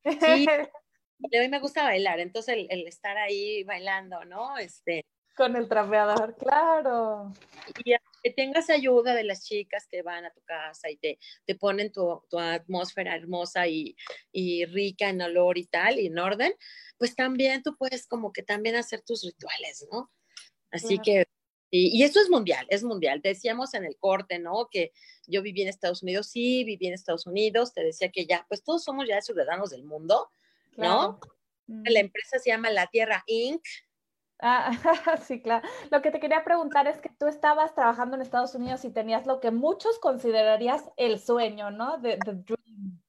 Sí, 0.04 0.48
a 1.38 1.42
mí 1.42 1.48
me 1.50 1.60
gusta 1.60 1.84
bailar, 1.84 2.20
entonces 2.20 2.56
el, 2.56 2.68
el, 2.70 2.88
estar 2.88 3.18
ahí 3.18 3.64
bailando, 3.64 4.26
¿no? 4.26 4.58
Este, 4.58 5.06
con 5.36 5.56
el 5.56 5.68
trapeador, 5.68 6.36
claro. 6.38 7.32
Y 7.84 7.94
tengas 8.32 8.70
ayuda 8.70 9.14
de 9.14 9.24
las 9.24 9.46
chicas 9.46 9.88
que 9.88 10.02
van 10.02 10.26
a 10.26 10.34
tu 10.34 10.42
casa 10.42 10.90
y 10.90 10.98
te, 10.98 11.20
te 11.46 11.56
ponen 11.56 11.92
tu, 11.92 12.24
tu 12.30 12.40
atmósfera 12.40 13.16
hermosa 13.16 13.68
y, 13.68 13.96
y, 14.32 14.66
rica 14.66 15.10
en 15.10 15.22
olor 15.22 15.58
y 15.58 15.66
tal, 15.66 16.00
y 16.00 16.08
en 16.08 16.18
orden, 16.18 16.54
pues 16.98 17.16
también 17.16 17.64
tú 17.64 17.76
puedes 17.76 18.08
como 18.08 18.32
que 18.32 18.44
también 18.44 18.76
hacer 18.76 19.02
tus 19.02 19.24
rituales, 19.24 19.86
¿no? 19.92 20.12
Así 20.72 21.00
que, 21.00 21.26
y, 21.70 22.00
y, 22.00 22.04
eso 22.04 22.20
es 22.20 22.30
mundial, 22.30 22.66
es 22.70 22.84
mundial. 22.84 23.22
Decíamos 23.22 23.74
en 23.74 23.86
el 23.86 23.98
corte, 23.98 24.40
¿no? 24.40 24.68
Que 24.72 24.92
yo 25.28 25.42
viví 25.42 25.62
en 25.62 25.68
Estados 25.68 26.04
Unidos, 26.04 26.28
sí, 26.28 26.64
viví 26.64 26.88
en 26.88 26.94
Estados 26.94 27.28
Unidos, 27.28 27.74
te 27.74 27.84
decía 27.84 28.10
que 28.10 28.26
ya, 28.26 28.46
pues 28.48 28.64
todos 28.64 28.84
somos 28.84 29.08
ya 29.08 29.22
ciudadanos 29.22 29.70
del 29.70 29.84
mundo, 29.84 30.30
¿no? 30.78 31.20
La 31.68 32.02
mm. 32.02 32.06
empresa 32.06 32.40
se 32.40 32.50
llama 32.50 32.70
La 32.70 32.88
Tierra 32.88 33.24
Inc. 33.28 33.62
Ah, 34.40 34.72
sí, 35.26 35.42
claro. 35.42 35.68
Lo 35.92 36.02
que 36.02 36.12
te 36.12 36.20
quería 36.20 36.44
preguntar 36.44 36.88
es 36.88 37.00
que 37.00 37.10
tú 37.10 37.28
estabas 37.28 37.74
trabajando 37.76 38.16
en 38.16 38.22
Estados 38.22 38.56
Unidos 38.56 38.84
y 38.86 38.92
tenías 38.92 39.26
lo 39.26 39.40
que 39.40 39.52
muchos 39.52 40.00
considerarías 40.00 40.84
el 40.98 41.20
sueño, 41.20 41.72
¿no? 41.72 42.02
The, 42.02 42.18
dream. 42.18 43.02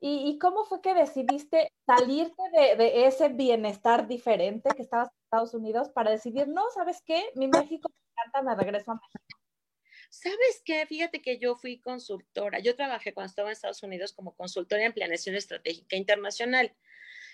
¿Y, 0.00 0.38
cómo 0.38 0.64
fue 0.64 0.82
que 0.82 0.92
decidiste 0.92 1.72
salirte 1.86 2.42
de, 2.52 2.76
de, 2.76 3.06
ese 3.06 3.30
bienestar 3.30 4.06
diferente 4.06 4.68
que 4.76 4.82
estabas 4.82 5.08
en 5.08 5.24
Estados 5.24 5.54
Unidos 5.54 5.88
para 5.88 6.10
decidir, 6.10 6.46
no, 6.46 6.62
¿sabes 6.74 7.02
qué? 7.06 7.30
Mi 7.36 7.48
México 7.48 7.88
me 7.88 8.12
encanta, 8.12 8.42
me 8.42 8.54
regreso 8.54 8.90
a 8.90 8.94
México. 8.96 9.44
¿Sabes 10.10 10.62
qué? 10.64 10.86
Fíjate 10.86 11.20
que 11.20 11.38
yo 11.38 11.56
fui 11.56 11.80
consultora. 11.80 12.60
Yo 12.60 12.76
trabajé 12.76 13.12
cuando 13.12 13.30
estaba 13.30 13.48
en 13.48 13.54
Estados 13.54 13.82
Unidos 13.82 14.12
como 14.12 14.36
consultora 14.36 14.84
en 14.84 14.92
planeación 14.92 15.34
estratégica 15.34 15.96
internacional. 15.96 16.72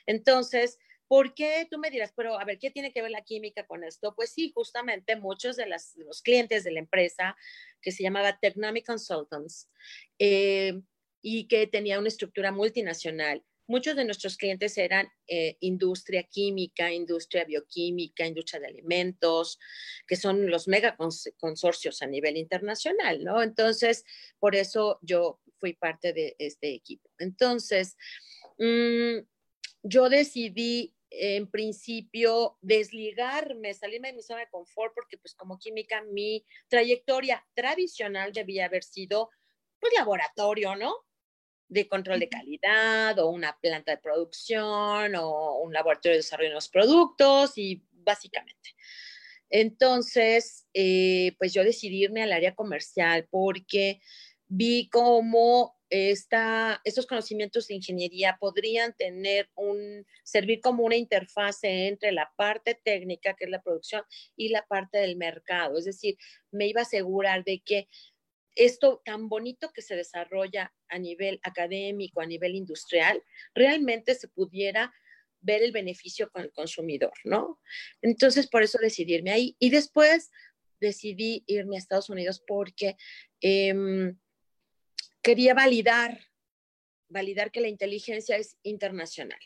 Entonces, 0.06 0.78
¿por 1.10 1.34
qué? 1.34 1.66
Tú 1.68 1.76
me 1.78 1.90
dirás, 1.90 2.12
pero 2.14 2.38
a 2.38 2.44
ver, 2.44 2.60
¿qué 2.60 2.70
tiene 2.70 2.92
que 2.92 3.02
ver 3.02 3.10
la 3.10 3.22
química 3.22 3.66
con 3.66 3.82
esto? 3.82 4.14
Pues 4.14 4.30
sí, 4.30 4.52
justamente 4.54 5.16
muchos 5.16 5.56
de, 5.56 5.66
los 5.66 6.22
clientes 6.22 6.62
de 6.62 6.70
la 6.70 6.78
empresa, 6.78 7.36
que 7.82 7.90
se 7.90 8.04
llamaba 8.04 8.38
Technomic 8.38 8.86
Consultants, 8.86 9.68
eh, 10.20 10.80
y 11.20 11.48
que 11.48 11.66
tenía 11.66 11.98
una 11.98 12.06
estructura 12.06 12.52
multinacional, 12.52 13.42
muchos 13.66 13.96
de 13.96 14.04
nuestros 14.04 14.36
clientes 14.36 14.78
eran 14.78 15.08
eh, 15.26 15.56
industria 15.58 16.22
química, 16.22 16.92
industria 16.92 17.44
bioquímica, 17.44 18.24
industria 18.24 18.60
de 18.60 18.68
alimentos, 18.68 19.58
que 20.06 20.14
son 20.14 20.48
los 20.48 20.68
mega 20.68 20.96
consorcios 21.40 22.02
a 22.02 22.06
nivel 22.06 22.36
internacional, 22.36 23.24
¿no? 23.24 23.42
Entonces, 23.42 24.04
por 24.38 24.54
eso 24.54 25.00
yo 25.02 25.40
fui 25.58 25.72
parte 25.72 26.12
de 26.12 26.36
este 26.38 26.72
equipo. 26.72 27.10
Entonces, 27.18 27.96
mm, 28.58 29.26
yo 29.82 30.08
decidí 30.08 30.94
en 31.10 31.50
principio 31.50 32.56
desligarme, 32.60 33.74
salirme 33.74 34.08
de 34.08 34.14
mi 34.14 34.22
zona 34.22 34.40
de 34.40 34.48
confort, 34.48 34.94
porque 34.94 35.18
pues 35.18 35.34
como 35.34 35.58
química 35.58 36.02
mi 36.02 36.44
trayectoria 36.68 37.44
tradicional 37.54 38.32
debía 38.32 38.66
haber 38.66 38.84
sido 38.84 39.30
pues 39.80 39.92
laboratorio, 39.96 40.76
¿no? 40.76 40.94
De 41.68 41.88
control 41.88 42.20
de 42.20 42.28
calidad 42.28 43.18
o 43.18 43.28
una 43.30 43.58
planta 43.60 43.92
de 43.92 43.98
producción 43.98 45.14
o 45.16 45.58
un 45.60 45.72
laboratorio 45.72 46.12
de 46.12 46.18
desarrollo 46.18 46.50
de 46.50 46.54
los 46.54 46.68
productos 46.68 47.56
y 47.56 47.82
básicamente. 47.90 48.74
Entonces, 49.48 50.68
eh, 50.74 51.34
pues 51.38 51.52
yo 51.52 51.64
decidí 51.64 52.04
irme 52.04 52.22
al 52.22 52.32
área 52.32 52.54
comercial 52.54 53.26
porque 53.30 54.00
vi 54.46 54.88
cómo 54.90 55.79
estos 55.90 57.06
conocimientos 57.06 57.66
de 57.66 57.74
ingeniería 57.74 58.36
podrían 58.38 58.94
tener 58.96 59.50
un, 59.56 60.06
servir 60.22 60.60
como 60.60 60.84
una 60.84 60.96
interfase 60.96 61.88
entre 61.88 62.12
la 62.12 62.32
parte 62.36 62.80
técnica, 62.82 63.34
que 63.34 63.44
es 63.44 63.50
la 63.50 63.60
producción, 63.60 64.02
y 64.36 64.50
la 64.50 64.64
parte 64.66 64.98
del 64.98 65.16
mercado. 65.16 65.76
Es 65.76 65.84
decir, 65.84 66.16
me 66.52 66.68
iba 66.68 66.80
a 66.80 66.84
asegurar 66.84 67.42
de 67.44 67.60
que 67.64 67.88
esto 68.54 69.02
tan 69.04 69.28
bonito 69.28 69.70
que 69.72 69.82
se 69.82 69.96
desarrolla 69.96 70.72
a 70.88 70.98
nivel 70.98 71.40
académico, 71.42 72.20
a 72.20 72.26
nivel 72.26 72.54
industrial, 72.54 73.22
realmente 73.54 74.14
se 74.14 74.28
pudiera 74.28 74.92
ver 75.40 75.62
el 75.62 75.72
beneficio 75.72 76.30
con 76.30 76.42
el 76.42 76.52
consumidor, 76.52 77.12
¿no? 77.24 77.60
Entonces, 78.02 78.46
por 78.46 78.62
eso 78.62 78.78
decidí 78.78 79.14
irme 79.14 79.32
ahí. 79.32 79.56
Y 79.58 79.70
después 79.70 80.30
decidí 80.80 81.42
irme 81.46 81.76
a 81.76 81.78
Estados 81.80 82.10
Unidos 82.10 82.42
porque... 82.46 82.96
Em, 83.40 84.16
quería 85.22 85.54
validar, 85.54 86.18
validar 87.08 87.50
que 87.50 87.60
la 87.60 87.68
inteligencia 87.68 88.36
es 88.36 88.56
internacional. 88.62 89.40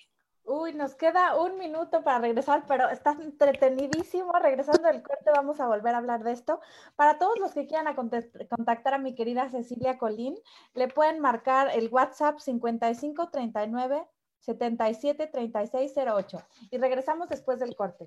Uy, 0.47 0.75
nos 0.75 0.95
queda 0.95 1.41
un 1.41 1.59
minuto 1.59 2.05
para 2.05 2.19
regresar, 2.19 2.65
pero 2.69 2.91
está 2.91 3.13
entretenidísimo. 3.13 4.31
Regresando 4.33 4.89
del 4.89 5.03
corte, 5.03 5.31
vamos 5.35 5.59
a 5.59 5.67
volver 5.67 5.95
a 5.95 5.99
hablar 5.99 6.23
de 6.23 6.33
esto. 6.33 6.61
Para 6.97 7.19
todos 7.19 7.39
los 7.39 7.53
que 7.53 7.67
quieran 7.67 7.95
contactar 7.95 8.93
a 8.93 8.99
mi 8.99 9.15
querida 9.15 9.49
Cecilia 9.49 9.97
Colín, 9.97 10.37
le 10.75 10.89
pueden 10.89 11.21
marcar 11.21 11.71
el 11.73 11.89
WhatsApp 11.89 12.41
5539 12.41 14.07
773608 14.41 16.43
y 16.71 16.77
regresamos 16.77 17.31
después 17.31 17.59
del 17.59 17.75
corte. 17.75 18.07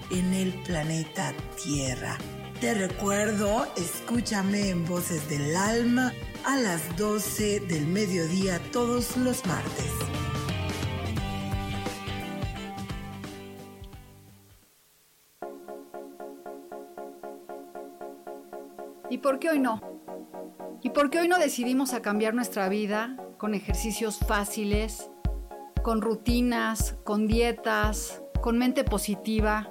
en 0.11 0.33
el 0.33 0.53
planeta 0.63 1.33
Tierra. 1.63 2.17
Te 2.59 2.73
recuerdo, 2.73 3.65
escúchame 3.75 4.69
en 4.69 4.85
Voces 4.85 5.27
del 5.29 5.55
Alma 5.55 6.13
a 6.45 6.57
las 6.57 6.95
12 6.97 7.61
del 7.61 7.87
mediodía 7.87 8.59
todos 8.71 9.17
los 9.17 9.45
martes. 9.45 9.91
¿Y 19.09 19.17
por 19.17 19.39
qué 19.39 19.49
hoy 19.49 19.59
no? 19.59 19.81
¿Y 20.83 20.89
por 20.91 21.09
qué 21.09 21.19
hoy 21.19 21.27
no 21.27 21.37
decidimos 21.37 21.91
cambiar 22.01 22.33
nuestra 22.33 22.69
vida 22.69 23.17
con 23.37 23.55
ejercicios 23.55 24.19
fáciles, 24.19 25.09
con 25.81 26.01
rutinas, 26.01 26.95
con 27.03 27.27
dietas, 27.27 28.21
con 28.41 28.57
mente 28.57 28.83
positiva. 28.83 29.70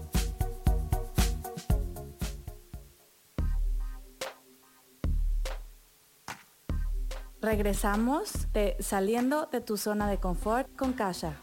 Regresamos 7.41 8.53
de 8.53 8.75
Saliendo 8.79 9.47
de 9.47 9.61
tu 9.61 9.75
zona 9.75 10.07
de 10.07 10.19
confort 10.19 10.69
con 10.75 10.93
Kasha. 10.93 11.41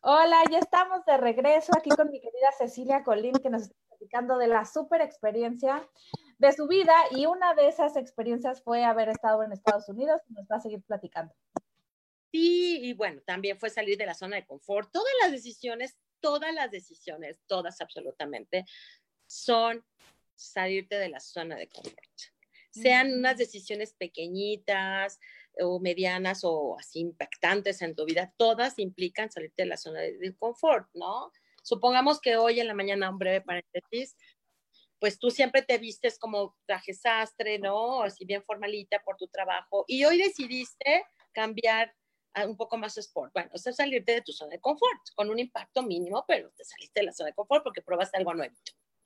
Hola, 0.00 0.42
ya 0.50 0.58
estamos 0.58 1.04
de 1.06 1.16
regreso 1.18 1.70
aquí 1.78 1.90
con 1.90 2.10
mi 2.10 2.20
querida 2.20 2.50
Cecilia 2.58 3.04
Colín, 3.04 3.34
que 3.34 3.48
nos 3.48 3.62
está 3.62 3.76
platicando 3.90 4.38
de 4.38 4.48
la 4.48 4.64
super 4.64 5.00
experiencia 5.00 5.88
de 6.38 6.52
su 6.52 6.66
vida 6.66 6.94
y 7.12 7.26
una 7.26 7.54
de 7.54 7.68
esas 7.68 7.96
experiencias 7.96 8.60
fue 8.64 8.84
haber 8.84 9.08
estado 9.08 9.44
en 9.44 9.52
Estados 9.52 9.88
Unidos 9.88 10.20
y 10.28 10.32
nos 10.32 10.46
va 10.46 10.56
a 10.56 10.60
seguir 10.60 10.82
platicando. 10.82 11.32
Sí, 12.32 12.80
y 12.82 12.92
bueno, 12.94 13.22
también 13.24 13.56
fue 13.56 13.70
salir 13.70 13.96
de 13.96 14.06
la 14.06 14.14
zona 14.14 14.34
de 14.34 14.44
confort. 14.44 14.90
Todas 14.90 15.12
las 15.22 15.30
decisiones 15.30 15.96
todas 16.24 16.54
las 16.54 16.70
decisiones, 16.70 17.42
todas 17.46 17.82
absolutamente, 17.82 18.64
son 19.26 19.84
salirte 20.34 20.96
de 20.96 21.10
la 21.10 21.20
zona 21.20 21.54
de 21.54 21.68
confort. 21.68 21.98
Sean 22.70 23.12
unas 23.12 23.36
decisiones 23.36 23.92
pequeñitas 23.92 25.20
o 25.60 25.80
medianas 25.80 26.40
o 26.42 26.78
así 26.78 27.00
impactantes 27.00 27.82
en 27.82 27.94
tu 27.94 28.06
vida, 28.06 28.32
todas 28.38 28.78
implican 28.78 29.30
salirte 29.30 29.64
de 29.64 29.68
la 29.68 29.76
zona 29.76 30.00
de, 30.00 30.34
confort, 30.38 30.88
¿no? 30.94 31.30
Supongamos 31.62 32.22
que 32.22 32.38
hoy 32.38 32.58
en 32.58 32.68
la 32.68 32.74
mañana, 32.74 33.10
un 33.10 33.18
breve 33.18 33.42
paréntesis, 33.42 34.16
pues 34.98 35.18
tú 35.18 35.30
siempre 35.30 35.60
te 35.60 35.76
vistes 35.76 36.18
como 36.18 36.56
traje 36.64 36.94
sastre, 36.94 37.58
¿no? 37.58 38.00
Así 38.00 38.24
bien 38.24 38.42
formalita 38.42 39.02
por 39.04 39.18
tu 39.18 39.28
trabajo. 39.28 39.84
Y 39.86 40.06
hoy 40.06 40.16
decidiste 40.16 41.04
cambiar 41.32 41.94
un 42.46 42.56
poco 42.56 42.76
más 42.76 42.96
sport. 42.98 43.32
Bueno, 43.32 43.50
o 43.52 43.58
sea, 43.58 43.72
salirte 43.72 44.12
de 44.12 44.22
tu 44.22 44.32
zona 44.32 44.50
de 44.50 44.60
confort 44.60 45.00
con 45.14 45.30
un 45.30 45.38
impacto 45.38 45.82
mínimo, 45.82 46.24
pero 46.26 46.50
te 46.56 46.64
saliste 46.64 47.00
de 47.00 47.06
la 47.06 47.12
zona 47.12 47.28
de 47.28 47.34
confort 47.34 47.62
porque 47.62 47.82
probaste 47.82 48.16
algo 48.16 48.34
nuevo, 48.34 48.54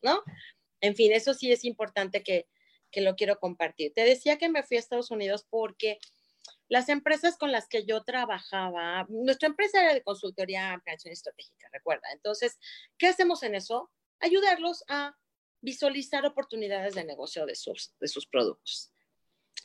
¿no? 0.02 0.22
En 0.80 0.94
fin, 0.94 1.12
eso 1.12 1.34
sí 1.34 1.52
es 1.52 1.64
importante 1.64 2.22
que, 2.22 2.48
que 2.90 3.00
lo 3.00 3.16
quiero 3.16 3.38
compartir. 3.38 3.92
Te 3.92 4.04
decía 4.04 4.38
que 4.38 4.48
me 4.48 4.62
fui 4.62 4.76
a 4.76 4.80
Estados 4.80 5.10
Unidos 5.10 5.46
porque 5.48 5.98
las 6.68 6.88
empresas 6.88 7.36
con 7.36 7.50
las 7.50 7.66
que 7.66 7.84
yo 7.84 8.02
trabajaba, 8.04 9.06
nuestra 9.08 9.48
empresa 9.48 9.82
era 9.82 9.94
de 9.94 10.02
consultoría 10.02 10.80
planeación 10.84 11.12
estratégica, 11.12 11.68
recuerda. 11.72 12.10
Entonces, 12.12 12.58
¿qué 12.98 13.08
hacemos 13.08 13.42
en 13.42 13.54
eso? 13.54 13.90
Ayudarlos 14.20 14.84
a 14.88 15.16
visualizar 15.60 16.24
oportunidades 16.26 16.94
de 16.94 17.04
negocio 17.04 17.46
de 17.46 17.54
sus, 17.54 17.94
de 17.98 18.08
sus 18.08 18.26
productos. 18.26 18.92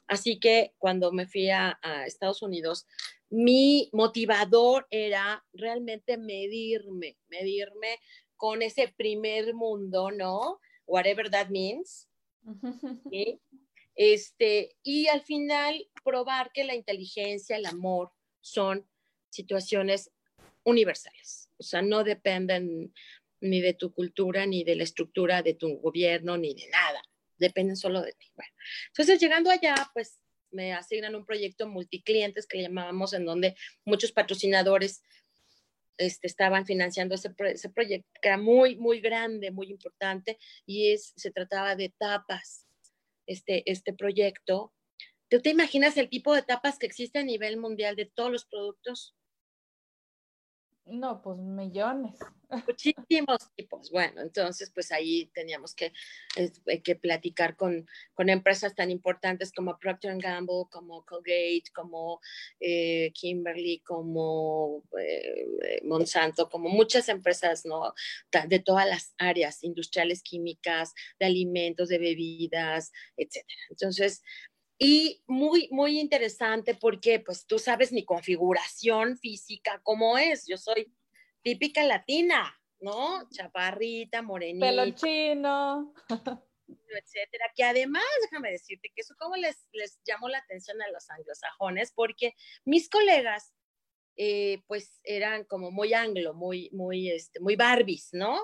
Así 0.07 0.39
que 0.39 0.73
cuando 0.77 1.11
me 1.11 1.27
fui 1.27 1.49
a, 1.49 1.77
a 1.81 2.05
Estados 2.05 2.41
Unidos, 2.41 2.87
mi 3.33 3.89
motivador 3.93 4.85
era 4.91 5.43
realmente 5.53 6.17
medirme, 6.17 7.17
medirme 7.29 7.99
con 8.35 8.61
ese 8.61 8.93
primer 8.95 9.55
mundo, 9.55 10.11
¿no? 10.11 10.59
Whatever 10.85 11.31
that 11.31 11.49
means. 11.49 12.07
Este, 13.95 14.75
y 14.81 15.05
al 15.05 15.21
final 15.21 15.87
probar 16.03 16.51
que 16.51 16.63
la 16.63 16.73
inteligencia, 16.73 17.57
el 17.57 17.67
amor 17.67 18.11
son 18.41 18.89
situaciones 19.29 20.11
universales, 20.63 21.51
o 21.57 21.63
sea, 21.63 21.83
no 21.83 22.03
dependen 22.03 22.91
ni 23.39 23.61
de 23.61 23.75
tu 23.75 23.93
cultura, 23.93 24.47
ni 24.47 24.63
de 24.63 24.77
la 24.77 24.83
estructura 24.83 25.43
de 25.43 25.53
tu 25.53 25.77
gobierno, 25.77 26.39
ni 26.39 26.55
de 26.55 26.67
nada, 26.69 27.03
dependen 27.37 27.77
solo 27.77 28.01
de 28.01 28.13
ti. 28.13 28.31
Bueno, 28.33 28.51
entonces 28.87 29.19
llegando 29.19 29.51
allá, 29.51 29.75
pues 29.93 30.19
me 30.53 30.73
asignan 30.73 31.15
un 31.15 31.25
proyecto 31.25 31.67
multiclientes 31.67 32.47
que 32.47 32.61
llamábamos, 32.61 33.13
en 33.13 33.25
donde 33.25 33.55
muchos 33.85 34.11
patrocinadores 34.11 35.03
este, 35.97 36.27
estaban 36.27 36.65
financiando 36.65 37.15
ese, 37.15 37.33
ese, 37.37 37.69
proyecto, 37.69 38.09
que 38.21 38.29
era 38.29 38.37
muy, 38.37 38.75
muy 38.75 38.99
grande, 38.99 39.51
muy 39.51 39.67
importante, 39.67 40.37
y 40.65 40.91
es, 40.91 41.13
se 41.15 41.31
trataba 41.31 41.75
de 41.75 41.93
tapas, 41.97 42.67
este, 43.27 43.69
este 43.71 43.93
proyecto. 43.93 44.73
¿Tú 45.29 45.41
te 45.41 45.49
imaginas 45.49 45.97
el 45.97 46.09
tipo 46.09 46.33
de 46.33 46.43
tapas 46.43 46.77
que 46.77 46.85
existe 46.85 47.19
a 47.19 47.23
nivel 47.23 47.57
mundial 47.57 47.95
de 47.95 48.05
todos 48.05 48.31
los 48.31 48.45
productos? 48.45 49.15
No, 50.85 51.21
pues 51.21 51.37
millones. 51.37 52.19
Muchísimos 52.67 53.49
tipos. 53.55 53.89
Bueno, 53.89 54.21
entonces 54.21 54.69
pues 54.73 54.91
ahí 54.91 55.31
teníamos 55.33 55.73
que, 55.73 55.93
que 56.83 56.95
platicar 56.95 57.55
con, 57.55 57.87
con, 58.13 58.29
empresas 58.29 58.75
tan 58.75 58.91
importantes 58.91 59.53
como 59.53 59.79
Procter 59.79 60.17
Gamble, 60.17 60.65
como 60.69 61.05
Colgate, 61.05 61.63
como 61.73 62.19
eh, 62.59 63.11
Kimberly, 63.13 63.79
como 63.79 64.83
eh, 64.99 65.81
Monsanto, 65.83 66.49
como 66.49 66.69
muchas 66.69 67.07
empresas, 67.09 67.65
¿no? 67.65 67.93
De 68.47 68.59
todas 68.59 68.87
las 68.87 69.15
áreas 69.17 69.63
industriales, 69.63 70.21
químicas, 70.21 70.93
de 71.17 71.25
alimentos, 71.27 71.87
de 71.87 71.97
bebidas, 71.97 72.91
etcétera. 73.15 73.61
Entonces, 73.69 74.21
y 74.83 75.23
muy, 75.27 75.69
muy 75.71 75.99
interesante 75.99 76.75
porque 76.75 77.19
pues 77.19 77.45
tú 77.45 77.57
sabes 77.57 77.91
mi 77.91 78.03
configuración 78.03 79.17
física 79.17 79.79
cómo 79.81 80.17
es. 80.17 80.45
Yo 80.45 80.57
soy 80.57 80.93
típica 81.41 81.83
latina, 81.83 82.53
¿no? 82.79 83.27
Chaparrita, 83.29 84.21
morenita. 84.21 84.65
Pelo 84.65 84.89
chino. 84.91 85.93
etcétera, 86.67 87.45
que 87.55 87.63
además, 87.63 88.03
déjame 88.23 88.51
decirte 88.51 88.91
que 88.93 89.01
eso 89.01 89.15
como 89.17 89.35
les, 89.35 89.67
les 89.71 89.99
llamó 90.05 90.27
la 90.27 90.39
atención 90.39 90.81
a 90.81 90.89
los 90.91 91.09
anglosajones, 91.09 91.91
porque 91.93 92.33
mis 92.65 92.89
colegas, 92.89 93.53
eh, 94.15 94.61
pues 94.67 94.99
eran 95.03 95.43
como 95.45 95.71
muy 95.71 95.93
anglo, 95.93 96.33
muy, 96.33 96.69
muy, 96.71 97.09
este, 97.09 97.39
muy 97.39 97.55
Barbies, 97.55 98.09
¿no? 98.11 98.39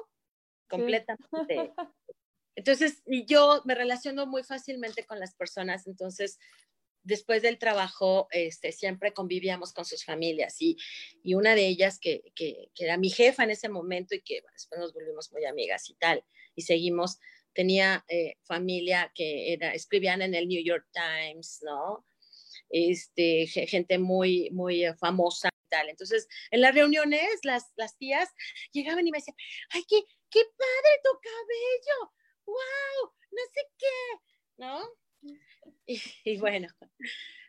Completamente. 0.70 1.74
Entonces, 2.60 3.02
yo 3.26 3.62
me 3.64 3.74
relaciono 3.74 4.28
muy 4.28 4.44
fácilmente 4.44 5.06
con 5.06 5.18
las 5.18 5.34
personas, 5.34 5.88
entonces, 5.88 6.40
después 7.04 7.42
del 7.42 7.58
trabajo, 7.58 8.28
este, 8.32 8.74
siempre 8.74 9.14
convivíamos 9.14 9.72
con 9.72 9.86
sus 9.86 10.04
familias 10.04 10.58
y, 10.60 10.76
y 11.24 11.36
una 11.36 11.56
de 11.56 11.66
ellas, 11.68 12.00
que, 12.00 12.22
que, 12.36 12.70
que, 12.76 12.84
era 12.84 12.98
mi 12.98 13.12
jefa 13.12 13.46
en 13.46 13.52
ese 13.52 13.70
momento 13.70 14.14
y 14.14 14.22
que 14.22 14.44
después 14.52 14.78
nos 14.78 14.94
volvimos 14.94 15.32
muy 15.32 15.46
amigas 15.46 15.90
y 15.90 15.94
tal, 15.94 16.22
y 16.54 16.64
seguimos, 16.64 17.20
tenía 17.54 18.04
eh, 18.10 18.36
familia 18.44 19.10
que 19.16 19.54
era, 19.54 19.74
escribían 19.74 20.22
en 20.22 20.36
el 20.36 20.50
New 20.50 20.62
York 20.62 20.86
Times, 20.92 21.60
¿no? 21.62 22.06
Este, 22.70 23.48
gente 23.48 24.00
muy, 24.00 24.50
muy 24.52 24.84
famosa 25.00 25.48
y 25.48 25.70
tal. 25.70 25.88
Entonces, 25.88 26.28
en 26.52 26.60
las 26.60 26.76
reuniones, 26.76 27.40
las, 27.44 27.72
las 27.78 27.98
tías 27.98 28.28
llegaban 28.74 29.08
y 29.08 29.12
me 29.12 29.20
decían, 29.20 29.38
ay, 29.70 29.86
qué, 29.88 30.04
qué 30.30 30.42
padre 30.58 31.02
tu 31.06 31.12
cabello, 31.22 32.19
wow, 32.50 33.14
no 33.32 33.42
sé 33.54 33.62
qué, 33.78 34.20
¿no? 34.58 34.80
Y, 36.24 36.38
bueno, 36.38 36.68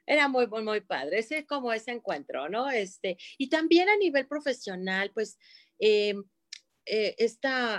era 0.07 0.29
muy, 0.29 0.47
muy, 0.47 0.63
muy 0.63 0.81
padre. 0.81 1.19
Ese 1.19 1.39
es 1.39 1.47
como 1.47 1.73
ese 1.73 1.91
encuentro, 1.91 2.49
¿no? 2.49 2.71
Este, 2.71 3.19
y 3.39 3.49
también 3.49 3.89
a 3.89 3.97
nivel 3.97 4.27
profesional, 4.27 5.11
pues, 5.13 5.39
eh, 5.79 6.15
eh, 6.87 7.15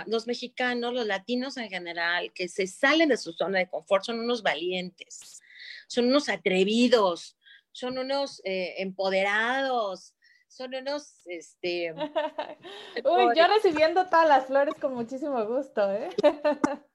los 0.06 0.26
mexicanos, 0.26 0.94
los 0.94 1.06
latinos 1.06 1.56
en 1.56 1.68
general, 1.68 2.32
que 2.32 2.48
se 2.48 2.66
salen 2.66 3.08
de 3.08 3.16
su 3.16 3.32
zona 3.32 3.58
de 3.58 3.68
confort, 3.68 4.04
son 4.04 4.20
unos 4.20 4.42
valientes, 4.42 5.40
son 5.88 6.06
unos 6.06 6.28
atrevidos, 6.28 7.36
son 7.72 7.98
unos 7.98 8.40
eh, 8.44 8.74
empoderados, 8.78 10.14
son 10.48 10.74
unos, 10.74 11.26
este... 11.26 11.92
Uy, 13.04 13.24
yo 13.36 13.46
recibiendo 13.48 14.06
todas 14.06 14.28
las 14.28 14.46
flores 14.46 14.74
con 14.74 14.94
muchísimo 14.94 15.44
gusto, 15.46 15.92
¿eh? 15.92 16.08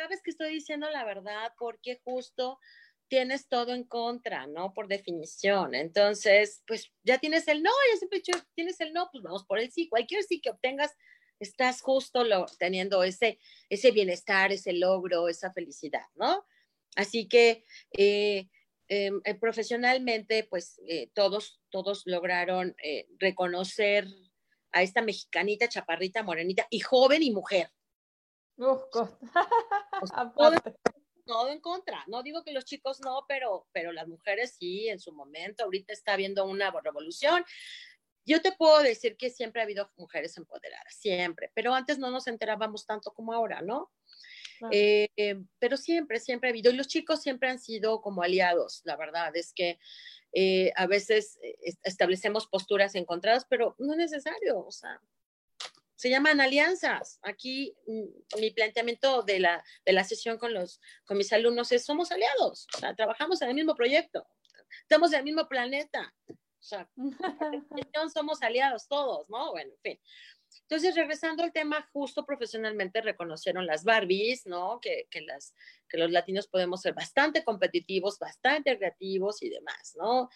sabes 0.00 0.22
que 0.22 0.30
estoy 0.30 0.54
diciendo 0.54 0.88
la 0.90 1.04
verdad 1.04 1.52
porque 1.58 2.00
justo 2.04 2.58
tienes 3.08 3.48
todo 3.48 3.74
en 3.74 3.84
contra, 3.84 4.46
¿no? 4.46 4.72
Por 4.72 4.88
definición. 4.88 5.74
Entonces, 5.74 6.62
pues 6.66 6.90
ya 7.02 7.18
tienes 7.18 7.48
el 7.48 7.62
no, 7.62 7.70
ya 7.92 7.98
siempre 7.98 8.20
dicho, 8.20 8.32
tienes 8.54 8.80
el 8.80 8.92
no, 8.92 9.10
pues 9.12 9.22
vamos 9.22 9.44
por 9.44 9.58
el 9.58 9.70
sí. 9.70 9.88
Cualquier 9.88 10.22
sí 10.22 10.40
que 10.40 10.50
obtengas, 10.50 10.96
estás 11.38 11.82
justo 11.82 12.24
teniendo 12.58 13.02
ese, 13.02 13.38
ese 13.68 13.90
bienestar, 13.90 14.52
ese 14.52 14.72
logro, 14.72 15.28
esa 15.28 15.52
felicidad, 15.52 16.06
¿no? 16.14 16.46
Así 16.96 17.28
que 17.28 17.64
eh, 17.92 18.48
em, 18.88 19.20
eh, 19.24 19.34
profesionalmente, 19.34 20.44
pues 20.44 20.80
eh, 20.86 21.10
todos, 21.14 21.60
todos 21.70 22.02
lograron 22.06 22.74
reconocer 23.18 24.06
a 24.72 24.82
esta 24.82 25.02
mexicanita, 25.02 25.68
chaparrita, 25.68 26.22
morenita 26.22 26.66
y 26.70 26.80
joven 26.80 27.22
y 27.22 27.32
mujer, 27.32 27.70
Oh, 30.14 30.50
todo 31.26 31.48
en 31.48 31.60
contra. 31.60 32.04
No 32.08 32.22
digo 32.22 32.42
que 32.42 32.52
los 32.52 32.64
chicos 32.64 33.00
no, 33.00 33.24
pero, 33.28 33.68
pero 33.72 33.92
las 33.92 34.08
mujeres 34.08 34.56
sí, 34.58 34.88
en 34.88 34.98
su 34.98 35.12
momento. 35.12 35.64
Ahorita 35.64 35.92
está 35.92 36.14
habiendo 36.14 36.44
una 36.44 36.70
revolución. 36.70 37.44
Yo 38.24 38.42
te 38.42 38.52
puedo 38.52 38.82
decir 38.82 39.16
que 39.16 39.30
siempre 39.30 39.60
ha 39.60 39.64
habido 39.64 39.90
mujeres 39.96 40.36
empoderadas, 40.36 40.94
siempre, 40.94 41.50
pero 41.54 41.74
antes 41.74 41.98
no 41.98 42.10
nos 42.10 42.26
enterábamos 42.26 42.86
tanto 42.86 43.12
como 43.12 43.32
ahora, 43.32 43.62
¿no? 43.62 43.90
Eh, 44.70 45.08
pero 45.58 45.78
siempre, 45.78 46.20
siempre 46.20 46.50
ha 46.50 46.52
habido, 46.52 46.70
y 46.70 46.76
los 46.76 46.86
chicos 46.86 47.22
siempre 47.22 47.48
han 47.48 47.58
sido 47.58 48.02
como 48.02 48.22
aliados, 48.22 48.82
la 48.84 48.96
verdad 48.96 49.34
es 49.34 49.54
que 49.54 49.78
eh, 50.32 50.70
a 50.76 50.86
veces 50.86 51.38
eh, 51.42 51.56
establecemos 51.82 52.46
posturas 52.46 52.94
encontradas, 52.94 53.46
pero 53.48 53.74
no 53.78 53.92
es 53.92 53.98
necesario, 53.98 54.58
o 54.58 54.70
sea, 54.70 55.00
se 56.00 56.08
llaman 56.08 56.40
alianzas. 56.40 57.18
Aquí 57.20 57.76
mm, 57.86 58.40
mi 58.40 58.50
planteamiento 58.52 59.22
de 59.22 59.38
la, 59.38 59.62
de 59.84 59.92
la 59.92 60.02
sesión 60.02 60.38
con, 60.38 60.54
los, 60.54 60.80
con 61.04 61.18
mis 61.18 61.30
alumnos 61.30 61.72
es, 61.72 61.84
somos 61.84 62.10
aliados, 62.10 62.66
o 62.74 62.78
sea, 62.78 62.94
trabajamos 62.94 63.42
en 63.42 63.50
el 63.50 63.54
mismo 63.54 63.74
proyecto, 63.74 64.26
estamos 64.80 65.12
en 65.12 65.18
el 65.18 65.24
mismo 65.24 65.46
planeta, 65.46 66.14
o 66.26 66.62
sea, 66.62 66.88
somos 68.14 68.42
aliados 68.42 68.88
todos, 68.88 69.28
¿no? 69.28 69.50
Bueno, 69.50 69.72
en 69.74 69.80
fin. 69.82 70.00
Entonces, 70.62 70.94
regresando 70.94 71.42
al 71.42 71.52
tema, 71.52 71.86
justo 71.92 72.24
profesionalmente 72.24 73.02
reconocieron 73.02 73.66
las 73.66 73.84
Barbies, 73.84 74.46
¿no? 74.46 74.80
Que, 74.80 75.06
que, 75.10 75.20
las, 75.20 75.54
que 75.86 75.98
los 75.98 76.10
latinos 76.10 76.48
podemos 76.48 76.80
ser 76.80 76.94
bastante 76.94 77.44
competitivos, 77.44 78.18
bastante 78.18 78.78
creativos 78.78 79.42
y 79.42 79.50
demás, 79.50 79.94
¿no? 79.98 80.30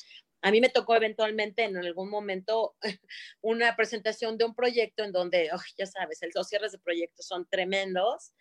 A 0.45 0.51
mí 0.51 0.61
me 0.61 0.69
tocó 0.69 0.95
eventualmente 0.95 1.65
en 1.65 1.79
algún 1.79 2.11
momento 2.11 2.77
una 3.41 3.75
presentación 3.77 4.37
de 4.37 4.45
un 4.45 4.55
proyecto 4.55 5.03
en 5.03 5.11
donde, 5.11 5.51
ya 5.79 5.87
sabes, 5.87 6.21
los 6.35 6.49
cierres 6.49 6.73
de 6.73 6.79
proyectos 6.79 7.27
son 7.27 7.49
tremendos. 7.49 8.35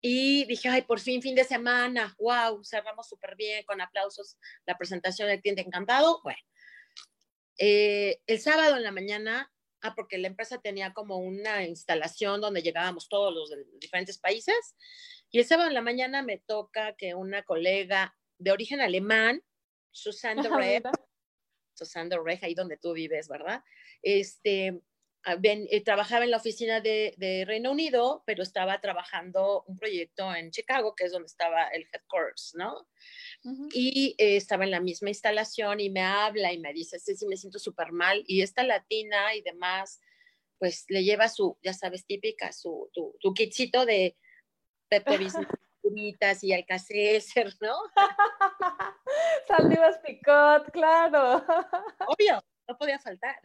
Y 0.00 0.44
dije, 0.44 0.68
ay, 0.68 0.82
por 0.82 1.00
fin, 1.00 1.20
fin 1.22 1.34
de 1.34 1.42
semana, 1.42 2.14
wow, 2.20 2.62
cerramos 2.62 3.08
súper 3.08 3.34
bien, 3.34 3.64
con 3.64 3.80
aplausos, 3.80 4.38
la 4.64 4.78
presentación 4.78 5.26
del 5.26 5.40
cliente 5.40 5.62
encantado. 5.62 6.20
Bueno, 6.22 6.38
eh, 7.58 8.20
el 8.28 8.38
sábado 8.38 8.76
en 8.76 8.84
la 8.84 8.92
mañana, 8.92 9.52
ah, 9.80 9.92
porque 9.96 10.18
la 10.18 10.28
empresa 10.28 10.60
tenía 10.60 10.92
como 10.92 11.16
una 11.16 11.64
instalación 11.64 12.40
donde 12.42 12.62
llegábamos 12.62 13.08
todos 13.08 13.34
los 13.34 13.50
de 13.50 13.64
diferentes 13.80 14.18
países, 14.18 14.76
y 15.32 15.40
el 15.40 15.46
sábado 15.46 15.66
en 15.68 15.74
la 15.74 15.82
mañana 15.82 16.22
me 16.22 16.38
toca 16.38 16.94
que 16.94 17.16
una 17.16 17.42
colega 17.42 18.16
de 18.38 18.52
origen 18.52 18.80
alemán, 18.80 19.42
Susanne 19.90 20.42
de 20.48 20.48
Susana 21.74 22.16
Reja, 22.24 22.46
ahí 22.46 22.54
donde 22.54 22.76
tú 22.76 22.92
vives, 22.92 23.28
¿verdad? 23.28 23.62
Este, 24.02 24.80
ah, 25.24 25.36
eh, 25.42 25.80
trabajaba 25.82 26.24
en 26.24 26.30
la 26.30 26.36
oficina 26.36 26.80
de, 26.80 27.44
Reino 27.46 27.72
Unido, 27.72 28.22
pero 28.26 28.42
estaba 28.42 28.80
trabajando 28.80 29.64
un 29.66 29.76
proyecto 29.76 30.34
en 30.34 30.50
Chicago, 30.50 30.94
que 30.94 31.04
es 31.04 31.12
donde 31.12 31.26
estaba 31.26 31.68
el 31.68 31.86
headquarters, 31.92 32.54
¿no? 32.54 32.86
Y 33.72 34.14
eh, 34.18 34.36
estaba 34.36 34.64
en 34.64 34.70
la 34.70 34.80
misma 34.80 35.10
instalación 35.10 35.80
y 35.80 35.90
me 35.90 36.02
habla 36.02 36.52
y 36.52 36.58
me 36.58 36.72
dice, 36.72 36.98
sí, 36.98 37.16
sí, 37.16 37.26
me 37.26 37.36
siento 37.36 37.58
súper 37.58 37.92
mal. 37.92 38.22
Y 38.26 38.42
esta 38.42 38.62
latina 38.62 39.34
y 39.34 39.42
demás, 39.42 40.00
pues 40.58 40.84
le 40.88 41.04
lleva 41.04 41.28
su, 41.28 41.58
ya 41.62 41.74
sabes, 41.74 42.06
típica, 42.06 42.52
su, 42.52 42.90
tu, 42.92 43.16
tu 43.20 43.34
kitcito 43.34 43.84
de 43.84 44.16
Pepe 44.88 45.18
y 46.42 46.52
Alcacer, 46.52 47.22
¿no? 47.60 47.76
Saldivas 49.46 49.98
Picot, 49.98 50.70
claro. 50.72 51.44
Obvio, 52.06 52.42
no 52.68 52.76
podía 52.78 52.98
faltar. 52.98 53.40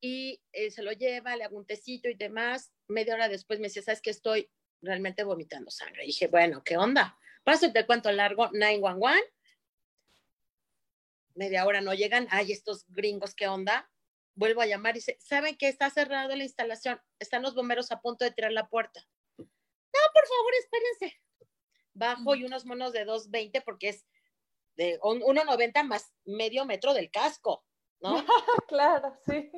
Y 0.00 0.40
eh, 0.52 0.70
se 0.70 0.82
lo 0.82 0.92
lleva, 0.92 1.36
le 1.36 1.44
hago 1.44 1.56
un 1.56 1.66
tecito 1.66 2.08
y 2.08 2.14
demás. 2.14 2.72
Media 2.88 3.14
hora 3.14 3.28
después 3.28 3.60
me 3.60 3.68
dice, 3.68 3.82
¿sabes 3.82 4.00
qué? 4.00 4.10
Estoy 4.10 4.50
realmente 4.80 5.24
vomitando 5.24 5.70
sangre. 5.70 6.04
Y 6.04 6.08
dije, 6.08 6.28
bueno, 6.28 6.62
¿qué 6.64 6.76
onda? 6.76 7.18
Paso 7.44 7.72
te 7.72 7.86
cuento 7.86 8.10
largo, 8.12 8.50
911. 8.52 9.20
Media 11.34 11.66
hora 11.66 11.80
no 11.80 11.94
llegan. 11.94 12.26
Ay, 12.30 12.52
estos 12.52 12.86
gringos, 12.88 13.34
¿qué 13.34 13.48
onda? 13.48 13.90
Vuelvo 14.34 14.62
a 14.62 14.66
llamar 14.66 14.94
y 14.94 15.00
dice, 15.00 15.16
¿saben 15.20 15.56
que 15.56 15.68
está 15.68 15.90
cerrada 15.90 16.34
la 16.34 16.44
instalación? 16.44 17.00
Están 17.18 17.42
los 17.42 17.54
bomberos 17.54 17.92
a 17.92 18.00
punto 18.00 18.24
de 18.24 18.30
tirar 18.30 18.52
la 18.52 18.68
puerta 18.68 19.06
no, 19.92 20.12
por 20.12 20.26
favor, 20.26 20.54
espérense. 20.58 21.20
Bajo 21.92 22.34
y 22.34 22.44
unos 22.44 22.64
monos 22.64 22.92
de 22.92 23.06
2.20 23.06 23.62
porque 23.64 23.88
es 23.90 24.06
de 24.80 24.98
1.90 25.00 25.84
más 25.84 26.10
medio 26.24 26.64
metro 26.64 26.94
del 26.94 27.10
casco, 27.10 27.62
¿no? 28.00 28.24
claro, 28.68 29.14
sí. 29.26 29.50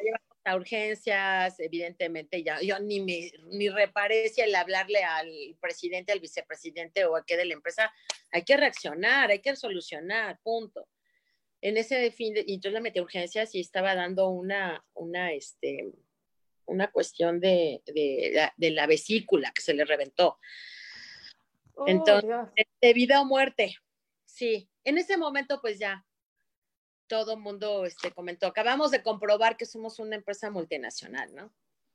Llevamos 0.00 0.38
a 0.44 0.56
urgencias, 0.56 1.60
evidentemente, 1.60 2.42
ya 2.42 2.60
yo 2.60 2.80
ni 2.80 3.00
me, 3.00 3.30
ni 3.52 3.68
reparé 3.68 4.28
si 4.30 4.40
al 4.40 4.52
hablarle 4.56 5.04
al 5.04 5.56
presidente, 5.60 6.10
al 6.10 6.18
vicepresidente 6.18 7.04
o 7.04 7.14
a 7.14 7.24
qué 7.24 7.36
de 7.36 7.44
la 7.44 7.54
empresa, 7.54 7.92
hay 8.32 8.42
que 8.42 8.56
reaccionar, 8.56 9.30
hay 9.30 9.38
que 9.38 9.54
solucionar, 9.54 10.40
punto. 10.42 10.88
En 11.60 11.76
ese 11.76 12.10
fin, 12.10 12.34
de, 12.34 12.44
y 12.44 12.54
entonces 12.54 12.72
le 12.72 12.80
metí 12.80 13.00
urgencias 13.00 13.54
y 13.54 13.60
estaba 13.60 13.94
dando 13.94 14.28
una, 14.28 14.84
una, 14.94 15.32
este, 15.32 15.92
una 16.66 16.90
cuestión 16.90 17.38
de, 17.38 17.80
la, 18.58 18.86
vesícula 18.88 19.52
que 19.54 19.62
se 19.62 19.72
le 19.72 19.84
reventó. 19.84 20.40
Oh, 21.76 21.86
Entonces, 21.86 22.28
de 22.80 22.92
vida 22.92 23.20
o 23.20 23.24
muerte. 23.24 23.76
Sí, 24.34 24.68
en 24.82 24.98
ese 24.98 25.16
momento 25.16 25.60
pues 25.60 25.78
ya 25.78 26.04
todo 27.06 27.34
el 27.34 27.38
mundo 27.38 27.84
este, 27.84 28.10
comentó, 28.10 28.48
acabamos 28.48 28.90
de 28.90 29.00
comprobar 29.00 29.56
que 29.56 29.64
somos 29.64 30.00
una 30.00 30.16
empresa 30.16 30.50
multinacional, 30.50 31.32
¿no? 31.32 31.54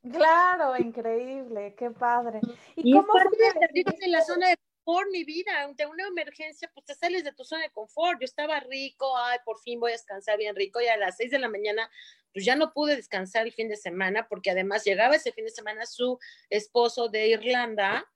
Claro, 0.10 0.78
increíble, 0.78 1.76
qué 1.78 1.92
padre. 1.92 2.40
¿Y, 2.78 2.94
cómo 2.94 3.12
parte 3.12 3.36
de 3.38 3.84
en 4.06 4.12
la 4.14 4.24
zona 4.24 4.48
de 4.48 4.56
confort, 4.86 5.12
mi 5.12 5.26
vida, 5.26 5.64
ante 5.64 5.86
una 5.86 6.08
emergencia, 6.08 6.72
pues 6.74 6.86
te 6.86 6.96
sales 6.96 7.26
de 7.26 7.34
tu 7.34 7.44
zona 7.44 7.64
de 7.64 7.72
confort. 7.72 8.22
Yo 8.22 8.26
estaba 8.26 8.58
rico, 8.62 9.18
ay, 9.18 9.40
por 9.44 9.60
fin 9.60 9.82
voy 9.82 9.92
a 9.92 9.96
descansar 9.96 10.38
bien 10.38 10.56
rico, 10.56 10.80
y 10.80 10.88
a 10.88 10.96
las 10.96 11.18
seis 11.18 11.32
de 11.32 11.40
la 11.40 11.50
mañana 11.50 11.92
pues 12.32 12.46
ya 12.46 12.56
no 12.56 12.72
pude 12.72 12.96
descansar 12.96 13.48
el 13.48 13.52
fin 13.52 13.68
de 13.68 13.76
semana 13.76 14.30
porque 14.30 14.52
además 14.52 14.86
llegaba 14.86 15.18
ese 15.18 15.34
fin 15.34 15.44
de 15.44 15.52
semana 15.52 15.86
su 15.86 16.18
esposo 16.50 17.10
de 17.10 17.28
Irlanda 17.28 18.10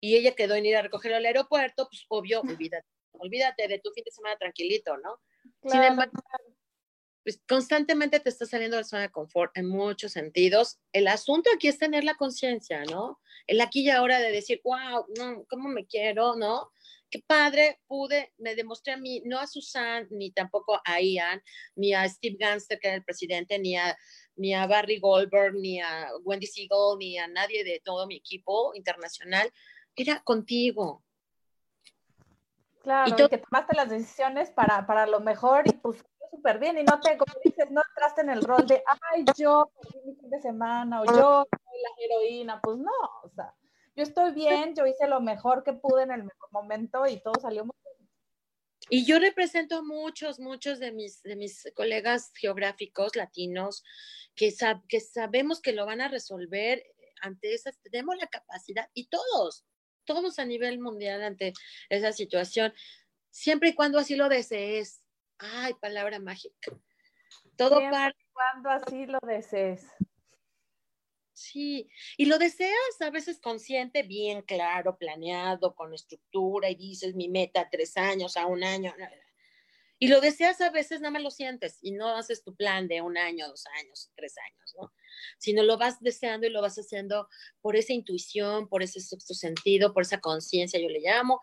y 0.00 0.16
ella 0.16 0.34
quedó 0.34 0.56
en 0.56 0.66
ir 0.66 0.76
a 0.76 0.82
recogerlo 0.82 1.18
al 1.18 1.26
aeropuerto, 1.26 1.86
pues 1.88 2.04
obvio, 2.08 2.40
olvídate, 2.40 2.88
olvídate 3.12 3.68
de 3.68 3.78
tu 3.78 3.90
fin 3.92 4.04
de 4.04 4.10
semana 4.10 4.36
tranquilito, 4.36 4.96
¿no? 4.98 5.20
Sin 5.64 5.82
embargo, 5.82 6.12
pues 7.22 7.40
constantemente 7.48 8.18
te 8.20 8.28
está 8.28 8.46
saliendo 8.46 8.76
de 8.76 8.82
la 8.82 8.88
zona 8.88 9.02
de 9.02 9.10
confort 9.10 9.56
en 9.56 9.68
muchos 9.68 10.12
sentidos. 10.12 10.80
El 10.92 11.06
asunto 11.06 11.50
aquí 11.54 11.68
es 11.68 11.78
tener 11.78 12.04
la 12.04 12.14
conciencia, 12.14 12.84
¿no? 12.84 13.20
El 13.46 13.60
aquí 13.60 13.82
y 13.82 13.90
ahora 13.90 14.18
de 14.18 14.32
decir, 14.32 14.60
wow, 14.64 15.06
no, 15.18 15.44
¿cómo 15.48 15.68
me 15.68 15.86
quiero, 15.86 16.34
no? 16.36 16.70
qué 17.12 17.22
padre, 17.26 17.78
pude, 17.86 18.32
me 18.38 18.54
demostré 18.54 18.94
a 18.94 18.96
mí, 18.96 19.22
no 19.26 19.38
a 19.38 19.46
Susan, 19.46 20.08
ni 20.10 20.32
tampoco 20.32 20.80
a 20.82 21.00
Ian, 21.00 21.42
ni 21.76 21.92
a 21.92 22.08
Steve 22.08 22.36
Ganster, 22.40 22.80
que 22.80 22.88
era 22.88 22.96
el 22.96 23.04
presidente, 23.04 23.58
ni 23.58 23.76
a, 23.76 23.96
ni 24.34 24.54
a 24.54 24.66
Barry 24.66 24.98
Goldberg, 24.98 25.54
ni 25.54 25.78
a 25.78 26.08
Wendy 26.24 26.46
Siegel, 26.46 26.96
ni 26.98 27.18
a 27.18 27.28
nadie 27.28 27.64
de 27.64 27.82
todo 27.84 28.06
mi 28.06 28.16
equipo 28.16 28.72
internacional, 28.74 29.52
era 29.94 30.22
contigo. 30.24 31.04
Claro, 32.82 33.14
y, 33.16 33.28
que 33.28 33.38
tomaste 33.38 33.76
las 33.76 33.88
decisiones 33.88 34.50
para, 34.50 34.86
para 34.86 35.06
lo 35.06 35.20
mejor 35.20 35.66
y 35.66 35.72
pues 35.72 36.04
súper 36.30 36.58
bien 36.58 36.78
y 36.78 36.84
no 36.84 36.98
te, 37.00 37.16
como 37.16 37.32
dices, 37.44 37.70
no 37.70 37.82
entraste 37.88 38.22
en 38.22 38.30
el 38.30 38.42
rol 38.42 38.66
de, 38.66 38.82
ay, 39.12 39.24
yo 39.36 39.70
mi 40.04 40.14
fin 40.14 40.30
de 40.30 40.40
semana 40.40 41.02
o 41.02 41.04
yo 41.04 41.46
soy 41.48 41.80
la 41.82 42.04
heroína, 42.04 42.60
pues 42.60 42.78
no, 42.78 42.90
o 43.22 43.28
sea, 43.34 43.54
yo 43.94 44.02
estoy 44.02 44.32
bien, 44.32 44.74
yo 44.74 44.86
hice 44.86 45.06
lo 45.06 45.20
mejor 45.20 45.62
que 45.62 45.74
pude 45.74 46.02
en 46.02 46.10
el 46.10 46.24
mejor 46.24 46.50
momento 46.50 47.06
y 47.06 47.20
todo 47.20 47.34
salió 47.40 47.64
muy 47.64 47.76
bien. 47.84 48.10
Y 48.88 49.04
yo 49.04 49.18
represento 49.18 49.84
muchos, 49.84 50.40
muchos 50.40 50.78
de 50.78 50.92
mis, 50.92 51.22
de 51.22 51.36
mis 51.36 51.70
colegas 51.74 52.32
geográficos 52.34 53.14
latinos 53.14 53.84
que, 54.34 54.52
que 54.88 55.00
sabemos 55.00 55.60
que 55.60 55.72
lo 55.72 55.86
van 55.86 56.00
a 56.00 56.08
resolver 56.08 56.82
ante 57.20 57.54
esas, 57.54 57.78
tenemos 57.82 58.16
la 58.16 58.26
capacidad 58.26 58.88
y 58.94 59.08
todos, 59.08 59.64
todos 60.04 60.38
a 60.38 60.44
nivel 60.44 60.78
mundial 60.78 61.22
ante 61.22 61.52
esa 61.88 62.12
situación, 62.12 62.72
siempre 63.30 63.70
y 63.70 63.74
cuando 63.74 63.98
así 63.98 64.16
lo 64.16 64.28
desees. 64.28 65.02
Ay, 65.38 65.74
palabra 65.74 66.20
mágica. 66.20 66.72
Todo 67.56 67.80
para 67.90 68.14
cuando 68.32 68.70
así 68.70 69.06
lo 69.06 69.18
desees. 69.26 69.86
Sí, 71.32 71.90
y 72.16 72.26
lo 72.26 72.38
deseas 72.38 73.00
a 73.00 73.10
veces 73.10 73.40
consciente, 73.40 74.02
bien 74.02 74.42
claro, 74.42 74.96
planeado, 74.96 75.74
con 75.74 75.92
estructura, 75.92 76.70
y 76.70 76.76
dices 76.76 77.14
mi 77.14 77.28
meta 77.28 77.68
tres 77.70 77.96
años, 77.96 78.36
a 78.36 78.46
un 78.46 78.62
año. 78.62 78.94
Y 79.98 80.08
lo 80.08 80.20
deseas 80.20 80.60
a 80.60 80.70
veces, 80.70 81.00
nada 81.00 81.12
más 81.12 81.22
lo 81.22 81.30
sientes 81.30 81.78
y 81.82 81.92
no 81.92 82.08
haces 82.14 82.44
tu 82.44 82.54
plan 82.54 82.86
de 82.86 83.00
un 83.00 83.16
año, 83.16 83.48
dos 83.48 83.64
años, 83.80 84.12
tres 84.14 84.36
años, 84.38 84.74
¿no? 84.78 84.92
Sino 85.38 85.62
lo 85.62 85.78
vas 85.78 86.00
deseando 86.00 86.46
y 86.46 86.50
lo 86.50 86.62
vas 86.62 86.76
haciendo 86.76 87.28
por 87.60 87.76
esa 87.76 87.92
intuición, 87.92 88.68
por 88.68 88.82
ese 88.82 89.00
sexto 89.00 89.34
sentido, 89.34 89.92
por 89.92 90.02
esa 90.02 90.20
conciencia, 90.20 90.80
yo 90.80 90.88
le 90.88 91.00
llamo, 91.00 91.40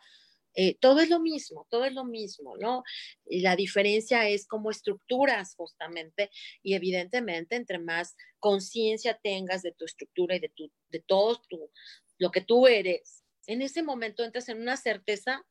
eh, 0.56 0.78
todo 0.80 1.00
es 1.00 1.10
lo 1.10 1.20
mismo, 1.20 1.68
todo 1.70 1.86
es 1.86 1.94
lo 1.94 2.04
mismo, 2.04 2.58
¿no? 2.58 2.84
Y 3.26 3.42
la 3.42 3.56
diferencia 3.56 4.28
es 4.28 4.48
cómo 4.48 4.72
estructuras 4.72 5.56
justamente 5.56 6.32
y 6.64 6.74
evidentemente 6.74 7.56
entre 7.56 7.80
más 7.80 8.16
conciencia 8.40 9.20
tengas 9.22 9.62
de 9.62 9.72
tu 9.74 9.86
estructura 9.86 10.36
y 10.36 10.40
de, 10.40 10.50
tu, 10.50 10.72
de 10.90 11.00
todo 11.00 11.42
tu, 11.48 11.72
lo 12.18 12.32
que 12.32 12.42
tú 12.42 12.68
eres, 12.68 13.24
en 13.48 13.62
ese 13.62 13.84
momento 13.84 14.24
entras 14.24 14.50
en 14.50 14.62
una 14.62 14.76
certeza 14.78 15.46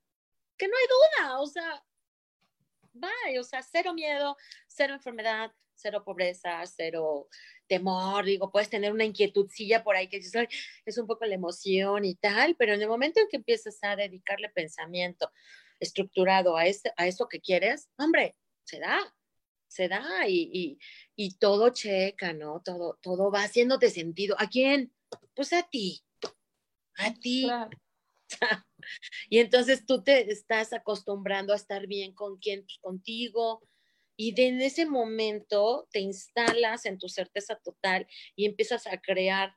que 0.57 0.69
no 0.69 0.75
hay 0.77 0.87
duda, 0.89 1.41
o 1.41 1.47
sea, 1.47 1.85
bye, 2.93 3.39
o 3.39 3.45
sea, 3.45 3.63
cero 3.63 3.95
miedo, 3.95 4.37
cero 4.67 4.95
enfermedad, 4.95 5.53
cero 5.79 6.03
pobreza, 6.05 6.61
cero 6.67 7.29
temor, 7.67 8.25
digo, 8.25 8.51
puedes 8.51 8.69
tener 8.69 8.93
una 8.93 9.05
inquietudcilla 9.05 9.85
por 9.85 9.97
ahí 9.97 10.09
que 10.09 10.19
es 10.19 10.99
un 10.99 11.07
poco 11.07 11.25
la 11.25 11.35
emoción 11.35 12.05
y 12.05 12.15
tal, 12.17 12.57
pero 12.57 12.75
en 12.75 12.83
el 12.83 12.89
momento 12.89 13.21
en 13.21 13.29
que 13.29 13.37
empiezas 13.37 13.79
a 13.83 13.97
dedicarle 13.97 14.49
pensamiento 14.49 15.31
estructurado 15.81 16.57
a, 16.57 16.67
este, 16.67 16.93
a 16.97 17.07
eso 17.07 17.29
que 17.29 17.41
quieres, 17.41 17.89
hombre, 17.99 18.37
se 18.65 18.81
da, 18.81 18.99
se 19.69 19.89
da 19.89 20.27
y, 20.27 20.79
y, 21.15 21.39
todo 21.39 21.71
checa, 21.71 22.33
¿no? 22.33 22.63
Todo, 22.65 22.99
todo 23.03 23.31
va 23.31 23.43
haciéndote 23.43 23.91
sentido. 23.91 24.35
¿A 24.39 24.49
quién? 24.49 24.93
Pues 25.35 25.53
a 25.53 25.63
ti, 25.63 26.03
a 26.97 27.15
ti. 27.15 27.47
y 29.31 29.39
entonces 29.39 29.87
tú 29.87 30.03
te 30.03 30.31
estás 30.33 30.73
acostumbrando 30.73 31.53
a 31.53 31.57
estar 31.57 31.87
bien 31.87 32.15
con 32.15 32.39
quién, 32.39 32.63
pues 32.63 32.79
contigo, 32.81 33.63
y 34.21 34.33
de 34.33 34.49
en 34.49 34.61
ese 34.61 34.85
momento 34.85 35.89
te 35.93 36.01
instalas 36.01 36.87
en 36.87 36.99
tu 36.99 37.09
certeza 37.09 37.55
total 37.63 38.09
y 38.35 38.47
empiezas 38.47 38.89
a 38.89 39.01
crear, 39.01 39.55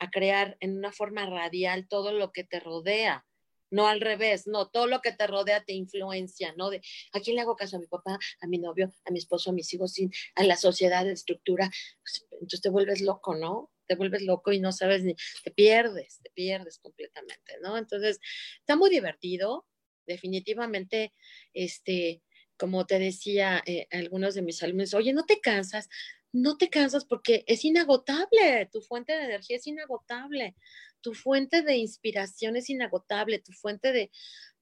a 0.00 0.10
crear 0.10 0.56
en 0.58 0.76
una 0.76 0.90
forma 0.90 1.26
radial 1.26 1.86
todo 1.86 2.12
lo 2.12 2.32
que 2.32 2.42
te 2.42 2.58
rodea. 2.58 3.24
No 3.70 3.86
al 3.86 4.00
revés, 4.00 4.48
no, 4.48 4.68
todo 4.68 4.88
lo 4.88 5.00
que 5.00 5.12
te 5.12 5.28
rodea 5.28 5.64
te 5.64 5.74
influencia, 5.74 6.54
¿no? 6.56 6.70
De 6.70 6.82
a 7.12 7.20
quién 7.20 7.36
le 7.36 7.42
hago 7.42 7.54
caso 7.54 7.76
a 7.76 7.80
mi 7.80 7.86
papá, 7.86 8.18
a 8.40 8.46
mi 8.48 8.58
novio, 8.58 8.92
a 9.04 9.10
mi 9.12 9.18
esposo, 9.20 9.50
a 9.50 9.52
mis 9.52 9.72
hijos, 9.72 9.94
a 10.34 10.42
la 10.42 10.56
sociedad, 10.56 11.04
de 11.04 11.12
estructura. 11.12 11.70
Pues, 12.02 12.26
entonces 12.32 12.62
te 12.62 12.70
vuelves 12.70 13.00
loco, 13.00 13.36
¿no? 13.36 13.70
Te 13.86 13.94
vuelves 13.94 14.22
loco 14.22 14.50
y 14.50 14.58
no 14.58 14.72
sabes 14.72 15.04
ni, 15.04 15.14
te 15.44 15.52
pierdes, 15.52 16.18
te 16.20 16.30
pierdes 16.30 16.78
completamente, 16.78 17.58
¿no? 17.62 17.78
Entonces, 17.78 18.18
está 18.58 18.74
muy 18.74 18.90
divertido, 18.90 19.66
definitivamente, 20.04 21.14
este, 21.52 22.22
como 22.56 22.86
te 22.86 22.98
decía 22.98 23.62
eh, 23.66 23.86
algunos 23.90 24.34
de 24.34 24.42
mis 24.42 24.62
alumnos, 24.62 24.94
oye, 24.94 25.12
no 25.12 25.24
te 25.24 25.40
cansas, 25.40 25.88
no 26.32 26.56
te 26.56 26.68
cansas 26.68 27.04
porque 27.04 27.44
es 27.46 27.64
inagotable, 27.64 28.68
tu 28.72 28.80
fuente 28.80 29.12
de 29.12 29.24
energía 29.24 29.56
es 29.56 29.66
inagotable, 29.66 30.56
tu 31.00 31.14
fuente 31.14 31.62
de 31.62 31.76
inspiración 31.76 32.56
es 32.56 32.70
inagotable, 32.70 33.38
tu 33.38 33.52
fuente 33.52 33.92
de, 33.92 34.10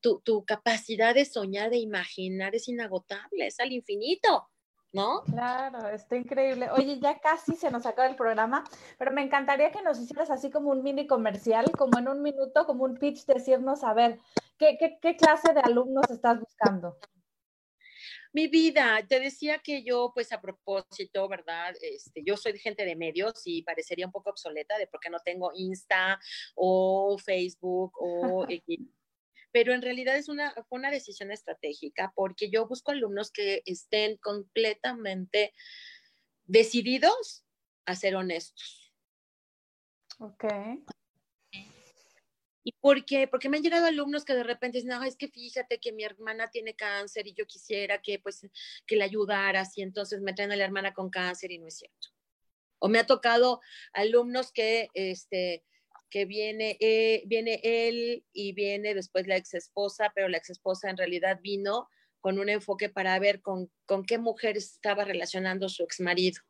tu, 0.00 0.44
capacidad 0.44 1.14
de 1.14 1.24
soñar, 1.24 1.70
de 1.70 1.78
imaginar 1.78 2.54
es 2.54 2.68
inagotable, 2.68 3.46
es 3.46 3.60
al 3.60 3.72
infinito. 3.72 4.48
¿no? 4.94 5.22
Claro, 5.22 5.88
está 5.88 6.16
increíble. 6.16 6.68
Oye, 6.70 7.00
ya 7.00 7.18
casi 7.18 7.56
se 7.56 7.70
nos 7.70 7.86
acaba 7.86 8.06
el 8.08 8.14
programa, 8.14 8.62
pero 8.98 9.10
me 9.10 9.22
encantaría 9.22 9.72
que 9.72 9.80
nos 9.80 9.98
hicieras 9.98 10.28
así 10.28 10.50
como 10.50 10.70
un 10.70 10.82
mini 10.82 11.06
comercial, 11.06 11.70
como 11.70 11.98
en 11.98 12.08
un 12.08 12.20
minuto, 12.20 12.66
como 12.66 12.84
un 12.84 12.98
pitch, 12.98 13.24
decirnos, 13.24 13.84
a 13.84 13.94
ver, 13.94 14.18
¿qué, 14.58 14.76
qué, 14.78 14.98
qué 15.00 15.16
clase 15.16 15.54
de 15.54 15.60
alumnos 15.60 16.10
estás 16.10 16.38
buscando? 16.38 16.98
Mi 18.32 18.48
vida, 18.48 19.04
te 19.06 19.20
decía 19.20 19.58
que 19.58 19.82
yo, 19.82 20.10
pues 20.14 20.32
a 20.32 20.40
propósito, 20.40 21.28
¿verdad? 21.28 21.74
Este, 21.82 22.22
yo 22.24 22.36
soy 22.36 22.58
gente 22.58 22.84
de 22.84 22.96
medios 22.96 23.42
y 23.44 23.62
parecería 23.62 24.06
un 24.06 24.12
poco 24.12 24.30
obsoleta 24.30 24.78
de 24.78 24.86
por 24.86 25.00
qué 25.00 25.10
no 25.10 25.18
tengo 25.20 25.52
Insta 25.54 26.18
o 26.54 27.18
Facebook 27.18 27.92
o 28.00 28.46
pero 29.52 29.74
en 29.74 29.82
realidad 29.82 30.16
es 30.16 30.28
una, 30.28 30.54
fue 30.68 30.78
una 30.78 30.90
decisión 30.90 31.30
estratégica 31.30 32.12
porque 32.16 32.48
yo 32.48 32.66
busco 32.66 32.90
alumnos 32.90 33.30
que 33.30 33.62
estén 33.66 34.16
completamente 34.16 35.52
decididos 36.44 37.44
a 37.84 37.94
ser 37.94 38.16
honestos. 38.16 38.94
Ok. 40.18 40.44
¿Y 42.64 42.72
por 42.72 43.04
qué? 43.04 43.26
Porque 43.26 43.48
me 43.48 43.56
han 43.56 43.62
llegado 43.62 43.86
alumnos 43.86 44.24
que 44.24 44.34
de 44.34 44.44
repente 44.44 44.78
dicen, 44.78 44.90
no, 44.90 45.02
es 45.02 45.16
que 45.16 45.28
fíjate 45.28 45.78
que 45.78 45.92
mi 45.92 46.04
hermana 46.04 46.50
tiene 46.50 46.74
cáncer 46.74 47.26
y 47.26 47.34
yo 47.34 47.46
quisiera 47.46 48.00
que, 48.00 48.18
pues, 48.20 48.46
que 48.86 48.96
le 48.96 49.04
ayudaras 49.04 49.76
y 49.76 49.82
entonces 49.82 50.20
me 50.20 50.32
traen 50.32 50.52
a 50.52 50.56
la 50.56 50.64
hermana 50.64 50.94
con 50.94 51.10
cáncer 51.10 51.50
y 51.50 51.58
no 51.58 51.66
es 51.66 51.78
cierto. 51.78 52.08
O 52.78 52.88
me 52.88 52.98
ha 52.98 53.06
tocado 53.06 53.60
alumnos 53.92 54.52
que, 54.52 54.88
este, 54.94 55.64
que 56.08 56.24
viene, 56.24 56.76
eh, 56.80 57.22
viene 57.26 57.60
él 57.64 58.24
y 58.32 58.52
viene 58.52 58.94
después 58.94 59.26
la 59.26 59.36
ex 59.36 59.54
esposa, 59.54 60.12
pero 60.14 60.28
la 60.28 60.38
ex 60.38 60.50
esposa 60.50 60.90
en 60.90 60.96
realidad 60.96 61.40
vino 61.42 61.88
con 62.20 62.38
un 62.38 62.48
enfoque 62.48 62.88
para 62.88 63.18
ver 63.18 63.40
con, 63.40 63.72
con 63.86 64.04
qué 64.04 64.18
mujer 64.18 64.56
estaba 64.56 65.04
relacionando 65.04 65.68
su 65.68 65.82
ex 65.82 66.00
marido. 66.00 66.40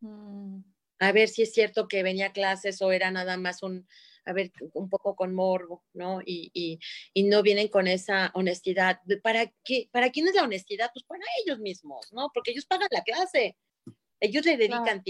Mm. 0.00 0.60
A 1.00 1.12
ver 1.12 1.28
si 1.28 1.42
es 1.42 1.52
cierto 1.52 1.86
que 1.86 2.02
venía 2.02 2.26
a 2.26 2.32
clases 2.32 2.82
o 2.82 2.90
era 2.90 3.10
nada 3.12 3.36
más 3.36 3.62
un, 3.62 3.86
a 4.28 4.32
ver, 4.32 4.52
un 4.74 4.88
poco 4.88 5.16
con 5.16 5.34
morbo, 5.34 5.84
¿no? 5.94 6.20
Y, 6.24 6.50
y, 6.52 6.78
y 7.14 7.24
no 7.24 7.42
vienen 7.42 7.68
con 7.68 7.86
esa 7.86 8.30
honestidad. 8.34 9.00
¿Para, 9.22 9.52
qué, 9.64 9.88
¿Para 9.90 10.10
quién 10.10 10.28
es 10.28 10.34
la 10.34 10.44
honestidad? 10.44 10.90
Pues 10.92 11.04
para 11.04 11.24
ellos 11.44 11.58
mismos, 11.58 12.12
¿no? 12.12 12.30
Porque 12.34 12.50
ellos 12.50 12.66
pagan 12.66 12.88
la 12.90 13.02
clase, 13.02 13.56
ellos 14.20 14.44
le 14.44 14.56
dedican 14.56 15.02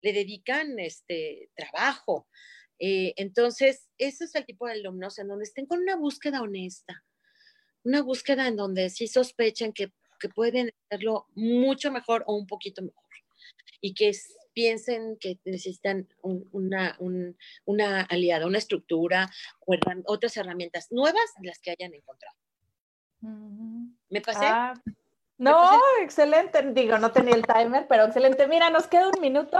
le 0.00 0.12
dedican 0.12 0.78
este 0.78 1.50
trabajo. 1.56 2.28
Eh, 2.78 3.14
entonces, 3.16 3.88
ese 3.98 4.24
es 4.24 4.34
el 4.34 4.46
tipo 4.46 4.66
de 4.66 4.74
alumnos 4.74 5.18
en 5.18 5.26
donde 5.26 5.44
estén 5.44 5.66
con 5.66 5.80
una 5.80 5.96
búsqueda 5.96 6.40
honesta, 6.40 7.04
una 7.82 8.02
búsqueda 8.02 8.46
en 8.46 8.56
donde 8.56 8.90
sí 8.90 9.08
sospechen 9.08 9.72
que, 9.72 9.92
que 10.20 10.28
pueden 10.28 10.70
hacerlo 10.84 11.26
mucho 11.34 11.90
mejor 11.90 12.22
o 12.26 12.36
un 12.36 12.46
poquito 12.46 12.82
mejor 12.82 13.08
y 13.80 13.94
que 13.94 14.08
es, 14.08 14.36
piensen 14.58 15.16
que 15.20 15.38
necesitan 15.44 16.08
una, 16.20 16.98
una 17.64 18.00
aliada, 18.00 18.44
una 18.44 18.58
estructura 18.58 19.30
o 19.60 19.76
otras 20.06 20.36
herramientas 20.36 20.90
nuevas 20.90 21.32
las 21.44 21.60
que 21.60 21.70
hayan 21.70 21.94
encontrado. 21.94 22.36
¿Me 24.10 24.20
pasé? 24.20 24.46
Ah, 24.46 24.74
no, 25.38 25.80
excelente. 26.02 26.62
Digo, 26.72 26.98
no 26.98 27.12
tenía 27.12 27.34
el 27.34 27.46
timer, 27.46 27.86
pero 27.88 28.04
excelente. 28.04 28.46
Mira, 28.48 28.70
nos 28.70 28.86
queda 28.88 29.08
un 29.08 29.20
minuto. 29.20 29.58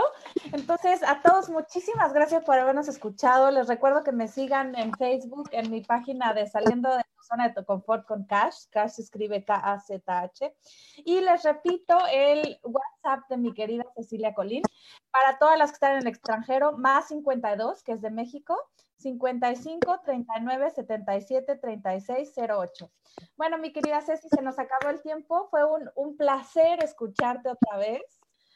Entonces, 0.51 1.01
a 1.03 1.21
todos, 1.21 1.49
muchísimas 1.49 2.13
gracias 2.13 2.43
por 2.43 2.59
habernos 2.59 2.87
escuchado. 2.87 3.49
Les 3.49 3.67
recuerdo 3.67 4.03
que 4.03 4.11
me 4.11 4.27
sigan 4.27 4.75
en 4.75 4.93
Facebook, 4.93 5.49
en 5.53 5.71
mi 5.71 5.81
página 5.81 6.33
de 6.33 6.47
Saliendo 6.47 6.89
de 6.95 7.03
tu 7.03 7.23
zona 7.23 7.47
de 7.47 7.53
tu 7.53 7.63
confort 7.63 8.05
con 8.05 8.25
Cash. 8.25 8.65
Cash 8.69 8.91
se 8.91 9.03
escribe 9.03 9.45
K-A-Z-H. 9.45 10.55
Y 10.97 11.21
les 11.21 11.43
repito 11.43 11.97
el 12.11 12.59
WhatsApp 12.63 13.29
de 13.29 13.37
mi 13.37 13.53
querida 13.53 13.85
Cecilia 13.95 14.33
Colín. 14.33 14.63
Para 15.11 15.39
todas 15.39 15.57
las 15.57 15.71
que 15.71 15.75
están 15.75 15.91
en 15.93 15.99
el 15.99 16.07
extranjero, 16.07 16.73
más 16.73 17.07
52, 17.07 17.83
que 17.83 17.93
es 17.93 18.01
de 18.01 18.11
México, 18.11 18.57
55 18.99 20.01
39 20.03 20.71
77 20.71 21.55
36 21.55 22.33
08. 22.37 22.91
Bueno, 23.37 23.57
mi 23.57 23.71
querida 23.71 24.01
Ceci, 24.01 24.27
se 24.29 24.41
nos 24.41 24.59
acabó 24.59 24.91
el 24.91 25.01
tiempo. 25.01 25.47
Fue 25.49 25.63
un, 25.63 25.89
un 25.95 26.17
placer 26.17 26.83
escucharte 26.83 27.49
otra 27.49 27.77
vez. 27.77 28.01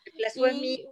El 0.05 0.13
placer 0.13 0.53
mío. 0.55 0.89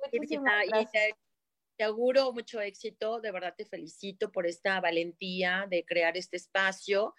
Te 1.78 1.84
auguro 1.84 2.32
mucho 2.32 2.62
éxito. 2.62 3.20
De 3.20 3.32
verdad 3.32 3.54
te 3.58 3.66
felicito 3.66 4.32
por 4.32 4.48
esta 4.48 4.80
valentía 4.80 5.66
de 5.70 5.84
crear 5.84 6.16
este 6.16 6.38
espacio 6.38 7.14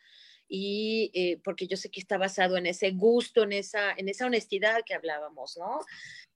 y 0.49 1.11
eh, 1.15 1.41
porque 1.43 1.67
yo 1.67 1.77
sé 1.77 1.91
que 1.91 2.01
está 2.01 2.19
basado 2.19 2.57
en 2.57 2.67
ese 2.67 2.91
gusto, 2.91 3.43
en 3.43 3.53
esa, 3.53 3.93
en 3.93 4.09
esa 4.09 4.27
honestidad 4.27 4.83
que 4.85 4.95
hablábamos, 4.95 5.57
¿no? 5.57 5.81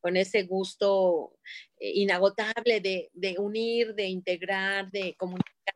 Con 0.01 0.17
ese 0.17 0.45
gusto 0.45 1.39
eh, 1.79 1.91
inagotable 1.95 2.81
de, 2.81 3.11
de, 3.13 3.37
unir, 3.39 3.95
de 3.95 4.07
integrar, 4.07 4.91
de 4.91 5.15
comunicar 5.19 5.76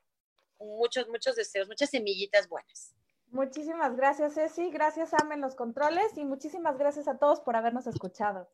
muchos, 0.60 1.08
muchos 1.08 1.36
deseos, 1.36 1.68
muchas 1.68 1.90
semillitas 1.90 2.48
buenas. 2.48 2.94
Muchísimas 3.28 3.96
gracias, 3.96 4.34
Ceci. 4.34 4.70
Gracias, 4.70 5.14
Amen, 5.14 5.40
los 5.40 5.54
controles. 5.54 6.16
Y 6.16 6.24
muchísimas 6.24 6.78
gracias 6.78 7.06
a 7.06 7.18
todos 7.18 7.40
por 7.40 7.56
habernos 7.56 7.86
escuchado. 7.86 8.50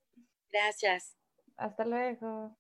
Gracias. 0.50 1.16
Hasta 1.57 1.84
luego. 1.84 2.57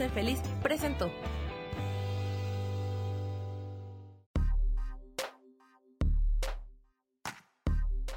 Ser 0.00 0.10
feliz 0.12 0.40
presentó. 0.62 1.10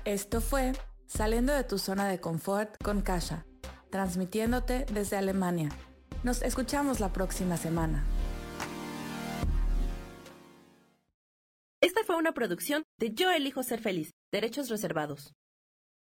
Esto 0.05 0.39
fue 0.39 0.71
Saliendo 1.07 1.53
de 1.53 1.65
tu 1.65 1.77
zona 1.77 2.07
de 2.07 2.21
confort 2.21 2.81
con 2.81 3.01
Kasha, 3.01 3.45
transmitiéndote 3.91 4.85
desde 4.93 5.17
Alemania. 5.17 5.69
Nos 6.23 6.41
escuchamos 6.41 7.01
la 7.01 7.11
próxima 7.11 7.57
semana. 7.57 8.05
Esta 11.81 12.03
fue 12.05 12.15
una 12.15 12.31
producción 12.31 12.83
de 12.97 13.13
Yo 13.13 13.29
elijo 13.29 13.61
ser 13.61 13.81
feliz, 13.81 14.11
derechos 14.31 14.69
reservados. 14.69 15.33